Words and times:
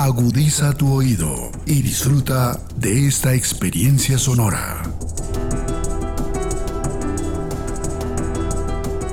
Agudiza 0.00 0.72
tu 0.74 0.92
oído 0.92 1.50
y 1.66 1.82
disfruta 1.82 2.56
de 2.76 3.08
esta 3.08 3.34
experiencia 3.34 4.16
sonora. 4.16 4.80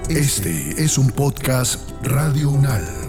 Este 0.09 0.83
es 0.83 0.99
un 0.99 1.09
podcast 1.09 1.89
Radio 2.03 2.51
Unal. 2.51 3.05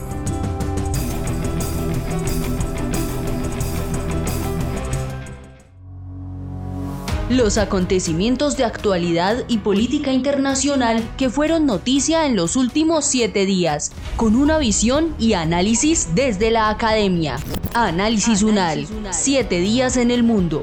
los 7.29 7.58
acontecimientos 7.58 8.56
de 8.56 8.64
actualidad 8.64 9.45
y 9.48 9.58
política 9.58 10.12
internacional 10.12 11.02
que 11.16 11.29
fueron 11.29 11.66
noticia 11.66 12.27
en 12.27 12.36
los 12.36 12.56
últimos 12.56 13.04
siete 13.04 13.46
días, 13.46 13.93
con 14.16 14.34
una 14.34 14.58
visión 14.58 15.14
y 15.18 15.34
análisis 15.34 16.14
desde 16.14 16.50
la 16.50 16.70
academia. 16.70 17.36
Análisis 17.74 18.43
UNAL, 18.43 18.86
siete 19.11 19.61
días 19.61 19.98
en 19.98 20.11
el 20.11 20.22
mundo. 20.22 20.62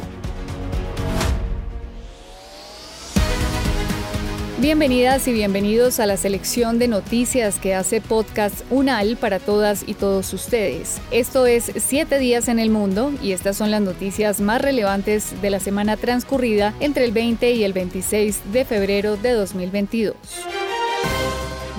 Bienvenidas 4.57 5.27
y 5.27 5.33
bienvenidos 5.33 5.99
a 5.99 6.05
la 6.05 6.15
selección 6.15 6.79
de 6.79 6.87
noticias 6.87 7.59
que 7.59 7.75
hace 7.75 7.99
Podcast 7.99 8.61
UNAL 8.71 9.17
para 9.17 9.39
todas 9.39 9.83
y 9.85 9.93
todos 9.93 10.33
ustedes. 10.33 10.99
Esto 11.11 11.45
es 11.45 11.71
Siete 11.75 12.17
días 12.17 12.47
en 12.47 12.59
el 12.59 12.69
mundo 12.69 13.11
y 13.21 13.33
estas 13.33 13.57
son 13.57 13.71
las 13.71 13.81
noticias 13.81 14.39
más 14.39 14.61
relevantes 14.61 15.39
de 15.41 15.49
la 15.49 15.59
semana 15.59 15.97
transcurrida 15.97 16.73
entre 16.79 17.03
el 17.03 17.11
20 17.11 17.51
y 17.51 17.63
el 17.65 17.73
26 17.73 18.53
de 18.53 18.65
febrero 18.65 19.17
de 19.17 19.33
2022 19.33 20.15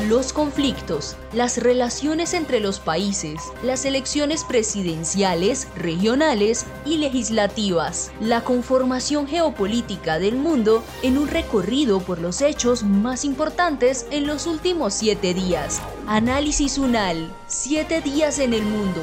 los 0.09 0.33
conflictos, 0.33 1.17
las 1.33 1.59
relaciones 1.59 2.35
entre 2.35 2.61
los 2.61 2.81
países, 2.81 3.41
las 3.63 3.85
elecciones 3.85 4.45
presidenciales, 4.45 5.69
regionales 5.77 6.67
y 6.85 6.99
legislativas, 6.99 8.13
la 8.21 8.43
conformación 8.43 9.27
geopolítica 9.27 10.19
del 10.19 10.37
mundo 10.37 10.83
en 11.03 11.19
un 11.19 11.29
recorrido 11.29 12.01
por 12.01 12.21
los 12.21 12.43
hechos 12.43 12.83
más 12.83 13.25
importantes 13.25 14.07
en 14.11 14.27
los 14.27 14.47
últimos 14.47 14.95
siete 14.95 15.35
días. 15.35 15.81
Análisis 16.07 16.79
UNAL, 16.79 17.33
siete 17.47 18.01
días 18.01 18.39
en 18.39 18.55
el 18.55 18.63
mundo. 18.63 19.01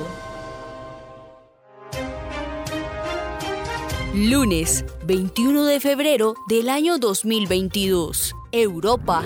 Lunes, 4.13 4.83
21 5.05 5.63
de 5.65 5.79
febrero 5.79 6.35
del 6.49 6.67
año 6.67 6.97
2022. 6.97 8.33
Europa. 8.51 9.23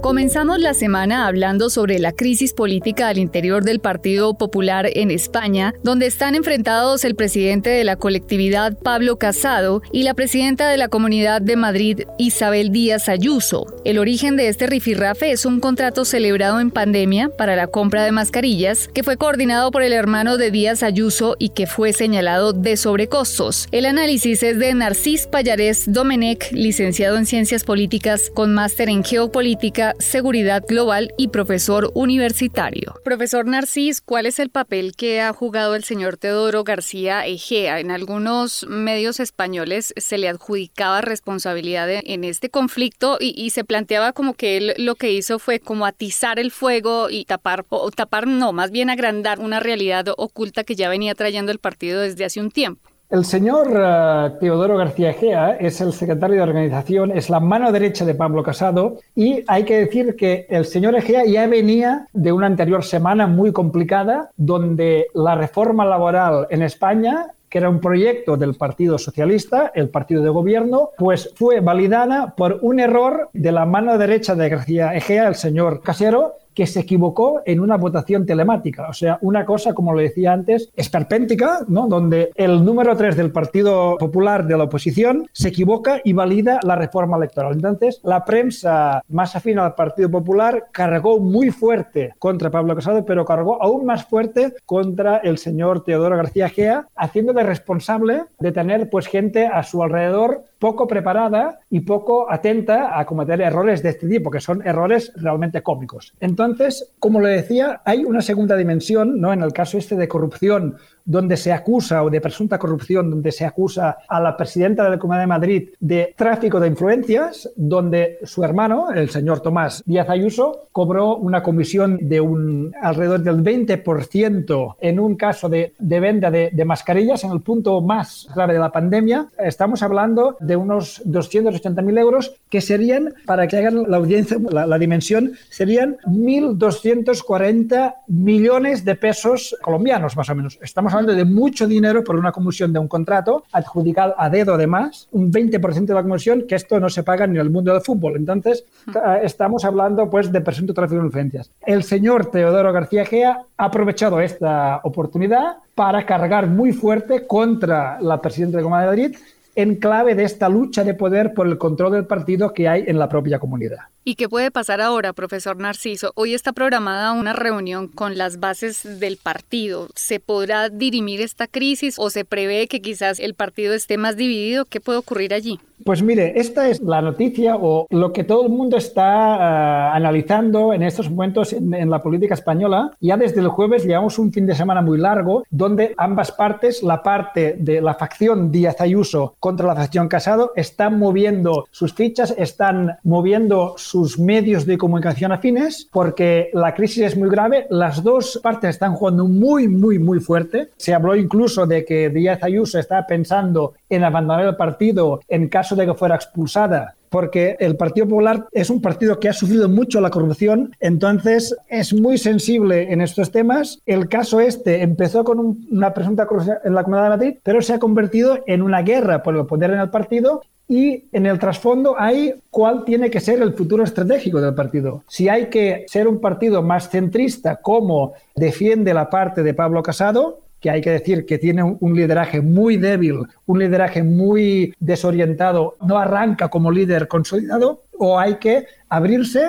Comenzamos 0.00 0.60
la 0.60 0.74
semana 0.74 1.26
hablando 1.26 1.70
sobre 1.70 1.98
la 1.98 2.12
crisis 2.12 2.54
política 2.54 3.08
al 3.08 3.18
interior 3.18 3.64
del 3.64 3.80
Partido 3.80 4.38
Popular 4.38 4.88
en 4.94 5.10
España, 5.10 5.74
donde 5.82 6.06
están 6.06 6.36
enfrentados 6.36 7.04
el 7.04 7.16
presidente 7.16 7.70
de 7.70 7.82
la 7.82 7.96
colectividad 7.96 8.78
Pablo 8.78 9.18
Casado 9.18 9.82
y 9.92 10.04
la 10.04 10.14
presidenta 10.14 10.68
de 10.68 10.76
la 10.76 10.86
Comunidad 10.86 11.42
de 11.42 11.56
Madrid 11.56 12.02
Isabel 12.16 12.70
Díaz 12.70 13.08
Ayuso. 13.08 13.66
El 13.84 13.98
origen 13.98 14.36
de 14.36 14.46
este 14.46 14.68
rifirrafe 14.68 15.32
es 15.32 15.44
un 15.44 15.58
contrato 15.58 16.04
celebrado 16.04 16.60
en 16.60 16.70
pandemia 16.70 17.30
para 17.30 17.56
la 17.56 17.66
compra 17.66 18.04
de 18.04 18.12
mascarillas 18.12 18.86
que 18.94 19.02
fue 19.02 19.16
coordinado 19.16 19.72
por 19.72 19.82
el 19.82 19.92
hermano 19.92 20.36
de 20.36 20.52
Díaz 20.52 20.84
Ayuso 20.84 21.34
y 21.40 21.48
que 21.48 21.66
fue 21.66 21.92
señalado 21.92 22.52
de 22.52 22.76
sobrecostos. 22.76 23.66
El 23.72 23.84
análisis 23.84 24.44
es 24.44 24.60
de 24.60 24.72
Narcís 24.74 25.26
Payarés 25.26 25.92
Domenech, 25.92 26.52
licenciado 26.52 27.16
en 27.16 27.26
Ciencias 27.26 27.64
Políticas 27.64 28.30
con 28.32 28.54
máster 28.54 28.88
en 28.88 29.02
Geopolítica 29.02 29.87
Seguridad 29.98 30.62
Global 30.66 31.12
y 31.16 31.28
profesor 31.28 31.90
universitario. 31.94 32.94
Profesor 33.04 33.46
Narcís, 33.46 34.00
¿cuál 34.00 34.26
es 34.26 34.38
el 34.38 34.50
papel 34.50 34.94
que 34.96 35.20
ha 35.20 35.32
jugado 35.32 35.74
el 35.74 35.84
señor 35.84 36.16
Teodoro 36.16 36.64
García 36.64 37.26
Egea? 37.26 37.80
En 37.80 37.90
algunos 37.90 38.66
medios 38.68 39.20
españoles 39.20 39.94
se 39.96 40.18
le 40.18 40.28
adjudicaba 40.28 41.00
responsabilidad 41.00 41.88
en 41.90 42.24
este 42.24 42.50
conflicto 42.50 43.18
y, 43.20 43.48
se 43.50 43.64
planteaba 43.64 44.12
como 44.12 44.34
que 44.34 44.56
él 44.56 44.74
lo 44.76 44.94
que 44.94 45.12
hizo 45.12 45.38
fue 45.38 45.58
como 45.58 45.86
atizar 45.86 46.38
el 46.38 46.50
fuego 46.50 47.08
y 47.10 47.24
tapar, 47.24 47.64
o 47.70 47.90
tapar 47.90 48.26
no, 48.26 48.52
más 48.52 48.70
bien 48.70 48.90
agrandar 48.90 49.40
una 49.40 49.60
realidad 49.60 50.06
oculta 50.16 50.64
que 50.64 50.74
ya 50.74 50.88
venía 50.88 51.14
trayendo 51.14 51.50
el 51.50 51.58
partido 51.58 52.00
desde 52.00 52.24
hace 52.24 52.40
un 52.40 52.50
tiempo. 52.50 52.90
El 53.10 53.24
señor 53.24 53.68
eh, 53.74 54.36
Teodoro 54.38 54.76
García 54.76 55.14
Gea 55.14 55.52
es 55.52 55.80
el 55.80 55.94
secretario 55.94 56.36
de 56.36 56.42
organización, 56.42 57.10
es 57.10 57.30
la 57.30 57.40
mano 57.40 57.72
derecha 57.72 58.04
de 58.04 58.14
Pablo 58.14 58.42
Casado 58.42 58.98
y 59.14 59.42
hay 59.46 59.64
que 59.64 59.78
decir 59.78 60.14
que 60.14 60.46
el 60.50 60.66
señor 60.66 60.94
Egea 60.94 61.24
ya 61.24 61.46
venía 61.46 62.06
de 62.12 62.32
una 62.32 62.48
anterior 62.48 62.84
semana 62.84 63.26
muy 63.26 63.50
complicada 63.50 64.30
donde 64.36 65.06
la 65.14 65.36
reforma 65.36 65.86
laboral 65.86 66.48
en 66.50 66.60
España 66.60 67.28
que 67.48 67.56
era 67.56 67.70
un 67.70 67.80
proyecto 67.80 68.36
del 68.36 68.56
Partido 68.56 68.98
Socialista, 68.98 69.72
el 69.74 69.88
partido 69.88 70.22
de 70.22 70.28
gobierno, 70.28 70.90
pues 70.98 71.32
fue 71.34 71.60
validada 71.60 72.34
por 72.36 72.58
un 72.60 72.78
error 72.78 73.30
de 73.32 73.52
la 73.52 73.64
mano 73.64 73.96
derecha 73.96 74.34
de 74.34 74.50
García 74.50 74.94
Egea, 74.94 75.28
el 75.28 75.34
señor 75.34 75.80
Casero, 75.80 76.34
que 76.58 76.66
se 76.66 76.80
equivocó 76.80 77.40
en 77.46 77.60
una 77.60 77.76
votación 77.76 78.26
telemática. 78.26 78.88
O 78.88 78.92
sea, 78.92 79.16
una 79.20 79.46
cosa, 79.46 79.74
como 79.74 79.92
lo 79.92 80.00
decía 80.00 80.32
antes, 80.32 80.72
esperpéntica, 80.74 81.60
¿no? 81.68 81.86
donde 81.86 82.32
el 82.34 82.64
número 82.64 82.96
3 82.96 83.16
del 83.16 83.30
Partido 83.30 83.96
Popular 83.96 84.44
de 84.44 84.58
la 84.58 84.64
oposición 84.64 85.28
se 85.30 85.50
equivoca 85.50 86.00
y 86.02 86.14
valida 86.14 86.58
la 86.64 86.74
reforma 86.74 87.16
electoral. 87.16 87.52
Entonces, 87.52 88.00
la 88.02 88.24
prensa 88.24 89.04
más 89.06 89.36
afín 89.36 89.60
al 89.60 89.76
Partido 89.76 90.10
Popular 90.10 90.66
cargó 90.72 91.20
muy 91.20 91.52
fuerte 91.52 92.12
contra 92.18 92.50
Pablo 92.50 92.74
Casado, 92.74 93.04
pero 93.04 93.24
cargó 93.24 93.62
aún 93.62 93.86
más 93.86 94.06
fuerte 94.06 94.54
contra 94.66 95.18
el 95.18 95.38
señor 95.38 95.84
Teodoro 95.84 96.16
García 96.16 96.48
Gea, 96.48 96.88
haciéndole 96.96 97.44
responsable 97.44 98.24
de 98.40 98.50
tener 98.50 98.90
pues 98.90 99.06
gente 99.06 99.46
a 99.46 99.62
su 99.62 99.80
alrededor 99.80 100.42
poco 100.58 100.86
preparada 100.86 101.60
y 101.70 101.80
poco 101.80 102.30
atenta 102.30 102.98
a 102.98 103.06
cometer 103.06 103.40
errores 103.40 103.82
de 103.82 103.90
este 103.90 104.08
tipo, 104.08 104.30
que 104.30 104.40
son 104.40 104.66
errores 104.66 105.12
realmente 105.16 105.62
cómicos. 105.62 106.14
Entonces, 106.20 106.94
como 106.98 107.20
le 107.20 107.30
decía, 107.30 107.80
hay 107.84 108.04
una 108.04 108.20
segunda 108.20 108.56
dimensión, 108.56 109.20
¿no? 109.20 109.32
En 109.32 109.42
el 109.42 109.52
caso 109.52 109.78
este 109.78 109.96
de 109.96 110.08
corrupción 110.08 110.76
donde 111.08 111.38
se 111.38 111.52
acusa 111.52 112.04
o 112.04 112.10
de 112.10 112.20
presunta 112.20 112.58
corrupción, 112.58 113.10
donde 113.10 113.32
se 113.32 113.46
acusa 113.46 113.96
a 114.06 114.20
la 114.20 114.36
presidenta 114.36 114.84
de 114.84 114.90
la 114.90 114.98
Comunidad 114.98 115.22
de 115.22 115.26
Madrid 115.26 115.68
de 115.80 116.14
tráfico 116.14 116.60
de 116.60 116.68
influencias, 116.68 117.50
donde 117.56 118.18
su 118.24 118.44
hermano, 118.44 118.90
el 118.90 119.08
señor 119.08 119.40
Tomás 119.40 119.82
Díaz 119.86 120.10
Ayuso, 120.10 120.68
cobró 120.70 121.16
una 121.16 121.42
comisión 121.42 121.98
de 122.02 122.20
un 122.20 122.74
alrededor 122.82 123.22
del 123.22 123.42
20% 123.42 124.76
en 124.80 125.00
un 125.00 125.16
caso 125.16 125.48
de, 125.48 125.72
de 125.78 126.00
venta 126.00 126.30
de, 126.30 126.50
de, 126.52 126.64
mascarillas 126.66 127.24
en 127.24 127.32
el 127.32 127.40
punto 127.40 127.80
más 127.80 128.28
grave 128.34 128.52
de 128.52 128.58
la 128.58 128.70
pandemia. 128.70 129.28
Estamos 129.38 129.82
hablando 129.82 130.36
de 130.40 130.56
unos 130.56 131.02
280.000 131.06 131.98
euros 131.98 132.34
que 132.50 132.60
serían, 132.60 133.14
para 133.24 133.48
que 133.48 133.56
hagan 133.56 133.84
la 133.88 133.96
audiencia, 133.96 134.36
la, 134.50 134.66
la 134.66 134.78
dimensión, 134.78 135.32
serían 135.48 135.96
1.240 136.04 137.94
millones 138.08 138.84
de 138.84 138.94
pesos 138.94 139.56
colombianos, 139.62 140.14
más 140.14 140.28
o 140.28 140.34
menos. 140.34 140.58
Estamos 140.60 140.97
hablando 140.98 141.16
de 141.16 141.24
mucho 141.24 141.66
dinero 141.66 142.02
por 142.02 142.16
una 142.16 142.32
comisión 142.32 142.72
de 142.72 142.78
un 142.78 142.88
contrato 142.88 143.44
adjudicado 143.52 144.14
a 144.18 144.28
dedo 144.28 144.54
además, 144.54 145.08
un 145.12 145.32
20% 145.32 145.86
de 145.86 145.94
la 145.94 146.02
comisión, 146.02 146.44
que 146.46 146.54
esto 146.54 146.80
no 146.80 146.88
se 146.88 147.02
paga 147.02 147.26
ni 147.26 147.36
en 147.36 147.42
el 147.42 147.50
mundo 147.50 147.72
del 147.72 147.82
fútbol. 147.82 148.16
Entonces, 148.16 148.64
eh, 148.88 149.20
estamos 149.22 149.64
hablando 149.64 150.10
pues 150.10 150.32
de 150.32 150.40
presunto 150.40 150.74
tráfico 150.74 151.00
de 151.00 151.06
influencias. 151.06 151.50
El 151.64 151.82
señor 151.82 152.30
Teodoro 152.30 152.72
García 152.72 153.04
Gea 153.04 153.42
ha 153.56 153.64
aprovechado 153.64 154.20
esta 154.20 154.80
oportunidad 154.82 155.58
para 155.74 156.04
cargar 156.04 156.48
muy 156.48 156.72
fuerte 156.72 157.26
contra 157.26 158.00
la 158.00 158.20
presidenta 158.20 158.58
de 158.58 158.64
Comunidad 158.64 158.90
de 158.90 158.96
Madrid 158.96 159.16
en 159.54 159.76
clave 159.76 160.14
de 160.14 160.24
esta 160.24 160.48
lucha 160.48 160.84
de 160.84 160.94
poder 160.94 161.34
por 161.34 161.46
el 161.46 161.58
control 161.58 161.92
del 161.92 162.06
partido 162.06 162.52
que 162.52 162.68
hay 162.68 162.84
en 162.86 162.98
la 162.98 163.08
propia 163.08 163.38
comunidad. 163.38 163.78
¿Y 164.04 164.14
qué 164.14 164.28
puede 164.28 164.50
pasar 164.50 164.80
ahora, 164.80 165.12
profesor 165.12 165.58
Narciso? 165.58 166.12
Hoy 166.14 166.34
está 166.34 166.52
programada 166.52 167.12
una 167.12 167.32
reunión 167.32 167.88
con 167.88 168.16
las 168.16 168.40
bases 168.40 169.00
del 169.00 169.16
partido. 169.16 169.88
¿Se 169.94 170.20
podrá 170.20 170.68
dirimir 170.68 171.20
esta 171.20 171.46
crisis 171.46 171.96
o 171.98 172.08
se 172.08 172.24
prevé 172.24 172.68
que 172.68 172.80
quizás 172.80 173.20
el 173.20 173.34
partido 173.34 173.74
esté 173.74 173.98
más 173.98 174.16
dividido? 174.16 174.64
¿Qué 174.64 174.80
puede 174.80 174.98
ocurrir 174.98 175.34
allí? 175.34 175.60
Pues 175.84 176.02
mire, 176.02 176.38
esta 176.40 176.68
es 176.68 176.80
la 176.80 177.02
noticia 177.02 177.56
o 177.56 177.86
lo 177.90 178.12
que 178.12 178.24
todo 178.24 178.44
el 178.44 178.50
mundo 178.50 178.76
está 178.76 179.02
uh, 179.02 179.96
analizando 179.96 180.72
en 180.72 180.82
estos 180.82 181.10
momentos 181.10 181.52
en, 181.52 181.90
la 181.90 182.02
política 182.02 182.34
española. 182.34 182.92
Ya 183.00 183.16
desde 183.16 183.40
el 183.40 183.48
jueves 183.48 183.84
llevamos 183.84 184.18
un 184.18 184.32
fin 184.32 184.46
de 184.46 184.54
semana 184.54 184.82
muy 184.82 184.98
largo 184.98 185.44
donde 185.50 185.94
ambas 185.96 186.32
partes, 186.32 186.82
la 186.82 187.02
parte 187.02 187.56
de 187.58 187.80
la 187.80 187.94
facción 187.94 188.50
Díaz 188.50 188.80
Ayuso 188.80 189.34
contra 189.38 189.66
la 189.66 189.76
facción 189.76 190.08
Casado, 190.08 190.52
están 190.56 190.98
moviendo 190.98 191.66
sus 191.70 191.92
fichas, 191.92 192.34
están 192.36 192.96
moviendo 193.02 193.74
sus 193.76 193.98
sus 193.98 194.18
medios 194.18 194.64
de 194.64 194.78
comunicación 194.78 195.32
afines, 195.32 195.88
porque 195.90 196.50
la 196.52 196.72
crisis 196.74 197.02
es 197.02 197.16
muy 197.16 197.28
grave. 197.28 197.66
Las 197.68 198.02
dos 198.02 198.38
partes 198.42 198.70
están 198.70 198.94
jugando 198.94 199.26
muy, 199.26 199.66
muy, 199.66 199.98
muy 199.98 200.20
fuerte. 200.20 200.68
Se 200.76 200.94
habló 200.94 201.16
incluso 201.16 201.66
de 201.66 201.84
que 201.84 202.08
Díaz 202.10 202.42
Ayuso 202.42 202.78
está 202.78 203.06
pensando 203.06 203.74
en 203.90 204.04
abandonar 204.04 204.44
el 204.46 204.56
partido 204.56 205.20
en 205.26 205.48
caso 205.48 205.67
de 205.76 205.86
que 205.86 205.94
fuera 205.94 206.14
expulsada 206.14 206.94
porque 207.08 207.56
el 207.60 207.76
Partido 207.76 208.06
Popular 208.06 208.46
es 208.52 208.70
un 208.70 208.80
partido 208.80 209.18
que 209.18 209.28
ha 209.28 209.32
sufrido 209.32 209.68
mucho 209.68 210.00
la 210.00 210.10
corrupción, 210.10 210.74
entonces 210.80 211.56
es 211.68 211.92
muy 211.92 212.18
sensible 212.18 212.92
en 212.92 213.00
estos 213.00 213.30
temas. 213.30 213.80
El 213.86 214.08
caso 214.08 214.40
este 214.40 214.82
empezó 214.82 215.24
con 215.24 215.58
una 215.70 215.94
presunta 215.94 216.26
corrupción 216.26 216.58
en 216.64 216.74
la 216.74 216.84
Comunidad 216.84 217.04
de 217.04 217.16
Madrid, 217.16 217.38
pero 217.42 217.62
se 217.62 217.74
ha 217.74 217.78
convertido 217.78 218.40
en 218.46 218.62
una 218.62 218.82
guerra 218.82 219.22
por 219.22 219.36
el 219.36 219.46
poder 219.46 219.70
en 219.70 219.80
el 219.80 219.90
partido 219.90 220.42
y 220.70 221.04
en 221.12 221.24
el 221.24 221.38
trasfondo 221.38 221.96
hay 221.98 222.34
cuál 222.50 222.84
tiene 222.84 223.10
que 223.10 223.20
ser 223.20 223.40
el 223.40 223.54
futuro 223.54 223.84
estratégico 223.84 224.40
del 224.40 224.54
partido. 224.54 225.02
Si 225.08 225.28
hay 225.28 225.46
que 225.46 225.86
ser 225.88 226.06
un 226.06 226.20
partido 226.20 226.62
más 226.62 226.90
centrista 226.90 227.56
como 227.56 228.12
defiende 228.36 228.92
la 228.92 229.08
parte 229.08 229.42
de 229.42 229.54
Pablo 229.54 229.82
Casado, 229.82 230.40
que 230.60 230.70
hay 230.70 230.80
que 230.80 230.90
decir 230.90 231.24
que 231.26 231.38
tiene 231.38 231.62
un 231.62 231.94
lideraje 231.94 232.40
muy 232.40 232.76
débil, 232.76 233.26
un 233.46 233.58
lideraje 233.58 234.02
muy 234.02 234.74
desorientado, 234.80 235.76
no 235.80 235.98
arranca 235.98 236.48
como 236.48 236.70
líder 236.70 237.08
consolidado, 237.08 237.82
o 237.96 238.18
hay 238.18 238.36
que 238.36 238.66
abrirse 238.88 239.42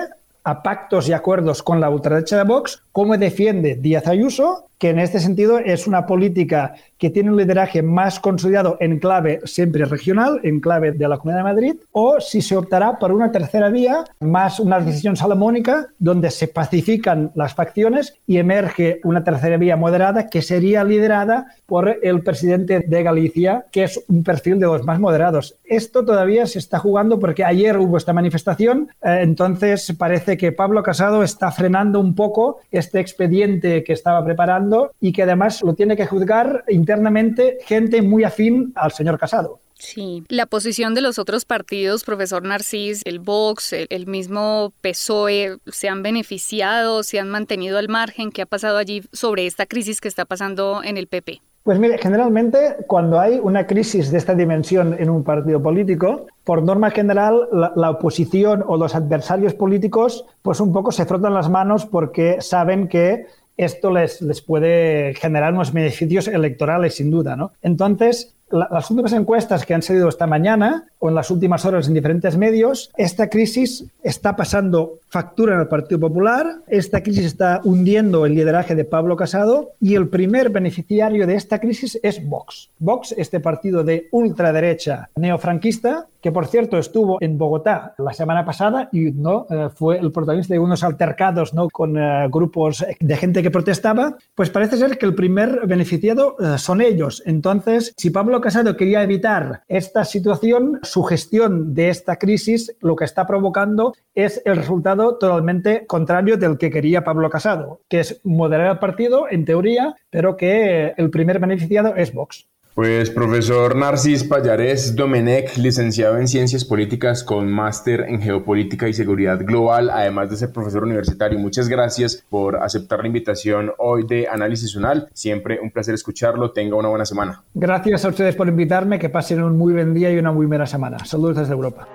a 0.44 0.62
pactos 0.62 1.08
y 1.08 1.12
acuerdos 1.12 1.62
con 1.62 1.80
la 1.80 1.90
ultraderecha 1.90 2.38
de 2.38 2.44
Vox, 2.44 2.82
como 2.92 3.16
defiende 3.16 3.76
Díaz 3.76 4.06
Ayuso, 4.06 4.69
que 4.80 4.88
en 4.88 4.98
este 4.98 5.20
sentido 5.20 5.58
es 5.58 5.86
una 5.86 6.06
política 6.06 6.74
que 6.96 7.10
tiene 7.10 7.30
un 7.30 7.36
lideraje 7.36 7.82
más 7.82 8.18
consolidado 8.18 8.78
en 8.80 8.98
clave 8.98 9.40
siempre 9.44 9.84
regional, 9.84 10.40
en 10.42 10.58
clave 10.58 10.92
de 10.92 11.06
la 11.06 11.18
Comunidad 11.18 11.40
de 11.40 11.52
Madrid, 11.52 11.74
o 11.92 12.18
si 12.18 12.40
se 12.40 12.56
optará 12.56 12.98
por 12.98 13.12
una 13.12 13.30
tercera 13.30 13.68
vía, 13.68 14.04
más 14.20 14.58
una 14.58 14.80
decisión 14.80 15.16
salomónica, 15.16 15.88
donde 15.98 16.30
se 16.30 16.48
pacifican 16.48 17.30
las 17.34 17.54
facciones 17.54 18.14
y 18.26 18.38
emerge 18.38 19.00
una 19.04 19.22
tercera 19.22 19.58
vía 19.58 19.76
moderada 19.76 20.28
que 20.28 20.40
sería 20.40 20.82
liderada 20.82 21.54
por 21.66 21.98
el 22.02 22.22
presidente 22.22 22.80
de 22.80 23.02
Galicia, 23.02 23.66
que 23.70 23.84
es 23.84 24.02
un 24.08 24.24
perfil 24.24 24.58
de 24.58 24.66
los 24.66 24.84
más 24.84 24.98
moderados. 24.98 25.56
Esto 25.64 26.06
todavía 26.06 26.46
se 26.46 26.58
está 26.58 26.78
jugando 26.78 27.18
porque 27.18 27.44
ayer 27.44 27.76
hubo 27.76 27.98
esta 27.98 28.14
manifestación, 28.14 28.88
eh, 29.02 29.18
entonces 29.20 29.94
parece 29.98 30.38
que 30.38 30.52
Pablo 30.52 30.82
Casado 30.82 31.22
está 31.22 31.52
frenando 31.52 32.00
un 32.00 32.14
poco 32.14 32.60
este 32.70 32.98
expediente 32.98 33.84
que 33.84 33.92
estaba 33.92 34.24
preparando 34.24 34.69
y 35.00 35.12
que 35.12 35.22
además 35.22 35.62
lo 35.62 35.74
tiene 35.74 35.96
que 35.96 36.06
juzgar 36.06 36.64
internamente 36.68 37.58
gente 37.64 38.02
muy 38.02 38.24
afín 38.24 38.72
al 38.74 38.92
señor 38.92 39.18
Casado. 39.18 39.60
Sí, 39.80 40.24
la 40.28 40.44
posición 40.44 40.94
de 40.94 41.00
los 41.00 41.18
otros 41.18 41.46
partidos, 41.46 42.04
profesor 42.04 42.42
Narcís, 42.42 43.00
el 43.06 43.18
Vox, 43.18 43.72
el, 43.72 44.06
mismo 44.06 44.74
PSOE, 44.82 45.56
¿se 45.68 45.88
han 45.88 46.02
beneficiado, 46.02 47.02
se 47.02 47.18
han 47.18 47.30
mantenido 47.30 47.78
al 47.78 47.88
margen? 47.88 48.30
¿Qué 48.30 48.42
ha 48.42 48.46
pasado 48.46 48.76
allí 48.76 49.02
sobre 49.12 49.46
esta 49.46 49.64
crisis 49.64 50.02
que 50.02 50.08
está 50.08 50.26
pasando 50.26 50.82
en 50.84 50.98
el 50.98 51.06
PP? 51.06 51.40
Pues 51.62 51.78
mire, 51.78 51.98
generalmente 51.98 52.76
cuando 52.86 53.20
hay 53.20 53.38
una 53.38 53.66
crisis 53.66 54.10
de 54.10 54.18
esta 54.18 54.34
dimensión 54.34 54.96
en 54.98 55.10
un 55.10 55.24
partido 55.24 55.62
político, 55.62 56.26
por 56.44 56.62
norma 56.62 56.90
general 56.90 57.48
la, 57.52 57.90
oposición 57.90 58.64
o 58.66 58.76
los 58.78 58.94
adversarios 58.94 59.54
políticos 59.54 60.24
pues 60.42 60.58
un 60.60 60.72
poco 60.72 60.90
se 60.90 61.04
frotan 61.04 61.34
las 61.34 61.50
manos 61.50 61.84
porque 61.84 62.38
saben 62.40 62.88
que 62.88 63.26
esto 63.64 63.90
les, 63.90 64.20
les 64.22 64.40
puede 64.40 65.14
generar 65.14 65.52
unos 65.52 65.72
beneficios 65.72 66.28
electorales 66.28 66.94
sin 66.94 67.10
duda. 67.10 67.36
¿no? 67.36 67.52
Entonces, 67.62 68.34
las 68.50 68.90
últimas 68.90 69.12
encuestas 69.12 69.64
que 69.64 69.74
han 69.74 69.82
salido 69.82 70.08
esta 70.08 70.26
mañana 70.26 70.84
o 70.98 71.08
en 71.08 71.14
las 71.14 71.30
últimas 71.30 71.64
horas 71.64 71.86
en 71.86 71.94
diferentes 71.94 72.36
medios, 72.36 72.90
esta 72.96 73.28
crisis 73.30 73.84
está 74.02 74.34
pasando 74.34 74.98
factura 75.08 75.54
en 75.54 75.60
el 75.60 75.68
Partido 75.68 76.00
Popular, 76.00 76.46
esta 76.66 77.02
crisis 77.02 77.26
está 77.26 77.60
hundiendo 77.64 78.26
el 78.26 78.34
lideraje 78.34 78.74
de 78.74 78.84
Pablo 78.84 79.16
Casado 79.16 79.70
y 79.80 79.94
el 79.94 80.08
primer 80.08 80.50
beneficiario 80.50 81.26
de 81.26 81.34
esta 81.34 81.60
crisis 81.60 81.98
es 82.02 82.26
Vox. 82.26 82.70
Vox, 82.78 83.12
este 83.16 83.40
partido 83.40 83.84
de 83.84 84.08
ultraderecha 84.10 85.10
neofranquista, 85.14 86.08
que 86.20 86.32
por 86.32 86.46
cierto 86.46 86.78
estuvo 86.78 87.18
en 87.20 87.38
Bogotá 87.38 87.94
la 87.98 88.12
semana 88.12 88.44
pasada 88.44 88.88
y 88.92 89.12
no 89.12 89.46
eh, 89.50 89.68
fue 89.74 89.98
el 89.98 90.12
protagonista 90.12 90.54
de 90.54 90.60
unos 90.60 90.84
altercados 90.84 91.54
¿no? 91.54 91.68
con 91.70 91.96
eh, 91.96 92.28
grupos 92.30 92.84
de 92.98 93.16
gente 93.16 93.42
que 93.42 93.50
protestaba, 93.50 94.16
pues 94.34 94.50
parece 94.50 94.76
ser 94.76 94.98
que 94.98 95.06
el 95.06 95.14
primer 95.14 95.66
beneficiado 95.66 96.36
eh, 96.38 96.58
son 96.58 96.80
ellos. 96.80 97.22
Entonces, 97.26 97.94
si 97.96 98.10
Pablo 98.10 98.40
Casado 98.40 98.76
quería 98.76 99.02
evitar 99.02 99.62
esta 99.68 100.04
situación, 100.04 100.78
su 100.82 101.02
gestión 101.02 101.74
de 101.74 101.88
esta 101.88 102.16
crisis 102.16 102.74
lo 102.80 102.96
que 102.96 103.04
está 103.04 103.26
provocando 103.26 103.94
es 104.14 104.42
el 104.44 104.56
resultado 104.56 105.16
totalmente 105.16 105.86
contrario 105.86 106.36
del 106.36 106.58
que 106.58 106.70
quería 106.70 107.04
Pablo 107.04 107.30
Casado, 107.30 107.80
que 107.88 108.00
es 108.00 108.20
moderar 108.24 108.72
el 108.72 108.78
partido 108.78 109.26
en 109.30 109.44
teoría, 109.44 109.94
pero 110.10 110.36
que 110.36 110.94
el 110.96 111.10
primer 111.10 111.38
beneficiado 111.38 111.94
es 111.96 112.12
Vox. 112.12 112.46
Pues 112.80 113.10
profesor 113.10 113.76
Narcis 113.76 114.24
Payares 114.24 114.96
Domenech, 114.96 115.58
licenciado 115.58 116.16
en 116.16 116.26
Ciencias 116.26 116.64
Políticas 116.64 117.22
con 117.22 117.46
máster 117.52 118.06
en 118.08 118.22
Geopolítica 118.22 118.88
y 118.88 118.94
Seguridad 118.94 119.38
Global, 119.44 119.90
además 119.90 120.30
de 120.30 120.38
ser 120.38 120.50
profesor 120.50 120.84
universitario. 120.84 121.38
Muchas 121.38 121.68
gracias 121.68 122.24
por 122.30 122.56
aceptar 122.56 123.00
la 123.00 123.08
invitación 123.08 123.72
hoy 123.76 124.06
de 124.06 124.28
Análisis 124.28 124.76
Unal. 124.76 125.10
Siempre 125.12 125.60
un 125.60 125.70
placer 125.70 125.94
escucharlo. 125.94 126.52
Tenga 126.52 126.74
una 126.76 126.88
buena 126.88 127.04
semana. 127.04 127.42
Gracias 127.52 128.02
a 128.06 128.08
ustedes 128.08 128.34
por 128.34 128.48
invitarme. 128.48 128.98
Que 128.98 129.10
pasen 129.10 129.42
un 129.42 129.58
muy 129.58 129.74
buen 129.74 129.92
día 129.92 130.10
y 130.10 130.16
una 130.16 130.32
muy 130.32 130.46
buena 130.46 130.64
semana. 130.64 131.04
Saludos 131.04 131.36
desde 131.36 131.52
Europa. 131.52 131.86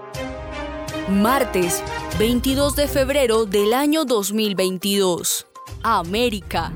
Martes, 1.09 1.81
22 2.19 2.75
de 2.75 2.87
febrero 2.87 3.47
del 3.47 3.73
año 3.73 4.05
2022. 4.05 5.47
América. 5.81 6.71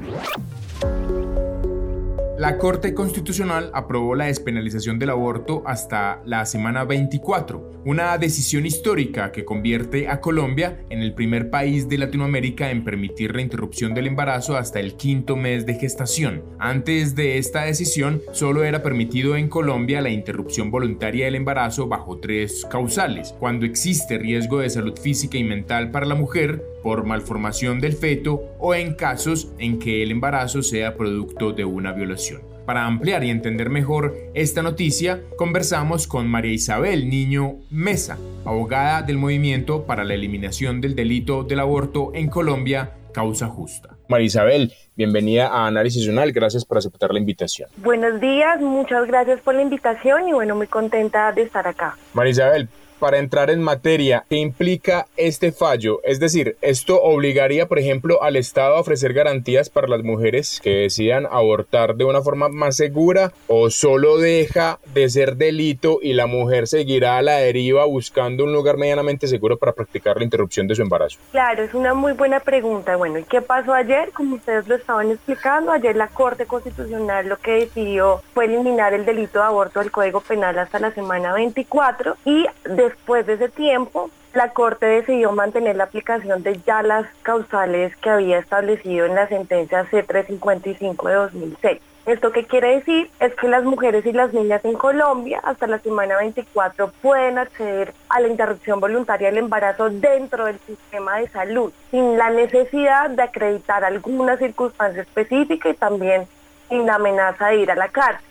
La 2.40 2.58
Corte 2.58 2.94
Constitucional 2.94 3.70
aprobó 3.74 4.16
la 4.16 4.28
despenalización 4.28 4.98
del 4.98 5.10
aborto 5.10 5.62
hasta 5.66 6.22
la 6.24 6.46
semana 6.46 6.86
24, 6.86 7.82
una 7.84 8.18
decisión 8.18 8.66
histórica 8.66 9.34
que 9.34 9.44
convierte 9.44 10.08
a 10.08 10.22
Colombia 10.22 10.80
en 10.90 11.02
el 11.02 11.14
primer 11.14 11.50
país 11.50 11.90
de 11.90 11.98
Latinoamérica 11.98 12.72
en 12.72 12.86
permitir 12.86 13.36
la 13.36 13.42
interrupción 13.42 13.94
del 13.94 14.08
embarazo 14.08 14.56
hasta 14.56 14.80
el 14.80 14.96
quinto 14.96 15.36
mes 15.36 15.66
de 15.66 15.74
gestación. 15.74 16.46
Antes 16.60 17.14
de 17.14 17.40
esta 17.40 17.64
decisión, 17.64 18.22
solo 18.32 18.64
era 18.64 18.84
permitido 18.84 19.36
en 19.36 19.50
Colombia 19.50 20.00
la 20.00 20.10
interrupción 20.10 20.72
voluntaria 20.72 21.26
del 21.26 21.36
embarazo 21.36 21.90
bajo 21.90 22.20
tres 22.20 22.66
causales, 22.72 23.36
cuando 23.38 23.66
existe 23.66 24.18
riesgo 24.18 24.60
de 24.60 24.70
salud 24.70 24.98
física 24.98 25.38
y 25.38 25.44
mental 25.44 25.92
para 25.92 26.06
la 26.06 26.16
mujer, 26.16 26.64
por 26.84 27.04
malformación 27.04 27.82
del 27.82 27.94
feto 27.94 28.42
o 28.60 28.74
en 28.74 28.94
casos 28.94 29.52
en 29.58 29.80
que 29.80 30.04
el 30.04 30.12
embarazo 30.12 30.64
sea 30.64 30.96
producto 30.96 31.52
de 31.52 31.66
una 31.66 31.92
violación. 31.92 32.29
Para 32.70 32.86
ampliar 32.86 33.24
y 33.24 33.32
entender 33.32 33.72
mejor 33.72 34.14
esta 34.36 34.62
noticia, 34.62 35.22
conversamos 35.38 36.06
con 36.06 36.28
María 36.28 36.52
Isabel 36.52 37.10
Niño 37.10 37.56
Mesa, 37.72 38.20
abogada 38.46 39.02
del 39.02 39.18
Movimiento 39.18 39.88
para 39.88 40.04
la 40.04 40.14
Eliminación 40.14 40.80
del 40.80 40.94
Delito 40.94 41.42
del 41.44 41.62
Aborto 41.62 42.12
en 42.14 42.30
Colombia, 42.30 42.92
Causa 43.12 43.48
Justa. 43.48 43.98
María 44.08 44.28
Isabel, 44.28 44.72
bienvenida 44.96 45.48
a 45.48 45.66
Análisis 45.66 46.08
Unal, 46.08 46.32
gracias 46.32 46.64
por 46.64 46.78
aceptar 46.78 47.12
la 47.12 47.18
invitación. 47.18 47.72
Buenos 47.78 48.22
días, 48.22 48.62
muchas 48.62 49.08
gracias 49.08 49.42
por 49.42 49.56
la 49.56 49.64
invitación 49.64 50.30
y 50.30 50.34
bueno, 50.34 50.56
muy 50.56 50.68
contenta 50.68 51.32
de 51.32 51.42
estar 51.42 51.66
acá. 51.66 51.98
María 52.14 52.30
Isabel, 52.34 52.70
para 53.00 53.18
entrar 53.18 53.50
en 53.50 53.64
materia, 53.64 54.26
¿qué 54.30 54.36
implica 54.36 55.08
este 55.18 55.52
fallo? 55.52 56.02
Es 56.04 56.20
decir, 56.20 56.58
¿esto 56.62 57.02
obligaría, 57.02 57.68
por 57.68 57.80
ejemplo, 57.80 58.22
al 58.22 58.36
Estado 58.36 58.76
a 58.76 58.82
ofrecer 58.82 59.14
garantías 59.14 59.70
para 59.70 59.88
las 59.88 60.04
mujeres 60.04 60.60
que 60.62 60.72
decidan 60.72 61.26
abortar 61.26 61.96
de 61.96 62.06
una 62.06 62.22
forma 62.22 62.50
más 62.50 62.76
segura 62.76 63.32
o 63.48 63.70
solo 63.70 64.18
deja 64.18 64.80
de 64.94 65.10
ser 65.10 65.38
delito 65.38 66.00
y 66.02 66.14
la 66.14 66.28
mujer 66.28 66.68
seguirá 66.68 67.18
a 67.18 67.22
la 67.22 67.38
deriva 67.38 67.86
buscando 67.86 68.44
un 68.44 68.54
lugar 68.54 68.78
medianamente 68.78 69.28
seguro 69.28 69.58
para 69.58 69.72
practicar 69.72 70.18
la 70.18 70.24
interrupción 70.24 70.68
de 70.68 70.76
su 70.76 70.82
embarazo? 70.82 71.20
Claro, 71.32 71.64
es 71.64 71.74
una 71.74 71.94
muy 71.94 72.14
buena 72.14 72.40
pregunta. 72.40 72.96
Bueno, 72.96 73.20
¿y 73.20 73.24
qué 73.24 73.42
pasó 73.42 73.74
ayer? 73.74 74.12
Como 74.12 74.36
ustedes 74.36 74.68
lo 74.68 74.76
estaban 74.76 75.12
explicando, 75.12 75.72
ayer 75.72 75.96
la 75.96 76.08
Corte 76.08 76.46
Constitucional 76.46 77.28
lo 77.28 77.38
que 77.38 77.52
decidió 77.52 78.22
fue 78.34 78.46
eliminar 78.46 78.94
el 78.94 79.06
delito 79.06 79.40
de 79.40 79.46
aborto 79.46 79.80
del 79.80 79.92
Código 79.92 80.22
Penal 80.22 80.58
hasta 80.60 80.80
la 80.80 80.92
semana 80.92 81.34
24 81.34 82.18
y 82.26 82.46
de 82.66 82.89
Después 82.90 83.28
de 83.28 83.34
ese 83.34 83.50
tiempo, 83.50 84.10
la 84.34 84.50
Corte 84.50 84.88
decidió 84.88 85.32
mantener 85.32 85.76
la 85.76 85.84
aplicación 85.84 86.42
de 86.42 86.60
ya 86.66 86.82
las 86.82 87.06
causales 87.22 87.96
que 87.98 88.10
había 88.10 88.40
establecido 88.40 89.06
en 89.06 89.14
la 89.14 89.28
sentencia 89.28 89.86
C355 89.92 91.08
de 91.08 91.14
2006. 91.14 91.82
¿Esto 92.08 92.32
qué 92.32 92.46
quiere 92.46 92.78
decir? 92.78 93.12
Es 93.20 93.36
que 93.36 93.48
las 93.48 93.64
mujeres 93.64 94.04
y 94.08 94.12
las 94.12 94.34
niñas 94.34 94.66
en 94.66 94.74
Colombia 94.74 95.40
hasta 95.44 95.68
la 95.68 95.78
semana 95.78 96.18
24 96.18 96.92
pueden 97.00 97.38
acceder 97.38 97.94
a 98.10 98.22
la 98.22 98.28
interrupción 98.28 98.80
voluntaria 98.80 99.28
del 99.28 99.38
embarazo 99.38 99.92
dentro 99.92 100.46
del 100.46 100.58
sistema 100.66 101.18
de 101.18 101.28
salud, 101.28 101.72
sin 101.92 102.18
la 102.18 102.32
necesidad 102.32 103.12
de 103.12 103.22
acreditar 103.22 103.84
alguna 103.84 104.36
circunstancia 104.38 105.04
específica 105.04 105.70
y 105.70 105.76
también 105.76 106.28
sin 106.70 106.88
la 106.88 106.96
amenaza 106.96 107.50
de 107.50 107.58
ir 107.58 107.70
a 107.70 107.76
la 107.76 107.90
cárcel. 107.90 108.29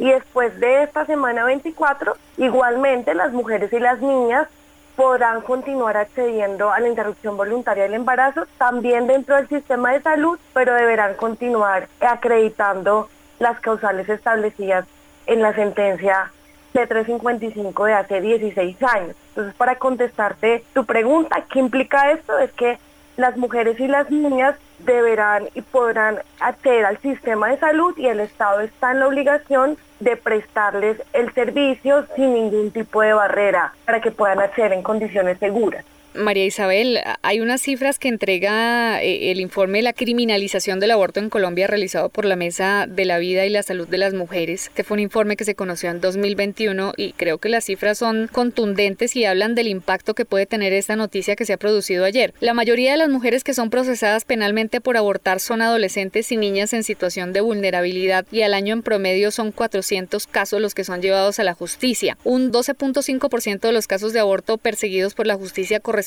Y 0.00 0.10
después 0.10 0.58
de 0.58 0.82
esta 0.82 1.04
semana 1.04 1.44
24, 1.44 2.16
igualmente 2.38 3.12
las 3.14 3.34
mujeres 3.34 3.70
y 3.70 3.78
las 3.78 4.00
niñas 4.00 4.48
podrán 4.96 5.42
continuar 5.42 5.98
accediendo 5.98 6.72
a 6.72 6.80
la 6.80 6.88
interrupción 6.88 7.36
voluntaria 7.36 7.82
del 7.82 7.92
embarazo, 7.92 8.46
también 8.56 9.06
dentro 9.06 9.36
del 9.36 9.46
sistema 9.48 9.92
de 9.92 10.00
salud, 10.00 10.38
pero 10.54 10.72
deberán 10.72 11.16
continuar 11.16 11.86
acreditando 12.00 13.10
las 13.40 13.60
causales 13.60 14.08
establecidas 14.08 14.86
en 15.26 15.42
la 15.42 15.54
sentencia 15.54 16.32
C355 16.72 17.84
de 17.84 17.92
hace 17.92 18.22
16 18.22 18.82
años. 18.82 19.16
Entonces, 19.28 19.54
para 19.54 19.74
contestarte 19.74 20.64
tu 20.72 20.86
pregunta, 20.86 21.44
¿qué 21.52 21.58
implica 21.58 22.10
esto? 22.10 22.38
Es 22.38 22.50
que 22.52 22.78
las 23.18 23.36
mujeres 23.36 23.78
y 23.78 23.86
las 23.86 24.10
niñas 24.10 24.56
deberán 24.78 25.50
y 25.52 25.60
podrán 25.60 26.20
acceder 26.40 26.86
al 26.86 26.96
sistema 27.02 27.48
de 27.48 27.58
salud 27.58 27.92
y 27.98 28.06
el 28.06 28.20
Estado 28.20 28.60
está 28.60 28.92
en 28.92 29.00
la 29.00 29.06
obligación 29.08 29.76
de 30.00 30.16
prestarles 30.16 31.02
el 31.12 31.32
servicio 31.34 32.06
sin 32.16 32.34
ningún 32.34 32.70
tipo 32.70 33.02
de 33.02 33.12
barrera 33.12 33.72
para 33.84 34.00
que 34.00 34.10
puedan 34.10 34.40
acceder 34.40 34.72
en 34.72 34.82
condiciones 34.82 35.38
seguras. 35.38 35.84
María 36.14 36.44
Isabel, 36.44 36.98
hay 37.22 37.40
unas 37.40 37.60
cifras 37.60 37.98
que 38.00 38.08
entrega 38.08 39.00
eh, 39.02 39.30
el 39.30 39.40
informe 39.40 39.78
de 39.78 39.82
la 39.82 39.92
criminalización 39.92 40.80
del 40.80 40.90
aborto 40.90 41.20
en 41.20 41.30
Colombia 41.30 41.68
realizado 41.68 42.08
por 42.08 42.24
la 42.24 42.34
Mesa 42.34 42.86
de 42.88 43.04
la 43.04 43.18
Vida 43.18 43.46
y 43.46 43.50
la 43.50 43.62
Salud 43.62 43.86
de 43.86 43.98
las 43.98 44.12
Mujeres, 44.12 44.70
que 44.74 44.82
fue 44.82 44.96
un 44.96 45.00
informe 45.00 45.36
que 45.36 45.44
se 45.44 45.54
conoció 45.54 45.88
en 45.88 46.00
2021 46.00 46.94
y 46.96 47.12
creo 47.12 47.38
que 47.38 47.48
las 47.48 47.64
cifras 47.64 47.98
son 47.98 48.28
contundentes 48.30 49.14
y 49.14 49.24
hablan 49.24 49.54
del 49.54 49.68
impacto 49.68 50.14
que 50.14 50.24
puede 50.24 50.46
tener 50.46 50.72
esta 50.72 50.96
noticia 50.96 51.36
que 51.36 51.44
se 51.44 51.52
ha 51.52 51.58
producido 51.58 52.04
ayer. 52.04 52.34
La 52.40 52.54
mayoría 52.54 52.90
de 52.90 52.98
las 52.98 53.08
mujeres 53.08 53.44
que 53.44 53.54
son 53.54 53.70
procesadas 53.70 54.24
penalmente 54.24 54.80
por 54.80 54.96
abortar 54.96 55.38
son 55.38 55.62
adolescentes 55.62 56.32
y 56.32 56.36
niñas 56.36 56.72
en 56.72 56.82
situación 56.82 57.32
de 57.32 57.40
vulnerabilidad 57.40 58.26
y 58.32 58.42
al 58.42 58.54
año 58.54 58.74
en 58.74 58.82
promedio 58.82 59.30
son 59.30 59.52
400 59.52 60.26
casos 60.26 60.60
los 60.60 60.74
que 60.74 60.82
son 60.84 61.02
llevados 61.02 61.38
a 61.38 61.44
la 61.44 61.54
justicia. 61.54 62.18
Un 62.24 62.50
12.5% 62.50 63.60
de 63.60 63.72
los 63.72 63.86
casos 63.86 64.12
de 64.12 64.18
aborto 64.18 64.58
perseguidos 64.58 65.14
por 65.14 65.28
la 65.28 65.36
justicia 65.36 65.78
corresponden 65.78 65.99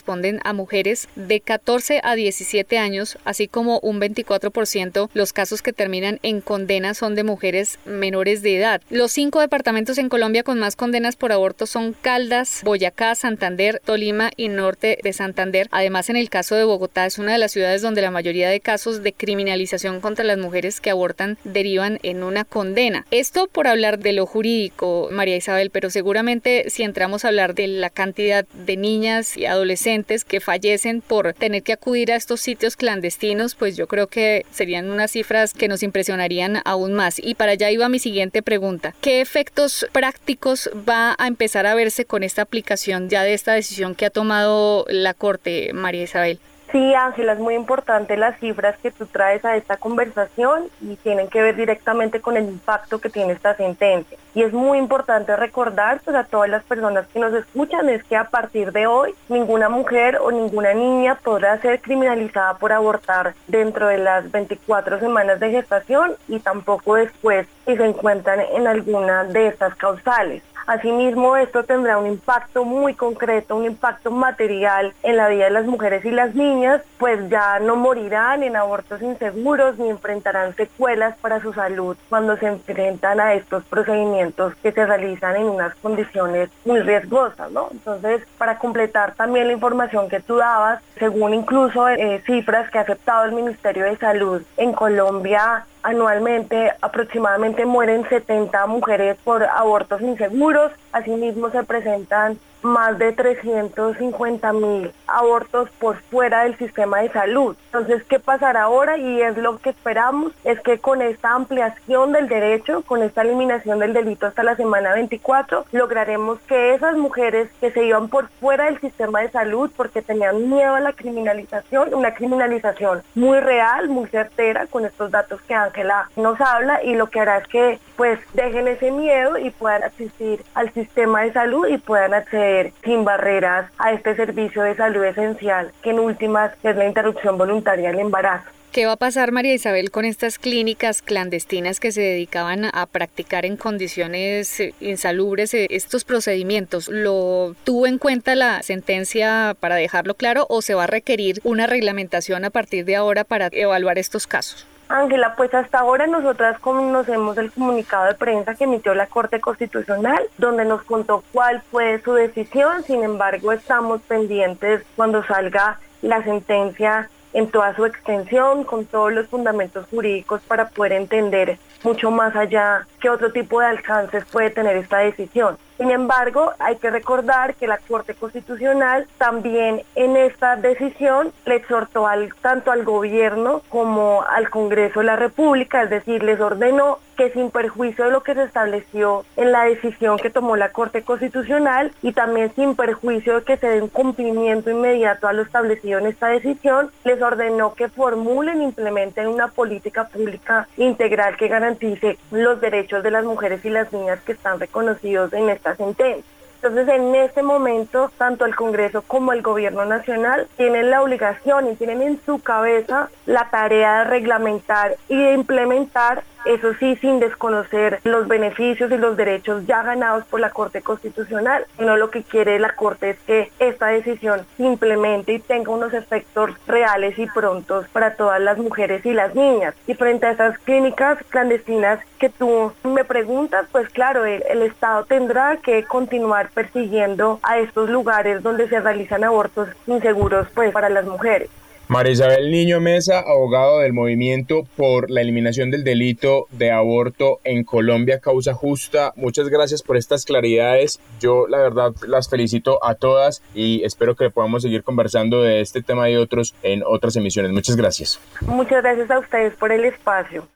a 0.43 0.53
mujeres 0.53 1.07
de 1.15 1.39
14 1.39 2.01
a 2.03 2.15
17 2.15 2.77
años, 2.77 3.17
así 3.25 3.47
como 3.47 3.79
un 3.79 3.99
24% 3.99 5.09
los 5.13 5.33
casos 5.33 5.61
que 5.61 5.73
terminan 5.73 6.19
en 6.23 6.41
condena 6.41 6.93
son 6.93 7.15
de 7.15 7.23
mujeres 7.23 7.79
menores 7.85 8.41
de 8.41 8.57
edad. 8.57 8.81
Los 8.89 9.11
cinco 9.11 9.39
departamentos 9.39 9.97
en 9.97 10.09
Colombia 10.09 10.43
con 10.43 10.59
más 10.59 10.75
condenas 10.75 11.15
por 11.15 11.31
aborto 11.31 11.65
son 11.65 11.93
Caldas, 11.93 12.61
Boyacá, 12.63 13.15
Santander, 13.15 13.81
Tolima 13.83 14.31
y 14.35 14.49
Norte 14.49 14.97
de 15.03 15.13
Santander. 15.13 15.67
Además, 15.71 16.09
en 16.09 16.15
el 16.15 16.29
caso 16.29 16.55
de 16.55 16.63
Bogotá 16.63 17.05
es 17.05 17.17
una 17.17 17.33
de 17.33 17.37
las 17.37 17.51
ciudades 17.51 17.81
donde 17.81 18.01
la 18.01 18.11
mayoría 18.11 18.49
de 18.49 18.59
casos 18.59 19.03
de 19.03 19.13
criminalización 19.13 20.01
contra 20.01 20.25
las 20.25 20.37
mujeres 20.37 20.81
que 20.81 20.89
abortan 20.89 21.37
derivan 21.43 21.99
en 22.03 22.23
una 22.23 22.45
condena. 22.45 23.05
Esto 23.11 23.47
por 23.47 23.67
hablar 23.67 23.99
de 23.99 24.13
lo 24.13 24.25
jurídico, 24.25 25.09
María 25.11 25.35
Isabel, 25.35 25.69
pero 25.69 25.89
seguramente 25.89 26.69
si 26.69 26.83
entramos 26.83 27.25
a 27.25 27.29
hablar 27.29 27.55
de 27.55 27.67
la 27.67 27.89
cantidad 27.89 28.45
de 28.47 28.77
niñas 28.77 29.37
y 29.37 29.45
adolescentes 29.45 29.82
que 30.25 30.39
fallecen 30.39 31.01
por 31.01 31.33
tener 31.33 31.61
que 31.61 31.73
acudir 31.73 32.11
a 32.11 32.15
estos 32.15 32.39
sitios 32.39 32.77
clandestinos, 32.77 33.55
pues 33.55 33.75
yo 33.75 33.87
creo 33.87 34.07
que 34.07 34.45
serían 34.49 34.89
unas 34.89 35.11
cifras 35.11 35.53
que 35.53 35.67
nos 35.67 35.83
impresionarían 35.83 36.61
aún 36.63 36.93
más. 36.93 37.19
Y 37.19 37.35
para 37.35 37.51
allá 37.51 37.69
iba 37.69 37.89
mi 37.89 37.99
siguiente 37.99 38.41
pregunta. 38.41 38.95
¿Qué 39.01 39.19
efectos 39.19 39.85
prácticos 39.91 40.69
va 40.87 41.15
a 41.17 41.27
empezar 41.27 41.65
a 41.65 41.75
verse 41.75 42.05
con 42.05 42.23
esta 42.23 42.43
aplicación 42.43 43.09
ya 43.09 43.23
de 43.23 43.33
esta 43.33 43.53
decisión 43.53 43.93
que 43.93 44.05
ha 44.05 44.09
tomado 44.09 44.85
la 44.87 45.13
Corte, 45.13 45.73
María 45.73 46.03
Isabel? 46.03 46.39
Sí, 46.73 46.95
Ángela, 46.95 47.33
es 47.33 47.39
muy 47.39 47.53
importante 47.53 48.17
las 48.17 48.39
cifras 48.39 48.75
que 48.79 48.89
tú 48.89 49.05
traes 49.05 49.45
a 49.45 49.55
esta 49.55 49.77
conversación 49.77 50.69
y 50.81 50.95
tienen 50.95 51.27
que 51.27 51.39
ver 51.39 51.55
directamente 51.55 52.19
con 52.19 52.35
el 52.35 52.45
impacto 52.45 52.97
que 52.97 53.11
tiene 53.11 53.33
esta 53.33 53.55
sentencia. 53.55 54.17
Y 54.33 54.41
es 54.41 54.53
muy 54.53 54.79
importante 54.79 55.35
recordar 55.35 56.01
pues, 56.03 56.17
a 56.17 56.23
todas 56.23 56.49
las 56.49 56.63
personas 56.63 57.05
que 57.09 57.19
nos 57.19 57.31
escuchan 57.31 57.89
es 57.89 58.03
que 58.03 58.15
a 58.15 58.23
partir 58.23 58.71
de 58.71 58.87
hoy 58.87 59.13
ninguna 59.29 59.69
mujer 59.69 60.17
o 60.17 60.31
ninguna 60.31 60.73
niña 60.73 61.13
podrá 61.13 61.61
ser 61.61 61.79
criminalizada 61.79 62.55
por 62.55 62.71
abortar 62.71 63.35
dentro 63.47 63.89
de 63.89 63.99
las 63.99 64.31
24 64.31 64.99
semanas 64.99 65.39
de 65.39 65.51
gestación 65.51 66.15
y 66.27 66.39
tampoco 66.39 66.95
después 66.95 67.45
si 67.67 67.77
se 67.77 67.85
encuentran 67.85 68.39
en 68.51 68.65
alguna 68.65 69.25
de 69.25 69.49
estas 69.49 69.75
causales. 69.75 70.41
Asimismo, 70.65 71.35
esto 71.37 71.63
tendrá 71.63 71.97
un 71.97 72.07
impacto 72.07 72.63
muy 72.63 72.93
concreto, 72.93 73.55
un 73.55 73.65
impacto 73.65 74.11
material 74.11 74.93
en 75.03 75.17
la 75.17 75.27
vida 75.27 75.45
de 75.45 75.51
las 75.51 75.65
mujeres 75.65 76.05
y 76.05 76.11
las 76.11 76.35
niñas, 76.35 76.81
pues 76.97 77.29
ya 77.29 77.59
no 77.59 77.75
morirán 77.75 78.43
en 78.43 78.55
abortos 78.55 79.01
inseguros 79.01 79.77
ni 79.77 79.89
enfrentarán 79.89 80.55
secuelas 80.55 81.17
para 81.17 81.41
su 81.41 81.53
salud 81.53 81.97
cuando 82.09 82.37
se 82.37 82.47
enfrentan 82.47 83.19
a 83.19 83.33
estos 83.33 83.63
procedimientos 83.65 84.55
que 84.55 84.71
se 84.71 84.85
realizan 84.85 85.35
en 85.35 85.43
unas 85.43 85.75
condiciones 85.75 86.49
muy 86.65 86.79
riesgosas, 86.79 87.51
¿no? 87.51 87.67
Entonces, 87.71 88.21
para 88.37 88.57
completar 88.57 89.15
también 89.15 89.47
la 89.47 89.53
información 89.53 90.09
que 90.09 90.19
tú 90.19 90.37
dabas, 90.37 90.81
según 90.97 91.33
incluso 91.33 91.89
eh, 91.89 92.21
cifras 92.25 92.69
que 92.71 92.77
ha 92.77 92.81
aceptado 92.81 93.25
el 93.25 93.33
Ministerio 93.33 93.85
de 93.85 93.97
Salud 93.97 94.41
en 94.57 94.73
Colombia, 94.73 95.65
Anualmente 95.83 96.71
aproximadamente 96.81 97.65
mueren 97.65 98.07
70 98.07 98.67
mujeres 98.67 99.17
por 99.23 99.43
abortos 99.43 100.01
inseguros. 100.01 100.71
Asimismo 100.93 101.49
se 101.49 101.63
presentan 101.63 102.39
más 102.61 102.97
de 102.97 103.11
350 103.11 104.53
mil 104.53 104.93
abortos 105.07 105.69
por 105.79 105.97
fuera 106.03 106.43
del 106.43 106.57
sistema 106.57 107.01
de 107.01 107.11
salud. 107.11 107.57
Entonces, 107.73 108.03
¿qué 108.03 108.19
pasará 108.19 108.63
ahora? 108.63 108.97
Y 108.97 109.19
es 109.19 109.35
lo 109.35 109.57
que 109.57 109.71
esperamos, 109.71 110.31
es 110.43 110.59
que 110.59 110.77
con 110.77 111.01
esta 111.01 111.33
ampliación 111.33 112.11
del 112.11 112.27
derecho, 112.27 112.83
con 112.83 113.01
esta 113.01 113.23
eliminación 113.23 113.79
del 113.79 113.93
delito 113.93 114.27
hasta 114.27 114.43
la 114.43 114.55
semana 114.55 114.93
24, 114.93 115.65
lograremos 115.71 116.37
que 116.41 116.75
esas 116.75 116.95
mujeres 116.95 117.49
que 117.59 117.71
se 117.71 117.83
iban 117.83 118.09
por 118.09 118.27
fuera 118.39 118.65
del 118.65 118.79
sistema 118.79 119.21
de 119.21 119.31
salud 119.31 119.71
porque 119.75 120.03
tenían 120.03 120.51
miedo 120.51 120.75
a 120.75 120.81
la 120.81 120.93
criminalización, 120.93 121.95
una 121.95 122.13
criminalización 122.13 123.01
muy 123.15 123.39
real, 123.39 123.89
muy 123.89 124.07
certera, 124.07 124.67
con 124.67 124.85
estos 124.85 125.09
datos 125.09 125.41
que 125.41 125.55
Ángela 125.55 126.11
nos 126.15 126.39
habla, 126.39 126.83
y 126.83 126.93
lo 126.93 127.07
que 127.07 127.21
hará 127.21 127.39
es 127.39 127.47
que 127.47 127.79
pues 127.97 128.19
dejen 128.35 128.67
ese 128.67 128.91
miedo 128.91 129.39
y 129.39 129.49
puedan 129.49 129.83
asistir 129.83 130.43
al 130.53 130.71
sistema 130.73 131.23
de 131.23 131.33
salud 131.33 131.67
y 131.67 131.79
puedan 131.79 132.13
acceder 132.13 132.71
sin 132.83 133.03
barreras 133.03 133.71
a 133.79 133.93
este 133.93 134.15
servicio 134.15 134.61
de 134.61 134.75
salud 134.75 135.03
esencial, 135.05 135.71
que 135.81 135.89
en 135.89 135.99
últimas 135.99 136.51
es 136.61 136.75
la 136.75 136.85
interrupción 136.85 137.35
voluntaria 137.35 137.62
embarazo. 137.99 138.49
¿Qué 138.73 138.87
va 138.87 138.93
a 138.93 138.97
pasar, 138.97 139.31
María 139.31 139.53
Isabel, 139.53 139.91
con 139.91 140.03
estas 140.03 140.39
clínicas 140.39 141.03
clandestinas 141.03 141.79
que 141.79 141.91
se 141.91 142.01
dedicaban 142.01 142.65
a 142.73 142.87
practicar 142.87 143.45
en 143.45 143.55
condiciones 143.55 144.59
eh, 144.59 144.73
insalubres 144.79 145.53
eh, 145.53 145.67
estos 145.69 146.03
procedimientos? 146.05 146.87
¿Lo 146.87 147.55
tuvo 147.65 147.85
en 147.85 147.99
cuenta 147.99 148.33
la 148.33 148.63
sentencia 148.63 149.55
para 149.59 149.75
dejarlo 149.75 150.15
claro 150.15 150.47
o 150.49 150.63
se 150.63 150.73
va 150.73 150.85
a 150.85 150.87
requerir 150.87 151.39
una 151.43 151.67
reglamentación 151.67 152.45
a 152.45 152.49
partir 152.49 152.83
de 152.85 152.95
ahora 152.95 153.23
para 153.23 153.49
evaluar 153.51 153.99
estos 153.99 154.25
casos? 154.25 154.65
Ángela, 154.89 155.35
pues 155.35 155.53
hasta 155.53 155.77
ahora 155.77 156.07
nosotras 156.07 156.57
conocemos 156.57 157.37
el 157.37 157.51
comunicado 157.51 158.05
de 158.05 158.15
prensa 158.15 158.55
que 158.55 158.63
emitió 158.63 158.95
la 158.95 159.05
Corte 159.05 159.39
Constitucional, 159.39 160.21
donde 160.39 160.65
nos 160.65 160.81
contó 160.81 161.23
cuál 161.31 161.61
fue 161.69 162.01
su 162.03 162.13
decisión, 162.13 162.83
sin 162.83 163.03
embargo 163.03 163.51
estamos 163.51 164.01
pendientes 164.01 164.81
cuando 164.95 165.23
salga 165.23 165.79
la 166.01 166.23
sentencia 166.23 167.09
en 167.33 167.49
toda 167.49 167.75
su 167.75 167.85
extensión, 167.85 168.63
con 168.63 168.85
todos 168.85 169.11
los 169.11 169.27
fundamentos 169.27 169.85
jurídicos 169.89 170.41
para 170.47 170.69
poder 170.69 170.93
entender 170.93 171.57
mucho 171.83 172.11
más 172.11 172.35
allá 172.35 172.87
qué 173.01 173.09
otro 173.09 173.31
tipo 173.31 173.59
de 173.59 173.67
alcances 173.67 174.23
puede 174.25 174.49
tener 174.49 174.77
esta 174.77 174.99
decisión. 174.99 175.57
Sin 175.77 175.91
embargo, 175.91 176.53
hay 176.59 176.77
que 176.77 176.91
recordar 176.91 177.55
que 177.55 177.67
la 177.67 177.77
Corte 177.77 178.13
Constitucional 178.13 179.07
también 179.17 179.81
en 179.95 180.15
esta 180.15 180.55
decisión 180.55 181.31
le 181.45 181.55
exhortó 181.55 182.07
al, 182.07 182.33
tanto 182.41 182.71
al 182.71 182.83
gobierno 182.83 183.61
como 183.69 184.23
al 184.23 184.49
Congreso 184.49 184.99
de 184.99 185.05
la 185.05 185.15
República, 185.15 185.83
es 185.83 185.89
decir, 185.89 186.23
les 186.23 186.39
ordenó 186.39 186.99
que 187.15 187.31
sin 187.31 187.51
perjuicio 187.51 188.05
de 188.05 188.11
lo 188.11 188.23
que 188.23 188.33
se 188.33 188.43
estableció 188.43 189.25
en 189.35 189.51
la 189.51 189.65
decisión 189.65 190.17
que 190.17 190.29
tomó 190.29 190.55
la 190.55 190.69
Corte 190.69 191.03
Constitucional 191.03 191.91
y 192.01 192.13
también 192.13 192.51
sin 192.55 192.75
perjuicio 192.75 193.39
de 193.39 193.45
que 193.45 193.57
se 193.57 193.67
dé 193.67 193.81
un 193.81 193.89
cumplimiento 193.89 194.69
inmediato 194.69 195.27
a 195.27 195.33
lo 195.33 195.43
establecido 195.43 195.99
en 195.99 196.07
esta 196.07 196.27
decisión, 196.27 196.91
les 197.03 197.21
ordenó 197.21 197.73
que 197.73 197.89
formulen 197.89 198.61
e 198.61 198.63
implementen 198.63 199.27
una 199.27 199.47
política 199.47 200.07
pública 200.07 200.67
integral 200.77 201.37
que 201.37 201.47
garantice 201.47 202.17
los 202.31 202.59
derechos 202.61 203.03
de 203.03 203.11
las 203.11 203.23
mujeres 203.23 203.63
y 203.63 203.69
las 203.69 203.91
niñas 203.93 204.19
que 204.21 204.31
están 204.33 204.59
reconocidos 204.59 205.33
en 205.33 205.49
Entonces, 205.65 206.95
en 206.95 207.13
este 207.15 207.43
momento, 207.43 208.09
tanto 208.17 208.45
el 208.45 208.55
Congreso 208.55 209.01
como 209.01 209.33
el 209.33 209.41
Gobierno 209.41 209.83
Nacional 209.83 210.47
tienen 210.55 210.89
la 210.89 211.01
obligación 211.01 211.69
y 211.69 211.75
tienen 211.75 212.01
en 212.01 212.21
su 212.25 212.39
cabeza 212.39 213.09
la 213.25 213.49
tarea 213.49 213.99
de 213.99 214.03
reglamentar 214.05 214.95
y 215.09 215.21
de 215.21 215.33
implementar 215.33 216.23
eso 216.45 216.73
sí 216.75 216.95
sin 216.97 217.19
desconocer 217.19 217.99
los 218.03 218.27
beneficios 218.27 218.91
y 218.91 218.97
los 218.97 219.17
derechos 219.17 219.65
ya 219.65 219.83
ganados 219.83 220.25
por 220.25 220.39
la 220.39 220.49
Corte 220.49 220.81
Constitucional, 220.81 221.65
sino 221.77 221.97
lo 221.97 222.09
que 222.09 222.23
quiere 222.23 222.59
la 222.59 222.73
Corte 222.75 223.11
es 223.11 223.19
que 223.19 223.51
esta 223.59 223.87
decisión 223.87 224.45
simplemente 224.57 225.39
tenga 225.39 225.71
unos 225.71 225.93
efectos 225.93 226.51
reales 226.67 227.17
y 227.17 227.27
prontos 227.27 227.87
para 227.89 228.15
todas 228.15 228.41
las 228.41 228.57
mujeres 228.57 229.05
y 229.05 229.13
las 229.13 229.35
niñas. 229.35 229.75
Y 229.87 229.93
frente 229.93 230.25
a 230.25 230.31
esas 230.31 230.57
clínicas 230.59 231.17
clandestinas 231.29 231.99
que 232.19 232.29
tú 232.29 232.71
me 232.83 233.03
preguntas, 233.03 233.65
pues 233.71 233.89
claro, 233.89 234.25
el, 234.25 234.43
el 234.49 234.61
Estado 234.63 235.05
tendrá 235.05 235.57
que 235.57 235.83
continuar 235.83 236.49
persiguiendo 236.49 237.39
a 237.43 237.59
estos 237.59 237.89
lugares 237.89 238.43
donde 238.43 238.67
se 238.69 238.79
realizan 238.79 239.23
abortos 239.23 239.69
inseguros 239.87 240.47
pues 240.53 240.71
para 240.71 240.89
las 240.89 241.05
mujeres. 241.05 241.49
María 241.87 242.13
Isabel 242.13 242.49
Niño 242.49 242.79
Mesa, 242.79 243.19
abogado 243.19 243.79
del 243.79 243.93
movimiento 243.93 244.63
por 244.77 245.11
la 245.11 245.21
eliminación 245.21 245.69
del 245.69 245.83
delito 245.83 246.47
de 246.51 246.71
aborto 246.71 247.39
en 247.43 247.63
Colombia, 247.63 248.19
causa 248.19 248.53
justa. 248.53 249.13
Muchas 249.15 249.49
gracias 249.49 249.83
por 249.83 249.97
estas 249.97 250.25
claridades. 250.25 250.99
Yo 251.19 251.47
la 251.47 251.57
verdad 251.57 251.93
las 252.07 252.29
felicito 252.29 252.83
a 252.83 252.95
todas 252.95 253.43
y 253.53 253.83
espero 253.83 254.15
que 254.15 254.29
podamos 254.29 254.63
seguir 254.63 254.83
conversando 254.83 255.43
de 255.43 255.61
este 255.61 255.81
tema 255.81 256.09
y 256.09 256.15
otros 256.15 256.55
en 256.63 256.83
otras 256.85 257.15
emisiones. 257.15 257.51
Muchas 257.51 257.75
gracias. 257.75 258.19
Muchas 258.41 258.81
gracias 258.81 259.11
a 259.11 259.19
ustedes 259.19 259.53
por 259.55 259.71
el 259.71 259.85
espacio. 259.85 260.47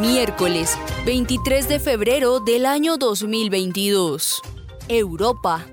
Miércoles 0.00 0.78
23 1.06 1.68
de 1.68 1.78
febrero 1.78 2.40
del 2.40 2.66
año 2.66 2.96
2022. 2.96 4.42
Europa. 4.88 5.64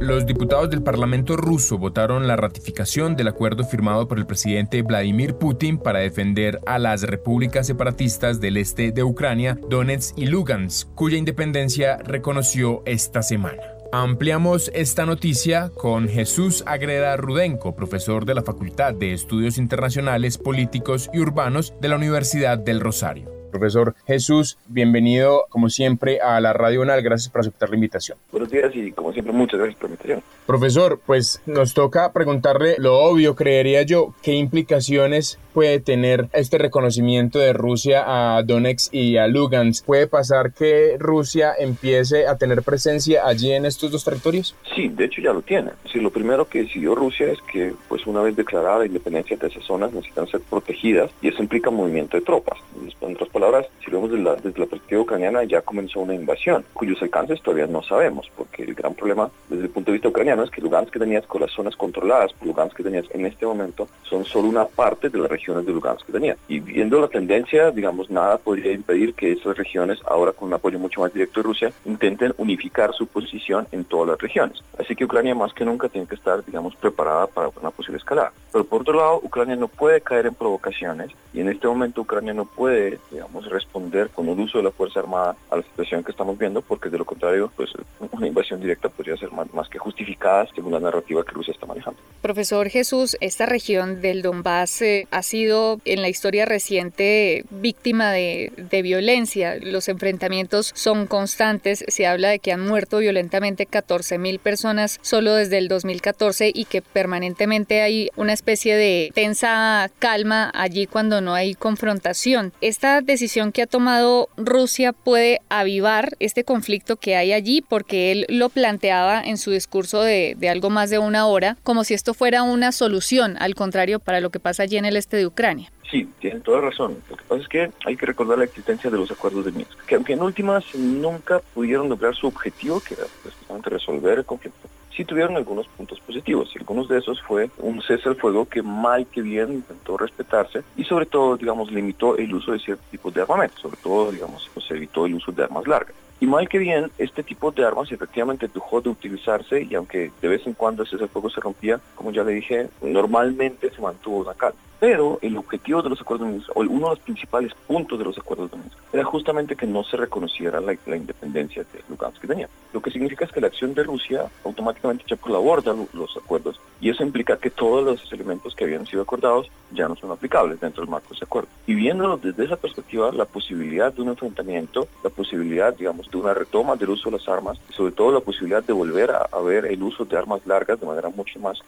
Los 0.00 0.24
diputados 0.24 0.70
del 0.70 0.82
Parlamento 0.82 1.36
ruso 1.36 1.76
votaron 1.76 2.26
la 2.26 2.34
ratificación 2.34 3.16
del 3.16 3.28
acuerdo 3.28 3.64
firmado 3.64 4.08
por 4.08 4.18
el 4.18 4.24
presidente 4.24 4.80
Vladimir 4.80 5.34
Putin 5.34 5.76
para 5.76 5.98
defender 5.98 6.58
a 6.64 6.78
las 6.78 7.02
repúblicas 7.02 7.66
separatistas 7.66 8.40
del 8.40 8.56
este 8.56 8.92
de 8.92 9.02
Ucrania, 9.02 9.58
Donetsk 9.68 10.16
y 10.16 10.24
Lugansk, 10.24 10.88
cuya 10.94 11.18
independencia 11.18 11.98
reconoció 11.98 12.82
esta 12.86 13.22
semana. 13.22 13.60
Ampliamos 13.92 14.70
esta 14.72 15.04
noticia 15.04 15.68
con 15.68 16.08
Jesús 16.08 16.64
Agreda 16.64 17.18
Rudenko, 17.18 17.76
profesor 17.76 18.24
de 18.24 18.34
la 18.34 18.42
Facultad 18.42 18.94
de 18.94 19.12
Estudios 19.12 19.58
Internacionales, 19.58 20.38
Políticos 20.38 21.10
y 21.12 21.18
Urbanos 21.18 21.74
de 21.78 21.88
la 21.88 21.96
Universidad 21.96 22.56
del 22.56 22.80
Rosario. 22.80 23.39
Profesor 23.50 23.94
Jesús, 24.06 24.58
bienvenido 24.68 25.46
como 25.50 25.68
siempre 25.68 26.20
a 26.20 26.40
la 26.40 26.52
Radio 26.52 26.80
UNAL. 26.80 27.02
Gracias 27.02 27.30
por 27.30 27.40
aceptar 27.40 27.68
la 27.68 27.74
invitación. 27.74 28.16
Buenos 28.32 28.50
días 28.50 28.70
y 28.74 28.92
como 28.92 29.12
siempre 29.12 29.32
muchas 29.32 29.58
gracias 29.58 29.78
por 29.78 29.90
la 29.90 29.94
invitación. 29.94 30.22
Profesor, 30.46 31.00
pues 31.04 31.42
nos 31.46 31.74
toca 31.74 32.12
preguntarle 32.12 32.76
lo 32.78 32.98
obvio, 32.98 33.36
creería 33.36 33.82
yo, 33.82 34.14
qué 34.22 34.34
implicaciones 34.34 35.38
puede 35.52 35.80
tener 35.80 36.28
este 36.32 36.58
reconocimiento 36.58 37.38
de 37.38 37.52
Rusia 37.52 38.04
a 38.06 38.42
Donetsk 38.42 38.94
y 38.94 39.16
a 39.16 39.26
Lugansk. 39.26 39.84
¿Puede 39.84 40.06
pasar 40.06 40.52
que 40.52 40.96
Rusia 40.98 41.52
empiece 41.58 42.26
a 42.26 42.36
tener 42.36 42.62
presencia 42.62 43.26
allí 43.26 43.52
en 43.52 43.66
estos 43.66 43.90
dos 43.90 44.04
territorios? 44.04 44.54
Sí, 44.74 44.88
de 44.88 45.04
hecho 45.04 45.20
ya 45.20 45.32
lo 45.32 45.42
tiene. 45.42 45.70
Sí, 45.92 46.00
lo 46.00 46.10
primero 46.10 46.48
que 46.48 46.62
decidió 46.62 46.94
Rusia 46.94 47.30
es 47.30 47.38
que 47.52 47.74
pues 47.88 48.06
una 48.06 48.20
vez 48.22 48.36
declarada 48.36 48.80
la 48.80 48.86
independencia 48.86 49.36
de 49.36 49.46
esas 49.48 49.64
zonas 49.64 49.92
necesitan 49.92 50.26
ser 50.28 50.40
protegidas 50.40 51.10
y 51.20 51.28
eso 51.28 51.42
implica 51.42 51.70
movimiento 51.70 52.16
de 52.16 52.22
tropas. 52.22 52.58
En 53.00 53.14
otras 53.14 53.30
palabras, 53.40 53.66
si 53.82 53.90
lo 53.90 53.96
vemos 54.02 54.10
desde 54.10 54.24
la, 54.24 54.34
desde 54.36 54.60
la 54.60 54.66
perspectiva 54.66 55.00
ucraniana 55.00 55.44
ya 55.44 55.62
comenzó 55.62 56.00
una 56.00 56.14
invasión 56.14 56.64
cuyos 56.74 57.00
alcances 57.00 57.40
todavía 57.40 57.66
no 57.66 57.82
sabemos 57.82 58.30
porque 58.36 58.64
el 58.64 58.74
gran 58.74 58.94
problema 58.94 59.30
desde 59.48 59.64
el 59.64 59.70
punto 59.70 59.90
de 59.90 59.94
vista 59.94 60.08
ucraniano 60.08 60.42
es 60.42 60.50
que 60.50 60.60
Lugansk 60.60 60.92
que 60.92 60.98
tenías 60.98 61.26
con 61.26 61.40
las 61.40 61.50
zonas 61.50 61.74
controladas 61.74 62.32
por 62.34 62.48
Lugansk 62.48 62.76
que 62.76 62.82
tenías 62.82 63.06
en 63.12 63.24
este 63.24 63.46
momento 63.46 63.88
son 64.02 64.24
solo 64.24 64.48
una 64.48 64.66
parte 64.66 65.08
de 65.08 65.18
la 65.18 65.28
región 65.28 65.40
regiones 65.40 65.66
de 65.66 65.72
Lugansk 65.72 66.06
que 66.06 66.12
tenía. 66.12 66.36
Y 66.48 66.60
viendo 66.60 67.00
la 67.00 67.08
tendencia, 67.08 67.70
digamos, 67.70 68.10
nada 68.10 68.36
podría 68.36 68.72
impedir 68.72 69.14
que 69.14 69.32
esas 69.32 69.56
regiones, 69.56 69.98
ahora 70.06 70.32
con 70.32 70.48
un 70.48 70.54
apoyo 70.54 70.78
mucho 70.78 71.00
más 71.00 71.14
directo 71.14 71.40
de 71.40 71.44
Rusia, 71.44 71.72
intenten 71.86 72.34
unificar 72.36 72.92
su 72.92 73.06
posición 73.06 73.66
en 73.72 73.84
todas 73.84 74.08
las 74.08 74.18
regiones. 74.18 74.62
Así 74.78 74.94
que 74.94 75.04
Ucrania 75.04 75.34
más 75.34 75.54
que 75.54 75.64
nunca 75.64 75.88
tiene 75.88 76.06
que 76.06 76.16
estar, 76.16 76.44
digamos, 76.44 76.76
preparada 76.76 77.26
para 77.26 77.48
una 77.60 77.70
posible 77.70 77.98
escalada. 77.98 78.32
Pero 78.52 78.64
por 78.64 78.82
otro 78.82 78.94
lado, 78.94 79.20
Ucrania 79.22 79.56
no 79.56 79.68
puede 79.68 80.00
caer 80.00 80.26
en 80.26 80.34
provocaciones 80.34 81.10
y 81.32 81.40
en 81.40 81.48
este 81.48 81.66
momento 81.66 82.02
Ucrania 82.02 82.34
no 82.34 82.44
puede, 82.44 82.98
digamos, 83.10 83.29
responder 83.50 84.10
con 84.10 84.28
el 84.28 84.38
uso 84.38 84.58
de 84.58 84.64
la 84.64 84.70
Fuerza 84.70 85.00
Armada 85.00 85.36
a 85.50 85.56
la 85.56 85.62
situación 85.62 86.04
que 86.04 86.10
estamos 86.10 86.38
viendo, 86.38 86.62
porque 86.62 86.88
de 86.88 86.98
lo 86.98 87.04
contrario, 87.04 87.50
pues 87.56 87.70
una 87.98 88.26
invasión 88.26 88.60
directa 88.60 88.88
podría 88.88 89.16
ser 89.16 89.30
más, 89.32 89.68
que 89.68 89.78
justificada 89.78 90.46
según 90.54 90.72
la 90.72 90.80
narrativa 90.80 91.24
que 91.24 91.32
Rusia 91.32 91.52
está 91.52 91.66
manejando. 91.66 92.00
Profesor 92.22 92.68
Jesús, 92.68 93.16
esta 93.20 93.46
región 93.46 94.00
del 94.00 94.22
Donbass 94.22 94.82
eh, 94.82 95.06
ha 95.10 95.22
sido 95.22 95.80
en 95.84 96.02
la 96.02 96.08
historia 96.08 96.44
reciente 96.44 97.44
víctima 97.50 98.12
de, 98.12 98.52
violencia. 98.82 99.56
Los 99.60 99.88
enfrentamientos 99.88 100.72
son 100.74 101.06
constantes. 101.06 101.84
Se 101.86 102.06
habla 102.06 102.30
de 102.30 102.38
que 102.38 102.52
han 102.52 102.66
muerto 102.66 102.98
violentamente 102.98 103.66
14 103.66 104.18
mil 104.18 104.38
personas 104.38 104.98
solo 105.02 105.34
desde 105.34 105.58
el 105.58 105.68
2014 105.68 106.50
y 106.54 106.64
que 106.64 106.80
permanentemente 106.80 107.82
hay 107.82 108.10
una 108.16 108.32
especie 108.32 108.76
de 108.76 109.10
tensa 109.14 109.90
calma 109.98 110.50
allí 110.54 110.86
cuando 110.86 111.20
no 111.20 111.34
hay 111.34 111.54
confrontación. 111.54 112.52
Esta 112.60 113.02
decisión 113.02 113.19
que 113.52 113.62
ha 113.62 113.66
tomado 113.66 114.28
Rusia 114.36 114.92
puede 114.92 115.40
avivar 115.50 116.16
este 116.20 116.44
conflicto 116.44 116.96
que 116.96 117.16
hay 117.16 117.32
allí 117.32 117.60
porque 117.60 118.12
él 118.12 118.26
lo 118.28 118.48
planteaba 118.48 119.22
en 119.22 119.36
su 119.36 119.50
discurso 119.50 120.02
de, 120.02 120.34
de 120.38 120.48
algo 120.48 120.70
más 120.70 120.88
de 120.88 120.98
una 120.98 121.26
hora 121.26 121.56
como 121.62 121.84
si 121.84 121.92
esto 121.92 122.14
fuera 122.14 122.42
una 122.42 122.72
solución, 122.72 123.36
al 123.38 123.54
contrario 123.54 124.00
para 124.00 124.20
lo 124.20 124.30
que 124.30 124.40
pasa 124.40 124.62
allí 124.62 124.78
en 124.78 124.86
el 124.86 124.96
este 124.96 125.18
de 125.18 125.26
Ucrania. 125.26 125.70
Sí, 125.90 126.08
tienen 126.20 126.40
toda 126.42 126.60
razón. 126.60 126.96
Lo 127.10 127.16
que 127.16 127.24
pasa 127.24 127.42
es 127.42 127.48
que 127.48 127.70
hay 127.84 127.96
que 127.96 128.06
recordar 128.06 128.38
la 128.38 128.44
existencia 128.44 128.90
de 128.90 128.96
los 128.96 129.10
acuerdos 129.10 129.44
de 129.44 129.52
Minsk, 129.52 129.84
que 129.86 129.96
aunque 129.96 130.12
en 130.12 130.22
últimas 130.22 130.64
nunca 130.74 131.40
pudieron 131.52 131.88
lograr 131.88 132.14
su 132.14 132.28
objetivo, 132.28 132.80
que 132.80 132.94
era 132.94 133.04
precisamente 133.22 133.70
resolver 133.70 134.18
el 134.18 134.24
conflicto, 134.24 134.68
sí 135.00 135.06
tuvieron 135.06 135.34
algunos 135.38 135.66
puntos 135.66 135.98
positivos 136.00 136.50
y 136.54 136.58
algunos 136.58 136.86
de 136.86 136.98
esos 136.98 137.22
fue 137.22 137.48
un 137.56 137.80
cese 137.80 138.10
al 138.10 138.16
fuego 138.16 138.44
que 138.44 138.60
mal 138.62 139.06
que 139.06 139.22
bien 139.22 139.50
intentó 139.50 139.96
respetarse 139.96 140.62
y 140.76 140.84
sobre 140.84 141.06
todo, 141.06 141.38
digamos, 141.38 141.72
limitó 141.72 142.18
el 142.18 142.34
uso 142.34 142.52
de 142.52 142.58
ciertos 142.58 142.86
tipos 142.90 143.14
de 143.14 143.22
armamento, 143.22 143.56
sobre 143.56 143.78
todo, 143.78 144.12
digamos, 144.12 144.50
pues 144.52 144.70
evitó 144.70 145.06
el 145.06 145.14
uso 145.14 145.32
de 145.32 145.44
armas 145.44 145.66
largas. 145.66 145.94
Y 146.20 146.26
mal 146.26 146.46
que 146.50 146.58
bien, 146.58 146.90
este 146.98 147.22
tipo 147.22 147.50
de 147.50 147.64
armas 147.64 147.90
efectivamente 147.90 148.46
dejó 148.52 148.82
de 148.82 148.90
utilizarse 148.90 149.62
y 149.62 149.74
aunque 149.74 150.12
de 150.20 150.28
vez 150.28 150.46
en 150.46 150.52
cuando 150.52 150.82
ese 150.82 150.98
fuego 151.08 151.30
se 151.30 151.40
rompía, 151.40 151.80
como 151.94 152.10
ya 152.12 152.22
le 152.22 152.32
dije, 152.32 152.68
normalmente 152.82 153.70
se 153.70 153.80
mantuvo 153.80 154.18
una 154.18 154.34
calma. 154.34 154.60
Pero 154.80 155.18
el 155.20 155.36
objetivo 155.36 155.82
de 155.82 155.90
los 155.90 156.00
acuerdos 156.00 156.26
de 156.26 156.32
Minsk, 156.32 156.56
o 156.56 156.60
uno 156.60 156.88
de 156.88 156.94
los 156.94 156.98
principales 157.00 157.52
puntos 157.66 157.98
de 157.98 158.04
los 158.06 158.16
acuerdos 158.16 158.50
de 158.50 158.56
Minsk, 158.56 158.78
era 158.94 159.04
justamente 159.04 159.54
que 159.54 159.66
no 159.66 159.84
se 159.84 159.98
reconociera 159.98 160.58
la, 160.58 160.72
independencia 160.96 161.62
de 161.62 161.84
Lugansk 161.90 162.22
que 162.22 162.26
tenía. 162.26 162.48
Lo 162.72 162.80
que 162.80 162.90
significa 162.90 163.26
es 163.26 163.30
que 163.30 163.42
la 163.42 163.48
acción 163.48 163.74
de 163.74 163.84
Rusia 163.84 164.24
automáticamente 164.42 165.04
ya 165.06 165.16
colabora 165.16 165.74
los 165.92 166.16
acuerdos 166.16 166.58
y 166.80 166.88
eso 166.88 167.02
implica 167.02 167.36
que 167.36 167.50
todos 167.50 167.84
los 167.84 168.10
elementos 168.10 168.54
que 168.54 168.64
habían 168.64 168.86
sido 168.86 169.02
acordados 169.02 169.50
ya 169.70 169.86
no 169.86 169.96
son 169.96 170.12
aplicables 170.12 170.58
dentro 170.58 170.82
del 170.82 170.90
marco 170.90 171.10
de 171.10 171.16
ese 171.16 171.26
acuerdo. 171.26 171.48
Y 171.66 171.74
viéndolo 171.74 172.16
desde 172.16 172.46
esa 172.46 172.56
perspectiva, 172.56 173.12
la 173.12 173.26
posibilidad 173.26 173.92
de 173.92 174.00
un 174.00 174.08
enfrentamiento, 174.08 174.88
la 175.04 175.10
posibilidad, 175.10 175.76
digamos, 175.76 176.10
de 176.10 176.16
una 176.16 176.32
retoma 176.32 176.76
del 176.76 176.88
uso 176.88 177.10
de 177.10 177.18
las 177.18 177.28
armas 177.28 177.58
y 177.68 177.74
sobre 177.74 177.92
todo 177.92 178.12
la 178.12 178.20
posibilidad 178.20 178.64
de 178.64 178.72
volver 178.72 179.10
a, 179.10 179.28
a 179.30 179.40
ver 179.42 179.66
el 179.66 179.82
uso 179.82 180.06
de 180.06 180.16
armas 180.16 180.46
largas 180.46 180.80
de 180.80 180.86
manera 180.86 181.10
mucho 181.10 181.38
más 181.38 181.60